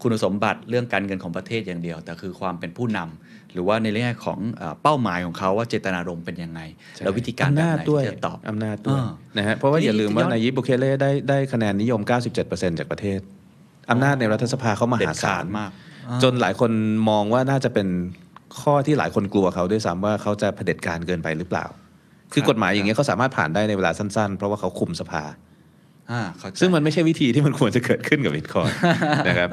[0.01, 6.61] คุณสมบัติเรื่องการเงินของประเทศอย่างเดียว แต่คือความเป็นผู้นำ หรือว่าในแง่ของเอ่อเป้าหมายของเขาว่าเจตนารมณ์เป็นยังไง
[6.99, 12.01] แล้ววิธีการแบบอำนาจไหนด้วยที่จะตอบอำนาจด้วยอ่านะฮะเพราะว่าทีนี้อย่าลืมว่าย้อนนายิบ บูเคเล่ได้ได้คะแนนนิยม
[12.39, 13.19] 97%จากประเทศ
[13.91, 15.71] อำนาจในรัฐสภาเขามเด็หาดศาขาลดมาก
[16.23, 16.71] จนหลายคน
[17.09, 17.87] มองว่าน่าจะเป็น
[18.61, 21.65] ข้อที่หลายคนกลัวเขาด้วยซ้ำว่าเขาจะเผด็จการเกินไปหรือเปล่า
[22.33, 25.23] คือกฎหมายอย่างเงี้ยเขาสามารถผ่านได้ในเวลาสั้นๆ เพราะว่าเขาคุมสภา
[26.11, 28.69] อ่าเข้าใจซึ่งมันไม่ใช่วิธีที่มันควรจะเกิดขึ้นกับบิตคอย
[29.27, 29.49] นะครับ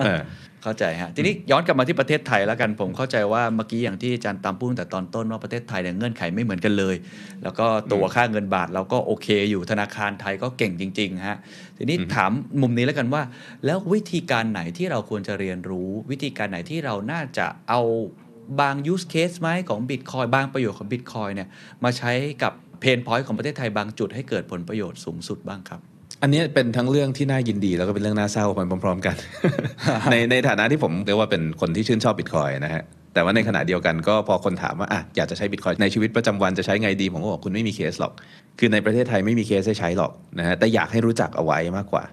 [0.66, 6.96] เออเข้าใจฮะทีนี้ย้อนกลับมาที่ประเทศไทยแล้วกันผมเข้าใจว่าเมื่อกี้อย่างที่อาจารย์ตามพูดตั้งแต่ตอนต้นว่าประเทศไทยเนี่ยเงื่อนไขไม่เหมือนกันเลย
[7.42, 11.38] แล้วก็ตัวค่าเงินบาทเราก็โอเคอยู่ธนาคารไทยก็เก่งจริงๆฮะ
[11.78, 13.22] ทีนี้ถามมุมนี้แล้วกันว่า
[13.64, 17.80] แล้ววิธีการไหนที่เราควรจะเรียนรู้ วิธีการไหนที่เราน่าจะเอา
[18.60, 21.48] บาง use case ไหมของ Bitcoin บางประโยชน์ของ Bitcoin เนี่ย
[21.84, 22.12] มาใช้
[22.42, 25.80] กับ pain point ของประเทศไทยบางจุดให้เกิดผลประโยชน์สูงสุดบ้างครับ
[26.22, 29.16] อันนี้เป็นทั้งเรื่องที่น่ายินดีแล้วก็เป็นเรื่องน่าเศร้าไปพร้อม ๆ กัน
[30.10, 32.82] ในในฐานะที่ผมเรียกว่าเป็นคนที่ชื่นชอบบิตคอยนะฮะ
[33.14, 38.12] แต่ว่าในขณะเดียวกันก็พอคนถามว่าอะอยากจะใช้บิตคอยในชีวิตประจำวันจะใช้ไงดีผมก็บอกคุณไม่มีเคสหรอก
[38.58, 42.04] คือในประเทศไทยไม่มีเคสให้ใช้หรอกนะฮะแต่อยากให้รู้จักเอาไว้มากกว่า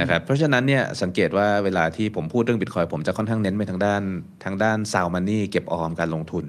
[0.00, 4.02] นะครับเพราะฉะนั้นเนี่ยสังเกตว่าเวลาที่ผมพูดเรื่องบิตคอยผมจะค่อนข้างเน้นไปทางด้าน
[4.44, 6.44] ทางด้านซาวมันนี่เก็บออมการลงทุน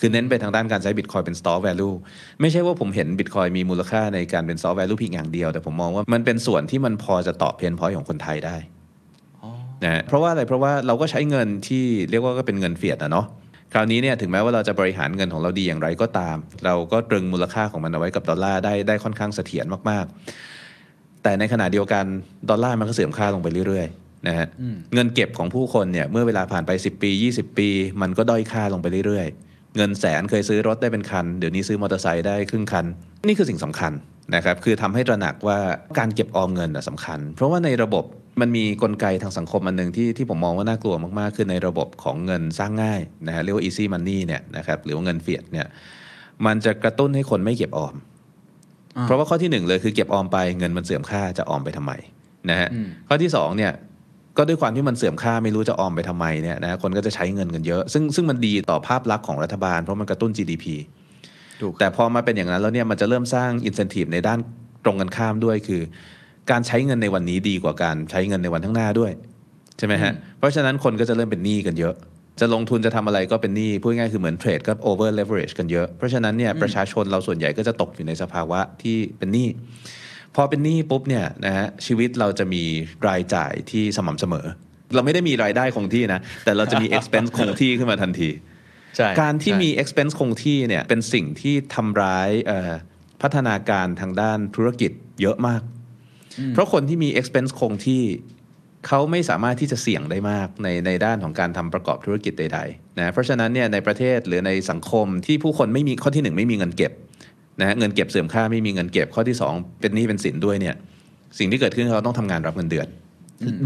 [0.00, 1.94] คือเน้นไปทางด้านการใช้บิตคอยเป็น store value
[2.40, 8.56] ไม่ใช่ว่าผมเห็นบิตคอยมีมูลค่าในการเป็น store value เพียงอย่างเดียว แต่ผมมองว่ามันเป็นส่วนที่มันพอจะตอบเพนพอยของคนไทยได้
[9.84, 13.26] นะฮะเพราะว่าอะไรเพราะว่าเราก็ใช้เงินที่เรียกว่าก็เป็นเงินเฟียดนะเนาะ
[13.72, 22.04] คราวนี้เนี่ยถึงแม้ว่าเราจะบริหารเงินของเราดีอย่างไรก็ตาม เราก็ตรึงมูลค่าของมันเอาไว้กับดอลลาร์ได้ได้ค่อนข้างเสถียรมากๆ แต่ในขณะเดียวกัน
[22.50, 23.86] ดอลลาร์มันก็เสื่อมค่าลงไปเรื่อย
[24.28, 24.46] นะฮะ
[24.94, 27.68] เงินเก็บของผู้คนเนี่ยเมื่อเวลาผ่านไป 10 ปี 20 ปี
[28.02, 32.86] มันก็ด้อยค่าลงไปเรื่อยๆ เงินแสนเคยซื้อรถได้เป็นคัน เดี๋ยวนี้ซื้อมอเตอร์ไซค์ได้ครึ่งคัน
[33.26, 33.92] นี่คือสิ่งสำคัญ
[34.34, 35.58] นะครับคือทำให้ตระหนักว่า
[35.98, 38.04] การเก็บออมเงินน่ะสำคัญ เพราะว่าในระบบ
[38.40, 45.66] มันมีกลไกทางสังคมอันหนึ่งที่ที่ผมมองว่าน่ากลัวมากๆ คือในระบบของเงินสร้างง่ายนะฮะเรียกว่า easy money เนี่ยนะครับหรือว่าเงินเฟียดเนี่ย
[46.46, 47.94] มันจะกระตุ้นให้คนไม่เก็บออม
[49.02, 51.92] เพราะว่าข้อที่หนึ่งเลยคือเก็บออมไปเงินมันเสื่อมค่าจะออมไปทำไม
[52.50, 52.68] นะฮะ
[53.08, 53.72] ข้อที่สองเนี่ย
[54.36, 60.64] ก็ด้วยความที่มันเสื่อมค่าไม่รู้จะออมไปทำไมเนี่ยนะคนก็จะใช้เงินกันเยอะ ซึ่งซึ่งมันดีต่อภาพลักษณ์ของรัฐบาลเพราะมันกระตุ้น GDP
[61.62, 64.38] ถูกแต่พอมาเป็นอย่างนั้นแล้วเนี่ยมันจะเริ่มสร้าง incentive ในด้าน
[64.84, 65.82] ตรงกันข้ามด้วยคือ
[66.50, 69.12] การใช้เงินในวันนี้ดีกว่าการใช้เงินในวันข้างหน้าด้วย
[69.78, 71.94] ใช่ไหมฮะเพราะฉะนั้นคนก็จะเริ่มเป็นหนี้กันเยอะ
[72.40, 79.48] จะลงทุนจะทำอะไรก็เป็นหนี้พูดง่ายๆคือเหมือนเทรดก็ over leverage กันเยอะเพราะฉะนั้นเนี่ยประชาชนเราส่วนใหญ่ก็จะตกอยู่ในสภาวะที่เป็นหนี้
[80.36, 82.62] พอเป็นหนี้ปุ๊บเนี่ยนะฮะชีวิตเราจะมี
[83.08, 84.46] รายจ่ายที่สม่ำเสมอ
[84.94, 88.30] เราไม่ได้มีรายได้คงที่นะ แต่เราจะมี expense คงที่ขึ้นมาทันที
[88.96, 92.72] ใช่การที่ใช่มี expense คงที่เนี่ยเป็นสิ่งที่ทำร้ายเอ่อ
[93.22, 95.62] พัฒนาการทางด้านธุรกิจเยอะมาก
[96.50, 98.02] เพราะคนที่มี expense คงที่
[98.86, 106.92] เขาไม่สามารถที่จะเสี่ยงได้มากในในด้านของการทำประกอบธุรกิจใดๆนะเพราะฉะนั้นเนี่ยในประเทศหรือในสังคมที่ผู้คนไม่มีข้อที่หนึ่งไม่มีเงินเก็บ
[107.60, 110.74] นะฮะเงินเก็บเสื่อมค่าไม่มีเงินเก็บข้อที่สองเป็นหนี้เป็นสินด้วยเนี่ย
[111.38, 112.88] สิ่งที่เกิดขึ้นคือเขาต้องทำงานรับเงินเดือน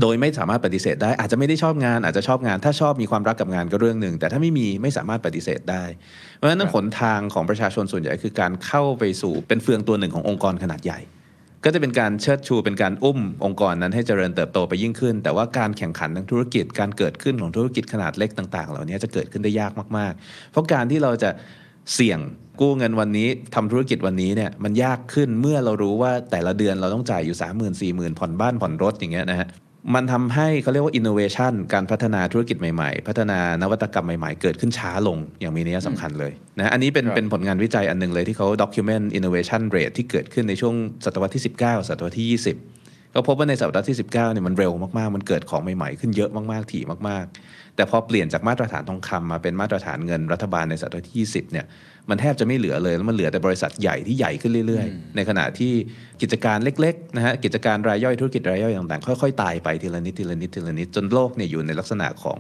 [0.01, 5.85] โดยไม่สามารถปฏิเสธได้ อาจจะไม่ได้ชอบงานอาจจะชอบงาน ถ้าชอบมีความรักกับงานก็เรื่องหนึ่งแต่ถ้าไม่มีไม่สามารถปฏิเสธได้
[6.37, 11.01] เพราะฉะนั้นหนทางของประชาชนส่วนใหญ่คือการเข้าไปสู่เป็นเฟืองตัวหนึ่งขององค์กรขนาดใหญ่
[11.65, 21.31] ก็จะเป็นการเชิดชูเป็นการอุ้มองค์กรนั้นให้เจริญเติบโตไปยิ่งขึ้น แต่ว่าการแข่งขันทางธุรกิจการเกิดขึ้นของธุรกิจขนาดเล็กต่าง ๆ เหล่านี้จะเกิดขึ้นได้ยากมากๆ เพราะการที่เราจะ
[21.95, 22.19] เสี่ยง
[22.61, 29.49] กู้เงินวันนี้ทำธุรกิจวันนี้เนี่ยมันยากขึ้นเมื่อเรารู้ว่าแต่ละเดือนเราต้องจ่ายอยู่ 3 0 0 0 0 4 0 0 0 0 ผ่อนบ้านผ่อนรถอย่างเงี้ยนะฮะ
[29.95, 40.75] มันทำให้เขาเรียกว่า innovation การพัฒนาธุรกิจใหม่ๆ พัฒนานวัตกรรมใหม่ๆ เกิดขึ้นช้าลงอย่างมีนัยสำคัญเลยนะอันนี้เป็นครับเป็นผลงานวิจัยอันหนึงเลยที่เขา document innovation rate ที่เกิดขึ้นในช่วง
[41.05, 42.74] ศตวรรษที่ 19 ศตวรรษที่ 20
[43.15, 51.67] ก็พบว่าในศตวรรษที่ 19เนี่ยมันเร็วมากๆ มันเกิดของใหม่ๆ ขึ้นเยอะมากๆ ถี่มากๆ แต่พอเปลี่ยนจากมาตรฐานทองคำมาเป็นมาตรฐานเงินรัฐบาลในศตวรรษที่ 20เนี่ย
[52.11, 55.73] มันแทบจะไม่เหลือเลยแล้วมันเหลือแต่บริษัทใหญ่ที่ใหญ่ขึ้นเรื่อยๆ ในขณะที่
[56.23, 62.39] กิจการเล็กๆนะฮะกิจการรายย่อยธุรกิจรายย่อยต่างๆ ค่อยๆ ตายไปทีละนิดทีละนิดทีละนิดจนโลกเนี่ยอยู่ในลักษณะของ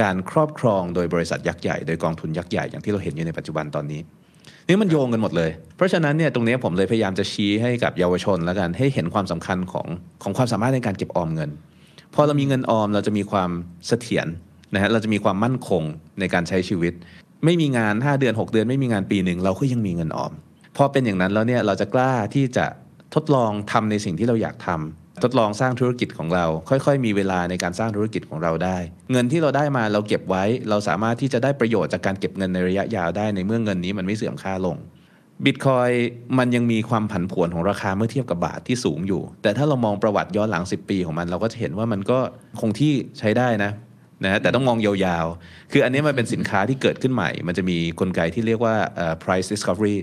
[0.00, 4.00] การครอบครองโดยบริษัทยักษ์ใหญ่โดยกองทุนยักษ์ใหญ่อย่างที่เราเห็นอยู่ในปัจจุบันตอนนี้
[4.70, 9.86] นี่มันโยงกันหมดเลย เพราะฉะนั้นเนี่ยตรงนี้ผมเลยพยายามจะชี้ให้กับเยาวชนแล้วกันให้เห็นความสำคัญของ
[10.22, 11.50] ของความสามารถในการเก็บออมเงิน
[12.14, 13.50] พอเรามีเงินออมเราจะมีความ
[13.86, 14.26] เสถียร
[14.74, 15.82] นะฮะเราจะมีความมั่นคง
[16.20, 16.92] ในการใช้ชีวิต
[17.44, 20.32] ไม่มีงาน 5 เดือน 6 เดือน ไม่มีงานปีหนึ่งเราก็ยังมีเงินออม
[20.76, 22.66] พอเป็นอย่างนั้นแล้วเนี่ยเราจะกล้าที่จะ
[23.14, 28.76] ทดลองทำในสิ่งที่เราอยากทำ ทดลองสร้างธุรกิจของเรา ค่อยๆ มีเวลาในการสร้างธุรกิจของเราได้
[29.12, 34.76] เงินที่เราได้มาเราเก็บไว้ เราสามารถที่จะได้ประโยชน์จากการเก็บเงินในระยะยาวได้ในเมื่อเงินนี้มันไม่เสื่อมค่าลง
[35.44, 35.90] บิตคอย
[36.38, 42.18] มันยังมีความผันผวนของราคาเมื่อเทียบกับบาทที่สูงอยู่ แต่ถ้าเรามองประวัติย้อนหลัง 10 ปีของมัน เราก็จะเห็นว่ามันก็
[42.60, 43.70] คงที่ใช้ได้นะ
[44.24, 49.96] นะฮะแต่ต้องมองยาวๆ คืออันนี้มันเป็นสินค้าที่เกิดขึ้นใหม่ มันจะมีกลไกที่เรียกว่าเอ่อ price discovery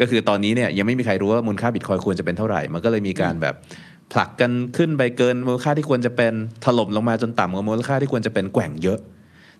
[0.00, 3.54] ก็คือตอนนี้เนี่ยยังไม่มีใครรู้ว่ามูลค่าบิตคอยควรจะเป็นเท่าไหร่ มันก็เลยมีการแบบ
[4.12, 6.32] ผลักกันขึ้นไปเกินมูลค่าที่ควรจะเป็น
[6.64, 8.98] ถล่มลงมาจนต่ำกว่ามูลค่าที่ควรจะเป็นแกว่งเยอะ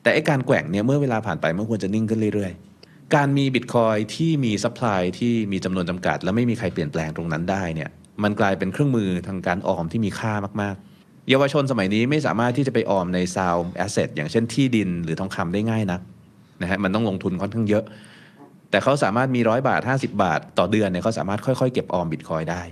[0.03, 7.91] แต่ไอ้การแกว่งเนี่ยเมื่อเวลาผ่านไปมันควรจะนิ่งขึ้นเรื่อยๆ การมีบิตคอยที่มี supply ที่มีจำนวนจำกัด และไม่มีใครเปลี่ยนแปลงตรงนั้นได้เนี่ย
[8.23, 10.33] มันกลายเป็นเครื่องมือทางการออมที่มีค่า
[10.63, 16.01] มากๆ เยาวชนสมัยนี้ไม่สามารถที่จะไปออมใน sound asset อย่างเช่นที่ดินหรือทองคำได้ง่ายนัก
[16.63, 17.85] นะฮะมันต้องลงทุนค่อนข้างเยอะ
[18.71, 22.63] แต่เขาสามารถมีร้อยบาท 50 บาท ต่อเดือนเนี่ยเขาสามารถค่อยๆ เก็บออมบิตคอยได้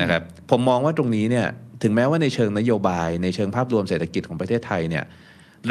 [0.00, 1.46] นะครับผมมองว่าตรงนี้เนี่ย
[1.82, 5.04] ถึงแม้ว่าในเชิงนโยบาย ในเชิงภาพรวมเศรษฐกิจของประเทศไทยเนี่ย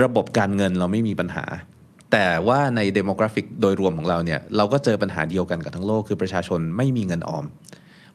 [0.04, 1.46] ระบบการเงินเราไม่มีปัญหา
[2.12, 7.46] แต่ว่าใน demographic โดยรวมของเราเนี่ยเราก็เจอปัญหาเดียวกันกับทั้งโลกคือประชาชนไม่มีเงินออม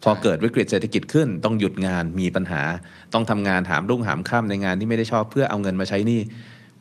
[0.02, 2.62] พอเกิดวิกฤตเศรษฐกิจขึ้น ต้องหยุดงานมีปัญหา
[3.12, 6.20] ต้องทำงานหามรุ่งหามค่ำในงานที่ไม่ได้ชอบเพื่อเอาเงินมาใช้นี่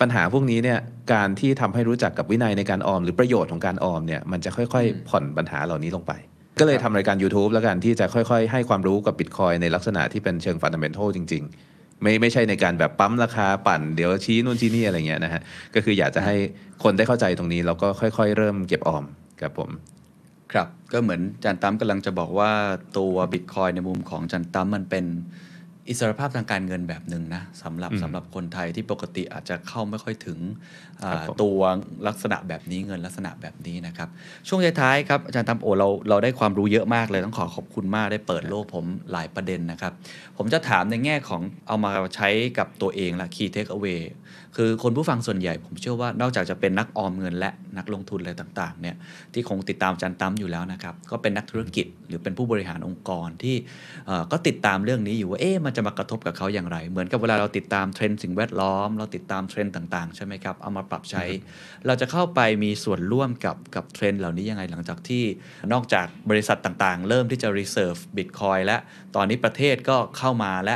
[0.01, 0.79] ปัญหาพวกนี้เนี่ย
[1.13, 6.13] การที่ทำให้รู้จักกับวินัยในการออม หรือประโยชน์ของการออมเนี่ยมันจะค่อยๆ ผ่อนปัญหาเหล่านี้ลงไป
[6.59, 11.43] ก็เลยทำรายการ YouTube แล้วกันที่จะค่อย ๆ ให้ความรู้กับบิตคอยในลักษณะที่เป็นเชิงฟันดัมเบลทัลจริง
[11.73, 15.41] ๆ ไม่ไม่ใช่ในการแบบปั๊มราคาปั่นเดี๋ยวชี้นู่นชี้นี่อะไรเงี้ยนะฮะ
[15.75, 16.35] ก็คืออยากจะให้
[16.83, 19.05] คนได้เข้าใจตรงนี้แล้วก็ค่อย ๆ เริ่มเก็บออม
[19.41, 19.69] ครับผม
[20.51, 22.51] ครับก็เหมือนจันตั้มกำลังจะบอกว่า
[22.97, 25.05] ตัวบิตคอยในมุมของจันตั้มมันเป็น
[25.89, 30.39] อิสรภาพทางการเงินแบบหนึ่งนะสำหรับสำหรับคนไทยที่ปกติอาจจะเข้าไม่ค่อยถึง
[31.03, 31.59] อ่าครับผมตัว
[32.07, 34.09] ลักษณะแบบนี้เงินลักษณะแบบนี้นะครับ
[34.47, 39.93] ช่วงท้ายๆครับอาจารย์ตั้มโอเราเราได้ความรู้เยอะมากเลย ต้องขอขอบคุณมากได้เปิดโลกผมหลายประเด็นนะครับ
[40.37, 44.01] ผมจะถามในแง่ของเอามาใช้กับตัวเองละ key take away
[44.55, 48.95] คือคนผู้ฟังส่วนใหญ่ผมเชื่อว่านอกจากจะเป็นนักออมเงินและนักลงทุนอะไรต่างๆเนี่ย
[49.33, 53.55] ที่คงติดตามจารย์ตั้มอยู่แล้วนะครับก็เป็นนักธุรกิจหรือเป็นผู้บริหารองค์กรที่
[54.31, 61.23] ก็ติดตามเรื่องนี้อยู่ว่าเอ๊ะมันจะมากระทบกับเขาอย่างไร เหมือนกับเวลาเราติดตามเทรนด์สิ่งแวดล้อม เราติดตามเทรนด์ต่างๆใช่ไหมครับเอามาปรับใช้
[61.87, 65.23] เราจะเข้าไปมีส่วนร่วมกับกับเทรนด์เหล่านี้ยังไงหลังจากที่
[65.73, 68.77] นอกจากบริษัทต่างๆ เริ่มที่จะ reserve bitcoin และ
[69.15, 70.75] ตอนนี้ประเทศก็เข้ามาและ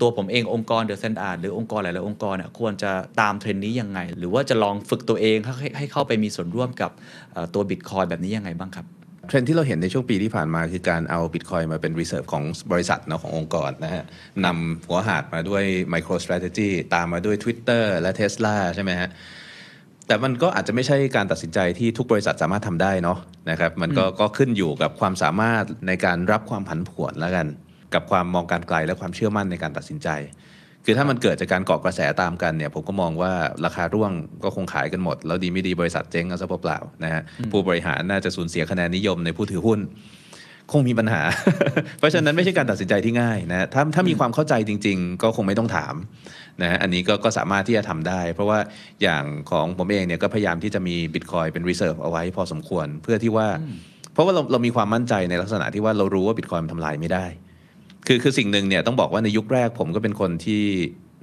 [0.00, 6.90] ตัวผมเององค์กร The Standard หรือองค์กรหลายๆองค์กรเนี่ยควรจะตามเทรนด์นี้ยังไง หรือว่าจะลองฝึกตัวเองให้ให้เข้าไปมีส่วนร่วมกับ
[7.32, 8.86] เอ่อตัว bitcoin แบบนี้ยังไงบ้างครับ
[9.28, 14.04] เทรนด์ที่เราเห็นในช่วงปีที่ผ่านมาคือการเอาบิตคอยมาเป็น reserve ของบริษัทเนอะขององค์กรนะฮะ
[14.44, 19.08] นำหัวหาดมาด้วย micro strategy ตามมาด้วย Twitter และ Tesla ใช่ไหมฮะ
[20.06, 23.18] แต่มันก็อาจจะไม่ใช่การตัดสินใจที่ทุกบริษัทสามารถทำได้เนาะ
[23.50, 27.46] นะครับมันก็ก็ขึ้นอยู่กับความสามารถในการรับความผันผวนแล้วกัน
[27.94, 30.08] กับความมองการไกลและความเชื่อมั่นในการตัดสินใจ
[30.84, 33.32] คือถ้ามันเกิดจากการเกาะกระแสตามกันเนี่ยผมก็มองว่า
[33.64, 34.12] ราคาร่วง
[34.44, 37.22] ก็คงขายกันหมด แล้วดีไม่ดีบริษัทเจ๊งกันซะเปล่าๆนะฮะ
[37.52, 39.80] ผู้บริหารน่าจะสูญเสียคะแนนนิยมในผู้ถือหุ้น
[40.72, 41.22] คงมีปัญหา
[41.98, 45.94] เพราะฉะนั้นไม่ใช่การตัดสินใจที่ง่ายนะฮะถ้าถ้ามีความเข้าใจจริง ๆ ก็คงไม่ต้องถาม
[46.62, 48.58] นะฮะอันนี้ก็ก็สามารถที่จะทำได้ เพราะว่า
[49.02, 53.48] อย่างของผมเองเนี่ยก็พยายามที่จะมีบิตคอยเป็น reserve เอาไว้พอสมควรเพื่อที่ว่า
[54.12, 57.26] เพราะว่าเราเรามีความมั่นใจในลักษณะที่ว่าเรารู้ว่าบิตคอยมันทำลายไม่ได้
[58.06, 60.62] คือคือสิ่งหนึ่งเนี่ยต้องบอกว่าในยุคแรกผมก็เป็นคนที่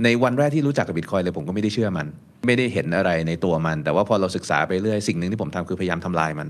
[0.03, 2.07] ในวันแรกที่รู้จักกับบิตคอยเลยผมก็ไม่ได้เชื่อมัน
[2.47, 6.47] ไม่ได้เห็นอะไรในตัวมัน แต่ว่าพอเราศึกษาไปเรื่อยสิ่งหนึ่งที่ผมทำคือพยายามทำลายมัน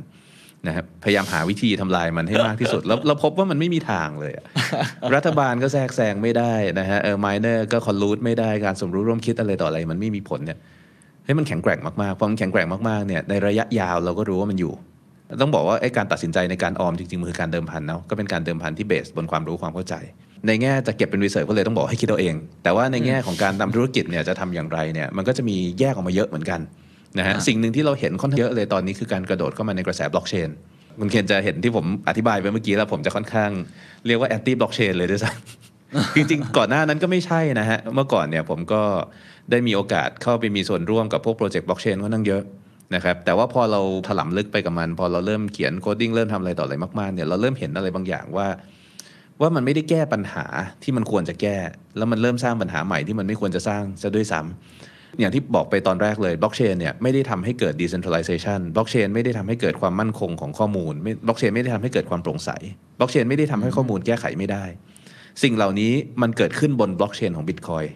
[0.67, 4.33] นะครับพยายามหาวิธีทำลายมันให้มากที่สุด แล้วเราพบว่ามันไม่มีทางเลย
[5.15, 10.57] รัฐบาลก็แทรกแซงไม่ได้นะฮะเออมายเนอร์ก็คอนลูดไม่ได้การสมรู้ร่วมคิดอะไรต่ออะไร มันไม่มีผลเนี่ย
[11.23, 14.73] เฮ้ยมันแข็งแกร่งมากๆพอมันแข็งแกร่งมากๆเนี่ยในระยะยาวเราก็รู้ว่ามันอยู่
[15.41, 19.95] ต้องบอกว่าไอ้การตัดสินใจในการออมจริงๆมันคือการเดิมพันเนาะก็เป็นการเดิมพันที่เบสบนความรู้ความเข้าใจ
[20.47, 26.59] ในแง่จะเก็บเป็นรีเสิร์ชก็เลยต้องบอกให้คิดเอาเอง แต่ว่าในแง่ของการทำธุรกิจเนี่ยจะทำอย่างไรเนี่ยมันก็จะมีแยกออกมาเยอะเหมือนกัน
[27.17, 30.49] นะฮะอ่าสิ่งหนึ่งที่เราเห็นค่อนข้างเยอะเลยตอนนี้คือการกระโดดเข้ามาในกระแสบล็อกเชน
[30.99, 33.51] คุณเคนจะเห็นที่ผมอธิบายไปเมื่อกี้แล้วผมจะค่อนข้าง
[34.05, 38.81] เรียกว่า anti บล็อกเชนเลยด้วยซ้ำจริงๆ ก่อนหน้านั้นก็ไม่ใช่นะฮะเมื่อก่อนเนี่ยผมก็
[39.51, 42.43] ได้มีโอกาสเข้าไปมีส่วนร่วมกับพวกโปรเจกต์บล็อกเชนค่อนข้างเยอะ
[42.95, 48.47] นะครับแต่ว่าพอเราถลำลึกไปกับมัน พอเราเริ่มเขียน coding เริ่มทำอะไรต่ออะไรมากๆเนี่ยเราเริ่มเห็นอะไรบางอย่างว่า
[49.41, 50.45] ว่ามันไม่ได้แก้ปัญหา
[50.83, 51.57] ที่มันควรจะแก้
[51.97, 60.93] แล้วมันเริ่มสร้างปัญหาใหม่ที่มันไม่ควรจะสร้างซะด้วยซ้ำอย่างที่บอกไปตอนแรกเลยบล็อกเชนเนี่ยไม่ได้ทำให้เกิด decentralization บล็อกเชนไม่ได้ทำให้เกิดความมั่นคงของข้อมูล
[61.25, 62.49] บล็อกเชนไม่ได้ทำให้เกิดความโปร่งใส
[62.99, 64.63] บล็อกเชนไม่ได้ทำให้ข้อมูลแก้ไขไม่ได้
[65.43, 67.89] สิ่งเหล่านี้มันเกิดขึ้นบนบล็อกเชนของ Bitcoin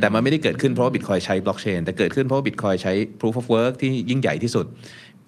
[0.00, 4.66] แต่มันไม่ได้เกิดขึ้นเพราะว่า Bitcoin ใช้บล็อกเชนแต่เกิดขึ้นเพราะว่า Bitcoin ใช้ Proof of Work ที่ยิ่งใหญ่ที่สุด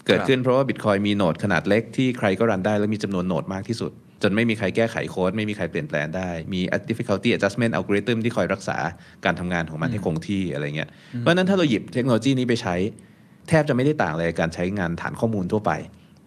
[0.07, 3.93] เกิดขึ้นเพราะว่า Bitcoin มี node ขนาดเล็กที่ใครก็ run ได้และมีจำนวน node มากที่สุด
[4.23, 8.77] จนไม่มีใครแก้ไขโค้ด ไม่มีใครเปลี่ยนแปลงได้ มี difficulty adjustment algorithm ที่คอยรักษา
[9.25, 12.75] การทำงานของมันให้คงที่อะไรเงี้ย เพราะฉะนั้นถ้าเราหยิบเทคโนโลยีนี้ไปใช้
[13.49, 15.73] แทบจะไม่ได้ต่างอะไรกับการใช้งานฐานข้อมูลทั่วไป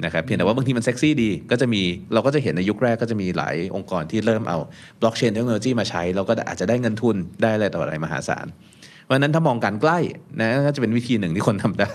[0.06, 1.82] นะครับเพียงแต่ว่าบางทีมันเซ็กซี่ดีก็จะมี
[2.14, 4.58] เราก็จะเห็นในยุคแรกก็จะมีหลายองค์กรที่เริ่มเอา
[5.02, 8.48] บล็อกเชนเทคโนโลยีมาใช้เราก็อาจจะได้เงินทุนได้อะไรต่ออะไรมหาศาล
[9.04, 10.00] เพราะฉะนั้นถ้ามองการใกล้
[10.40, 11.92] นะก็จะเป็นวิธีหนึ่งที่คนทำได้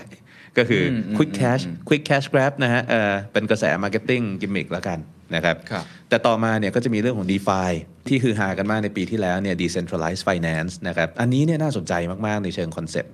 [0.57, 4.99] ก็คืออม quick cash quick cash grab นะฮะเออเป็นกระแส marketing gimmick แล้วกัน
[5.35, 7.71] นะครับครับแต่ต่อมาเนี่ยก็จะมีเรื่องของ DeFi
[8.07, 11.93] ที่คือฮากันมากในปีที่แล้วเนี่ย decentralized finance นะครับอันนี้เนี่ยน่าสนใจ
[12.27, 13.11] มาก ๆ ในเชิงคอนเซ็ปต์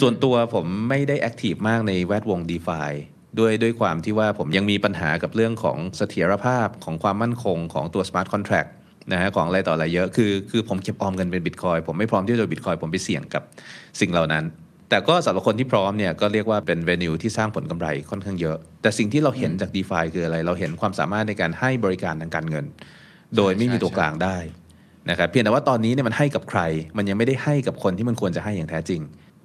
[0.00, 2.90] ส่วนตัวผมไม่ได้ active มากในแวดวง DeFi
[3.38, 8.70] ด้วยด้วยความที่ว่าผมยังมีปัญหากับเรื่องของเสถียรภาพของความมั่นคงของตัว smart contract
[9.12, 13.42] นะฮะของอะไรต่ออะไรเยอะคือคือผมเก็บออมเงินเป็นบิตคอยผมไม่พร้อมที่จะเอาบิตคอยผมไปเสี่ยงกับ
[14.00, 14.44] สิ่งเหล่านั้น
[14.90, 22.64] แต่ก็สำหรับคนที่พร้อมเนี่ยก็เรียกว่าเป็น venue ที่สร้างผลกำไรค่อนข้างเยอะ แต่สิ่งที่เราเห็นจาก d e f าคืออะไร เราเห็นความสามารถในการให้บริการทางการเงิน
[23.36, 24.36] โดยไม่มีตัวกลางได้
[25.10, 26.60] นะครับเพียงแต่ว่าตอนนี้เนี่ยมันให้กับใคร
[26.96, 29.00] มันยังไม่ได้ให้กับคนที่มันควรจะให้อย่างแท้จริง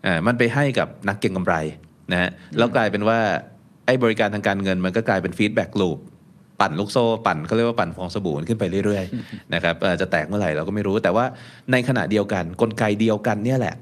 [0.06, 1.56] อ่ามันไปให้กับนักเก็งกำไร
[2.12, 3.20] นะฮะแล้วกลายเป็นว่า
[3.86, 6.00] ไอ้บริการทางการเงินมันก็กลายเป็น feedback loop
[6.62, 11.26] ปั่นลูกโซ่ปั่นเขาเรียกว่าปั่นฟองสบู่ขึ้นไปเรื่อยๆนะครับเอ่อจะแตกเมื่อไหร่เราก็ไม่รู้ แต่ว่า
[11.72, 13.76] ในขณะเดียวกันกลไกเดียวกันเนี่ยแหละ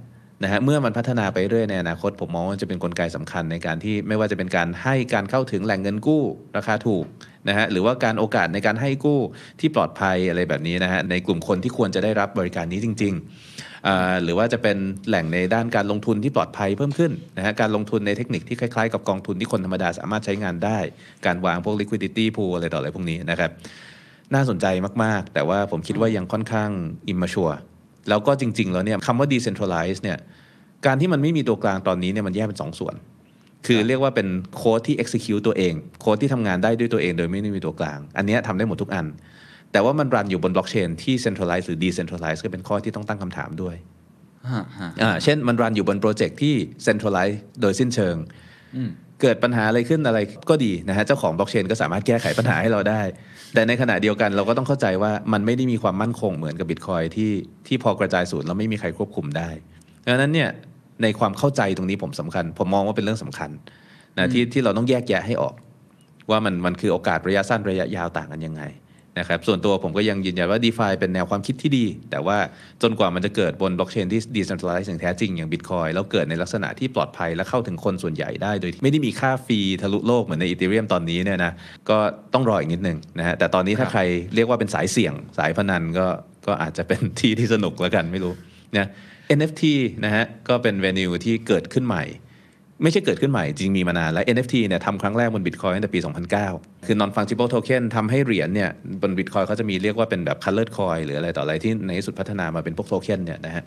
[0.43, 6.23] นะฮะเมื่อมันพัฒนาไปเรื่อยในอนาคตผมมองว่าจะเป็นกลไกสำคัญในการที่ไม่ว่าจะเป็นการให้การเข้าถึงแหล่งเงินกู้
[6.57, 7.05] ราคาถูก
[7.49, 9.19] นะฮะหรือว่าการโอกาสในการให้กู้
[9.59, 20.77] ที่ปลอดภัยอะไรแบบนี้นะฮะในกลุ่มคนที่ควรจะได้รับบริการนี้จริงๆหรือว่าจะเป็นแหล่งในด้านการลงทุนที่ปลอดภัยเพิ่มขึ้นนะฮะการลงทุนในเทคนิคที่คล้ายๆ กับกองทุนที่คนธรรมดาสามารถใช้งานได้
[21.25, 23.51] การวางพวก liquidity pool อะไรต่ออะไรพวกนี้นะครับ
[24.33, 24.65] น่าสนใจ
[25.03, 26.69] มากๆ แต่ว่าผมคิดว่ายังค่อนข้าง
[27.11, 27.57] immature
[28.09, 30.17] แล้วก็จริง ๆ แล้วเนี่ยคำว่า decentralize เนี่ย
[30.85, 32.95] การที่มันไม่มีตัวกลางตอนนี้เนี่ยมันแยกเป็นสองส่วน
[33.67, 39.05] คือเรียกว่าเป็นโค้ดที่ execute ตัวเองโค้ดที่ทำงานได้ด้วยตัวเองโดยไม่ได้มีตัวกลาง อันเนี้ยทำได้หมดทุกอัน
[39.71, 43.75] แต่ว่ามัน run อยู่บนบล็อกเชนที่ centralize หรือ decentralize ก็เป็นข้อที่ต้องตั้งคำถามด้วย
[44.51, 46.55] ฮะฮะอ่าเช่นมัน run อยู่บนโปรเจกต์ที่
[46.85, 48.15] centralize โดยสิ้นเชิง
[49.21, 50.19] เกิดปัญหาอะไรขึ้นอะไร
[50.49, 53.01] ก็ดีนะฮะเจ้าของบล็อกเชนก็สามารถแก้ไขปัญหาให้เราได้
[53.53, 57.31] แต่ในขณะเดียวกันเราก็ต้องเข้าใจว่ามันไม่ได้มีความมั่นคงเหมือนกับบิตคอยที่
[57.67, 59.49] ที่พอกระจายศูนย์แล้วไม่มีใครควบคุมได้
[60.07, 60.49] ดังนั้นเนี่ย
[61.03, 63.49] ในความเข้าใจตรงนี้ผมสำคัญ ผมมองว่าเป็นเรื่องสำคัญ
[64.17, 65.53] นะที่ที่เราต้องแยกแยะให้ออก
[66.29, 68.61] ว่ามันมันคือโอกาสระยะสั้นระยะยาวต่างกันยังไง
[69.19, 72.37] นะครับส่วนตัวผมก็ยังยืนยันว่า d e f าเป็นแนวความคิดที่ดี แต่ว่า
[72.81, 81.53] จนกว่ามันจะเกิดบนบล็อกเชนที่ decentralized อย่างแท้จริงอย่าง Bitcoin แล้วเกิดในลักษณะที่ปลอดภัยและเข้าถึงคนส่วนใหญ่ได้โดยที่ไม่ได้มีค่าฟรีทะลุโลกเหมือนใน Ethereum ตอนนี้เนี่ยนะ
[81.89, 81.97] ก็
[82.33, 84.01] ต้องรออีกนิดนึงนะฮะแต่ตอนนี้ถ้าใคร
[84.35, 86.07] เรียกว่าเป็นสายเสี่ยงสายพนันก็
[86.47, 88.33] ก็อาจจะเป็นที่ที่สนุกแล้วกันไม่รู้
[88.77, 88.89] นะ
[89.37, 89.63] NFT
[90.05, 92.03] นะฮะก็เป็น venue ที่เกิดขึ้นใหม่
[92.83, 95.99] ไม่ใช่เกิดขึ้นใหม่จริงมีมานานแล้ว NFT เนี่ยทำครั้งแรกบน Bitcoin ตั้งแต่ปี
[96.43, 98.69] 2009 คือ non fungible token ทำให้เหรียญเนี่ย
[99.01, 103.63] บน Bitcoin เขาจะมีเรียกว่าเป็นแบบ colored coin หรืออะไรต่ออะไรที่ในที่สุดพัฒนามาเป็นพวกโทเค็นเนี่ยนะฮะ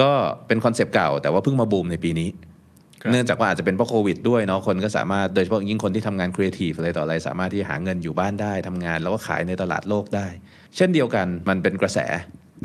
[0.00, 0.10] ก็
[0.46, 2.28] เป็นคอนเซปต์เก่าแต่ว่าเพิ่งมาบูมในปีนี้
[3.12, 10.26] เนื่องจากว่าอาจจะเป็นเพราะโควิดด้วยเนาะคนก็สามารถโดยเฉพาะยิ่งคนที่ทำงานครีเอทีฟอะไรต่ออะไร สามารถที่หาเงินอยู่บ้านได้ทำงาน แล้วก็ขายในตลาดโลกได้
[10.76, 11.98] เช่นเดียวกันมันเป็นกระแส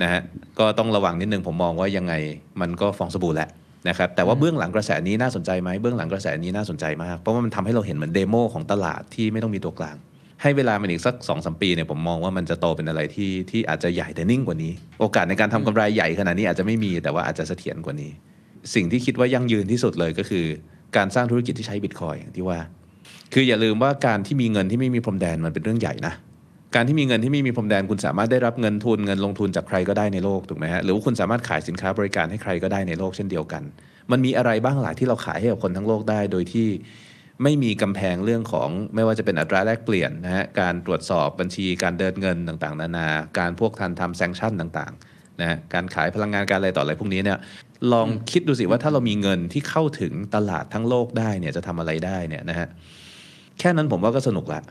[0.02, 0.22] นะฮะ
[0.60, 2.14] ก็ต้องระวังนิดนึงผมมองว่ายังไง
[2.62, 3.50] มันก็ฟองสบู่แหละ
[3.90, 9.96] นะครับแต่ว่าเบื้องหลังกระแสนี้น่าสนใจไหมเบื้องหลังกระแสนี้น่าสนใจมาก เพราะว่ามันทำให้เราเห็นเหมือน demo ของตลาดที่ไม่ต้องมีตัวกลาง
[10.42, 18.12] ให้เวลามันอีกสักสองสามปีเนี่ยผมมองว่ามันจะโตเป็นอะไรที่ที่อาจจะใหญ่แต่นิ่งกว่านี้ โอกาสในการทำกำไรใหญ่ขนาดนี้อาจจะไม่มีแต่ว่าอาจจะเสถียรกว่านี้
[18.76, 20.46] สิ่งที่คิดว่ายั่งยืนที่สุดเลยก็คือ
[20.98, 22.60] การสร้างธุรกิจที่ใช้บิตคอยอย่างที่ว่า
[23.34, 26.14] คืออย่าลืมว่าการที่มีเงินที่ไม่มีพรมแดนมันเป็นเรื่องใหญ่นะ
[26.76, 33.64] การที่มีเงินที่ไม่มีพรมแดนคุณสามารถได้รับเงินทุนเงินลงทุนจากใครก็ได้ในโลกถูกไหมฮะหรือว่าคุณสามารถขายสินค้าบริการให้ใครก็ได้ในโลกเช่นเดียวกัน
[34.12, 36.70] มันมีอะไรบ้างหลายที่เราขายให้กับคนทั้งโลกได้ โดยที่
[37.44, 43.08] ไม่มีกำแพงเรื่องของไม่ว่าจะเป็นอัตราแลกเปลี่ยนนะฮะการตรวจสอบบัญชีการเดินเงินต่างๆ นานา
[43.40, 47.38] การพวกทันทำแซงชั่นต่างๆนะฮะการขายพลังงานการอะไรต่ออะไรพวกนี้เนี่ย
[47.94, 52.68] ลองคิดดูสิว่าถ้าเรามีเงินที่เข้าถึงตลาดทั้งโลกได้เนี่ยจะทำอะไรได้เนี่ยนะฮะ
[53.60, 54.62] แค่นั้นผมว่าก็สนุกละ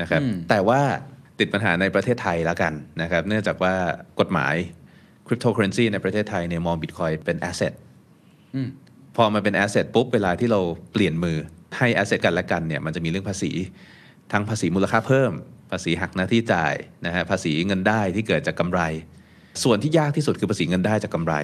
[0.00, 0.80] นะครับอืมแต่ว่า
[1.40, 3.74] ติดปัญหาในประเทศไทยแล้วกันนะครับ เนื่องจากว่า
[4.20, 4.54] กฎหมาย
[5.26, 7.72] คริปโตเคอเรนซีในประเทศไทยเนี่ยมองบิตคอยเป็น asset
[8.54, 8.68] อืม
[9.16, 10.60] พอมาเป็น asset ปุ๊บ เวลาที่เรา
[10.92, 11.36] เปลี่ยนมือ
[11.78, 13.50] ให้ asset กันและกันเนี่ยมันจะมีเรื่องภาษี
[14.32, 15.32] ทั้งภาษีมูลค่าเพิ่ม
[15.70, 16.74] ภาษีหักหน้าที่จ่าย
[17.06, 18.80] นะฮะภาษีเงินได้ที่เกิดจากกำไร
[19.62, 21.34] ส่วนที่ยากที่สุดคือภาษีเงินได้จากกำไร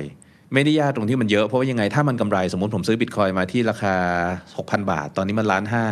[0.54, 3.94] ไม่ได้ยากตรงที่มันเยอะเพราะว่ายังไงถ้ามันกำไรสมมติผมซื้อบิตคอยมาที่ราคา
[4.42, 5.84] 6,000 บาท ตอนนี้มันล้านห้า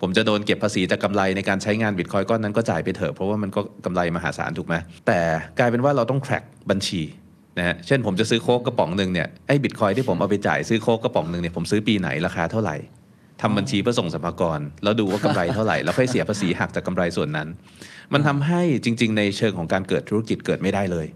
[0.00, 4.74] ผมจะโดนเก็บภาษีจากกำไรในการใช้งานบิตคอยก้อนนั้นก็จ่ายไปเถอะเพราะว่ามันก็กำไรมหาศาลถูกไหม
[5.06, 5.20] แต่
[5.58, 7.02] กลายเป็นว่าเราต้อง track บัญชี
[7.58, 12.76] นะฮะเช่นผมจะซื้อโค้กกระป๋องหนึ่งเนี่ยไอ้บิตคอยที่ผมเอาไปจ่ายซื้อโค้กกระป๋องหนึ่งเนี่ยผมซื้อปีไหนราคาเท่าไหร่
[13.42, 17.48] ทำบัญชีเพื่อส่งสรรพากรแล้วดูว่ากำไรเท่าไหร่แล้วค่อยเสียภาษีหักจากกำไรส่วนนั้น
[18.12, 21.06] มันทำให้จริง ๆ ในเชิงของการเกิดธุรกิจเกิดไม่ได้เลย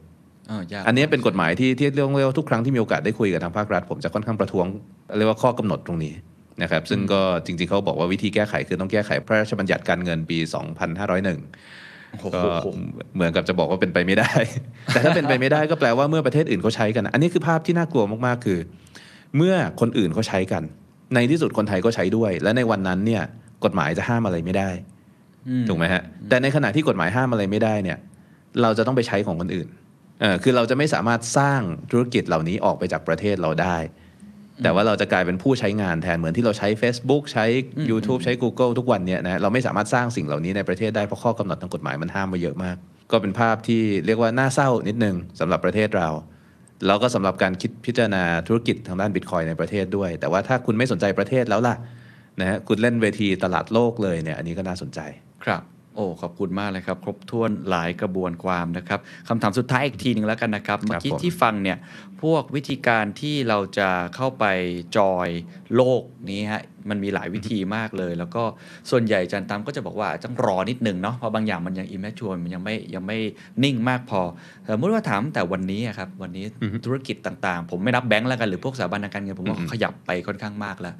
[0.50, 4.66] อ่ายากอันนี้เป็นกฎหมายที่ที่เรียกว่าทุกครั้งที่มีโอกาสได้คุยกับทางภาครัฐ ผมจะค่อนข้างประท้วง
[5.16, 6.14] เรียกว่าข้อกำหนดตรงนี้
[6.62, 12.40] นะครับซึ่งก็จริงๆเขาบอกว่าวิธีแก้ไขคือต้องแก้ไขพระราชบัญญัติการเงินปี 2501โอ้โหก็
[13.14, 14.32] เหมือนกับจะบอกว่าเป็นไปไม่ได้
[14.86, 18.58] แต่ถ้าเป็นไปไม่ได้ก็แปลว่าเมื่อประเทศอื่นเขาใช้กัน อันนี้คือภาพที่น่ากลัวมากๆคือ
[19.36, 20.62] เมื่อคนอื่นเขาใช้กัน
[21.14, 23.22] ในที่สุดคนไทยก็ใช้ด้วย และในวันนั้นเนี่ย
[23.64, 24.70] กฎหมายจะห้ามอะไรไม่ได้
[25.48, 27.98] อืมถูกไหมฮะแต่ในขณะที่กฎหมายห้ามอะไรไม่ได้เนี่ย
[28.62, 29.68] เราจะต้องไปใช้ของคนอื่น
[30.20, 31.60] เออคือเราจะไม่สามารถสร้าง
[31.90, 33.76] ธุรกิจเหล่านี้ออกไปจากประเทศเราได้
[34.62, 37.44] แต่ว่าเราจะกลายเป็นผู้ใช้งานแทนเหมือนที่เราใช้ Facebook ใช้
[37.90, 42.76] YouTube ใช้ Google ทุกวันเนี่ยนะเราไม่สามารถสร้างสิ่งเหล่านี้ในประเทศได้เพราะข้อกำหนดทางกฎหมายมันห้ามมาเยอะมาก
[43.10, 46.08] ก็เป็นภาพที่เรียกว่าน่าเศร้านิดนึงสำหรับประเทศเรา
[46.86, 51.76] แล้วก็สำหรับการคิดพิจารณาธุรกิจทางด้านบิตคอยในประเทศด้วย แต่ว่าถ้าคุณไม่สนใจประเทศแล้วล่ะ
[52.40, 55.00] นะฮะคุณเล่นเวทีตลาดโลกเลยเนี่ยอันนี้ก็น่าสนใจ
[55.44, 55.62] ครับ
[55.94, 61.78] โอ้ขอบคุณมากเลยครับ ครบถ้วนหลายกระบวนความนะครับคำถามสุดท้ายอีกทีหนึ่งแล้วกันนะครับ เมื่อกี้ผมที่ฟังเนี่ย
[62.22, 64.44] พวกวิธีการที่เราจะเข้าไป
[64.96, 65.28] จอย
[65.76, 68.42] โลกนี้ฮะมันมีหลายวิธีมากเลย แล้วก็
[68.90, 73.18] ส่วนใหญ่อาจันตามก็จะบอกว่าต้องรอนิดหนึ่งเนาะเพราะบางอย่างมันยังอิมแมชวมันยังไม่ยังไม่
[73.64, 74.20] นิ่งมากพอ
[74.72, 76.44] สมมติว่าถามแต่วันนี้อะครับวันนี้
[76.86, 80.94] ธุรกิจต่างๆ ผมไม่นับแบงก์แล้วกันหรือพวกสถาบันทางการเงินผมว่าเขาขยับไปค่อนข้างมากแล้ว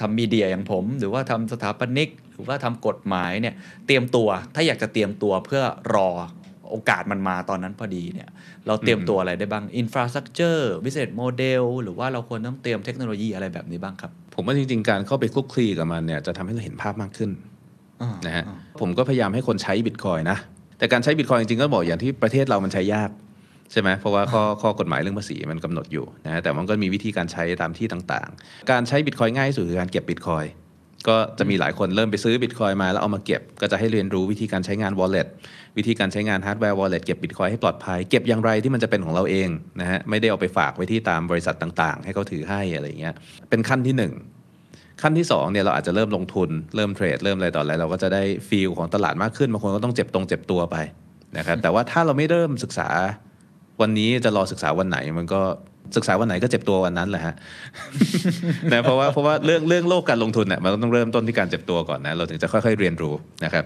[0.00, 3.54] ทำ media อย่างผม หรือว่าทำสถาปนิก หรือว่าทำกฎหมายเนี่ย
[3.86, 5.62] เตรียมตัวถ้าอยากจะเตรียมตัวเพื่อ
[5.94, 6.08] รอ
[6.70, 8.28] โอกาสมันมาตอนนั้นพอดีเนี่ย
[8.66, 17.30] เราเตรียมตัวอะไรได้บ้าง infrastructure business model หรือว่าเราควรต้องเตรียมเทคโนโลยีอะไรแบบนี้บ้างครับ ผมว่าจริง ๆ การเข้าไปคลุกคลีกับมันเนี่ยจะทำให้เราเห็นภาพมากขึ้น
[18.02, 20.36] อ่านะฮะอ่าผมก็พยายามให้คนใช้บิตคอยนะ
[20.78, 23.10] แต่การใช้บิตคอยจริงๆก็บอกอย่างที่ประเทศเรามันใช้ยาก
[23.72, 30.44] ใช่ไหมเพราะว่าข้อข้อกฎหมายเรื่องภาษีมันกำหนดอยู่นะแต่มันก็มีวิธีการใช้ตามที่ต่างๆ การใช้บิตคอยง่ายที่สุดคือการเก็บบิตคอย
[31.08, 35.28] ก็จะมีหลายคนเริ่มไปซื้อบิตคอยมาแล้วเอามาเก็บ ก็จะให้เรียนรู้วิธีการใช้งาน wallet
[35.78, 39.48] วิธีการใช้งานฮาร์ดแวร์ wallet เก็บบิตคอยให้ปลอดภัย เก็บอย่างไรที่มันจะเป็นของเราเอง
[39.80, 43.14] นะฮะไม่ได้เอาไปฝากไว้ที่ตามบริษัทต่างๆ ให้เขาถือให้อะไรเงี้ย
[43.50, 44.12] เป็นขั้นที่หนึ่ง
[45.02, 50.76] ขั้นที่2เนี่ยเราอาจจะเริ่มลงทุนเริ่มเทรดเริ่มอะไรต่ออะไรเราก็จะได้ feel ของตลาดมากขึ้นบางคนก็ต้องเจ็บตรงเจ็บตัวไป
[51.38, 52.88] นะครับแต่ว่าถ้าเราไม่เริ่มศึกษา
[53.80, 55.40] วันนี้จะรอศึกษาวันไหนมันก็
[55.96, 57.34] ศึกษาวันไหนก็เจ็บตัววันนั้นแหละฮะ
[58.72, 63.14] นะเพราะว่าเพราะว่าเรื่องเรื่องโลกการลงทุนเนี่ยมันต้องเริ่มต้นที่การเจ็บตัวก่อนนะเราถึงจะค่อยๆเรียนรู้
[63.44, 63.64] นะครับ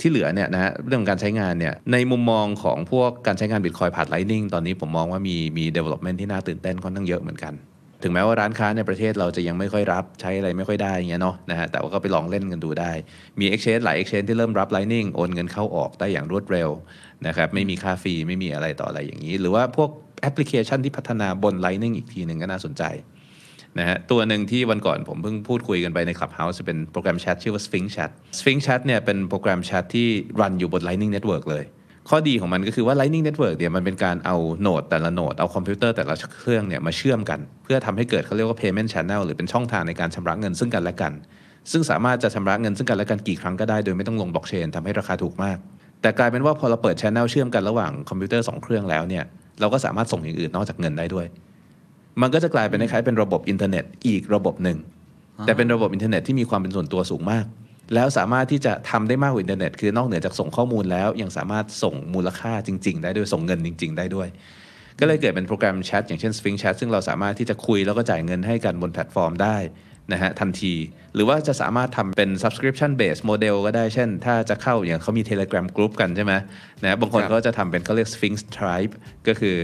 [0.00, 7.54] ที่เหลือเนี่ยนะฮะเรื่องของการใช้งานเนี่ยในมุมมองของพวกการใช้งานบิตคอยผ่านไลนิ่งตอนนี้ผมมองว่ามีมี development ที่น่าตื่นเต้นค่อนข้างเยอะเหมือนกัน
[8.02, 12.92] ถึงแม้ว่าร้านค้าในประเทศเราจะยังไม่ค่อยรับใช้อะไรไม่ค่อยได้อย่างเงี้ยเนาะนะฮะแต่ว่าก็ไปลองเล่นกันดูได้
[13.40, 16.70] มี exchange หลาย exchange ที่เริ่มรับ Lightning โอนเงินเข้าออกได้อย่างรวดเร็ว
[17.26, 19.90] นะครับไม่มีค่าฟรีไม่มีอะไรต่ออะไรอย่างนี้ หรือว่าพวก
[20.20, 22.82] แอปพลิเคชันที่พัฒนาบน Lightning อีกทีหนึ่งก็น่าสนใจ
[23.78, 30.08] นะฮะตัวหนึ่งที่วันก่อนผมเพิ่งพูดคุยกันไปใน Clubhouse จะเป็นโปรแกรมแชทชื่อว่า Sphinx Chat Sphinx Chat เนี่ยเป็นโปรแกรมแชทที่
[30.40, 31.64] run อยู่บน Lightning Network เลย
[32.08, 41.12] ข้อดีของมันก็คือว่า Lightning Network เนี่ยมันเป็นการเอา node แต่ละ node เอาคอมพิวเตอร์แต่ละเครื่องเนี่ยมาเชื่อมกัน เพื่อทำให้เกิดเขาเรียกว่า payment channel หรือเป็นช่องทางในการชำระเงินซึ่งกันและกัน
[41.70, 45.58] ซึ่งสามารถจะชำระเงินซึ่งกันและกันกี่ครั้งก็ได้โดยไม่ต้องลงบล็อกเชนทำให้ราคาถูกมาก
[46.02, 49.24] แต่กลายเป็นว่าพอเราเปิด channel เชื่อมกันระหว่างคอมพิวเตอร์สองเครื่องแล้วเนี่ย
[49.60, 51.26] เราก็สามารถส่งอย่างอื่นนอกจากเงินได้ด้วย
[52.20, 54.78] มันก็จะกลายเป็นคล้ายๆเป็นระบบอินเทอร์เน็ตอีกระบบหนึ่ง
[55.46, 57.44] แต่เป็นระบบอินเทอร์เน็ตที่มีความเป็นส่วนตัวสูงมาก
[57.94, 64.28] แล้วสามารถที่จะทำได้มากกว่าอินเทอร์เน็ตคือนอกเหนือจากส่งข้อมูลแล้วยังสามารถส่งมูลค่าจริง ๆ ได้ด้วยส่งเงินจริง ๆ ได้ด้วย
[65.00, 69.56] ก็เลยเกิดเป็นโปรแกรมแชทอย่างเช่น Sphinx Chat ซึ่งเราสามารถที่จะคุยแล้วก็จ่ายเงินให้กันบนแพลตฟอร์มได้
[70.12, 70.74] นะฮะทันที
[71.14, 76.32] หรือว่าจะสามารถทำเป็น subscription based model ก็ได้เช่น ถ้าจะเข้าอย่างเขามี Telegram Group กันใช่ไหม
[76.82, 78.92] นะบางคนครับก็จะทำเป็นเขาเรียก Sphinx Tribe
[79.28, 79.56] ก็คือ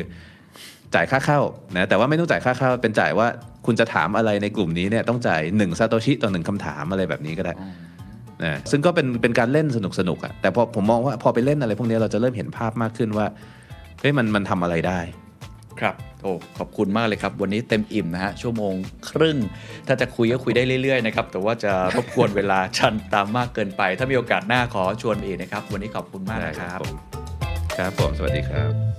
[0.94, 1.40] จ่ายค่าเข้า
[1.74, 3.26] นะแต่ว่าไม่ต้องจ่ายค่าเข้าเป็นจ่ายว่า
[3.66, 7.54] คุณจะถามอะไรในกลุ่มนี้เนี่ยต้องจ่าย1ซาโตชิต่อหนึ่งคำถามอะไรแบบนี้ก็ได้
[8.44, 13.26] นะซึ่งก็เป็นเป็นการเล่นสนุกสนุกๆอะแต่พอผมมองว่าพอไปเล่นอะไรพวกนี้เราจะเริ่มเห็นภาพมากขึ้นว่า
[14.00, 15.00] เฮ้ยมันมันทำอะไรได้
[15.80, 18.74] ครับโอ้ขอบคุณมากเลยครับ วันนี้เต็มอิ่มนะฮะชั่วโมง
[19.10, 19.36] ครึ่ง
[19.86, 26.96] ถ้าจะคุยก็คุยได้เรื่อยๆนะครับแต่ว่าจะรบกวนเวลาชันตามมากเกินไป ถ้ามีโอกาสหน้าขอชวนอีกนะครับ วันนี้ขอบคุณมากนะครับผม
[27.76, 28.91] ครับผมสวัสดีครับ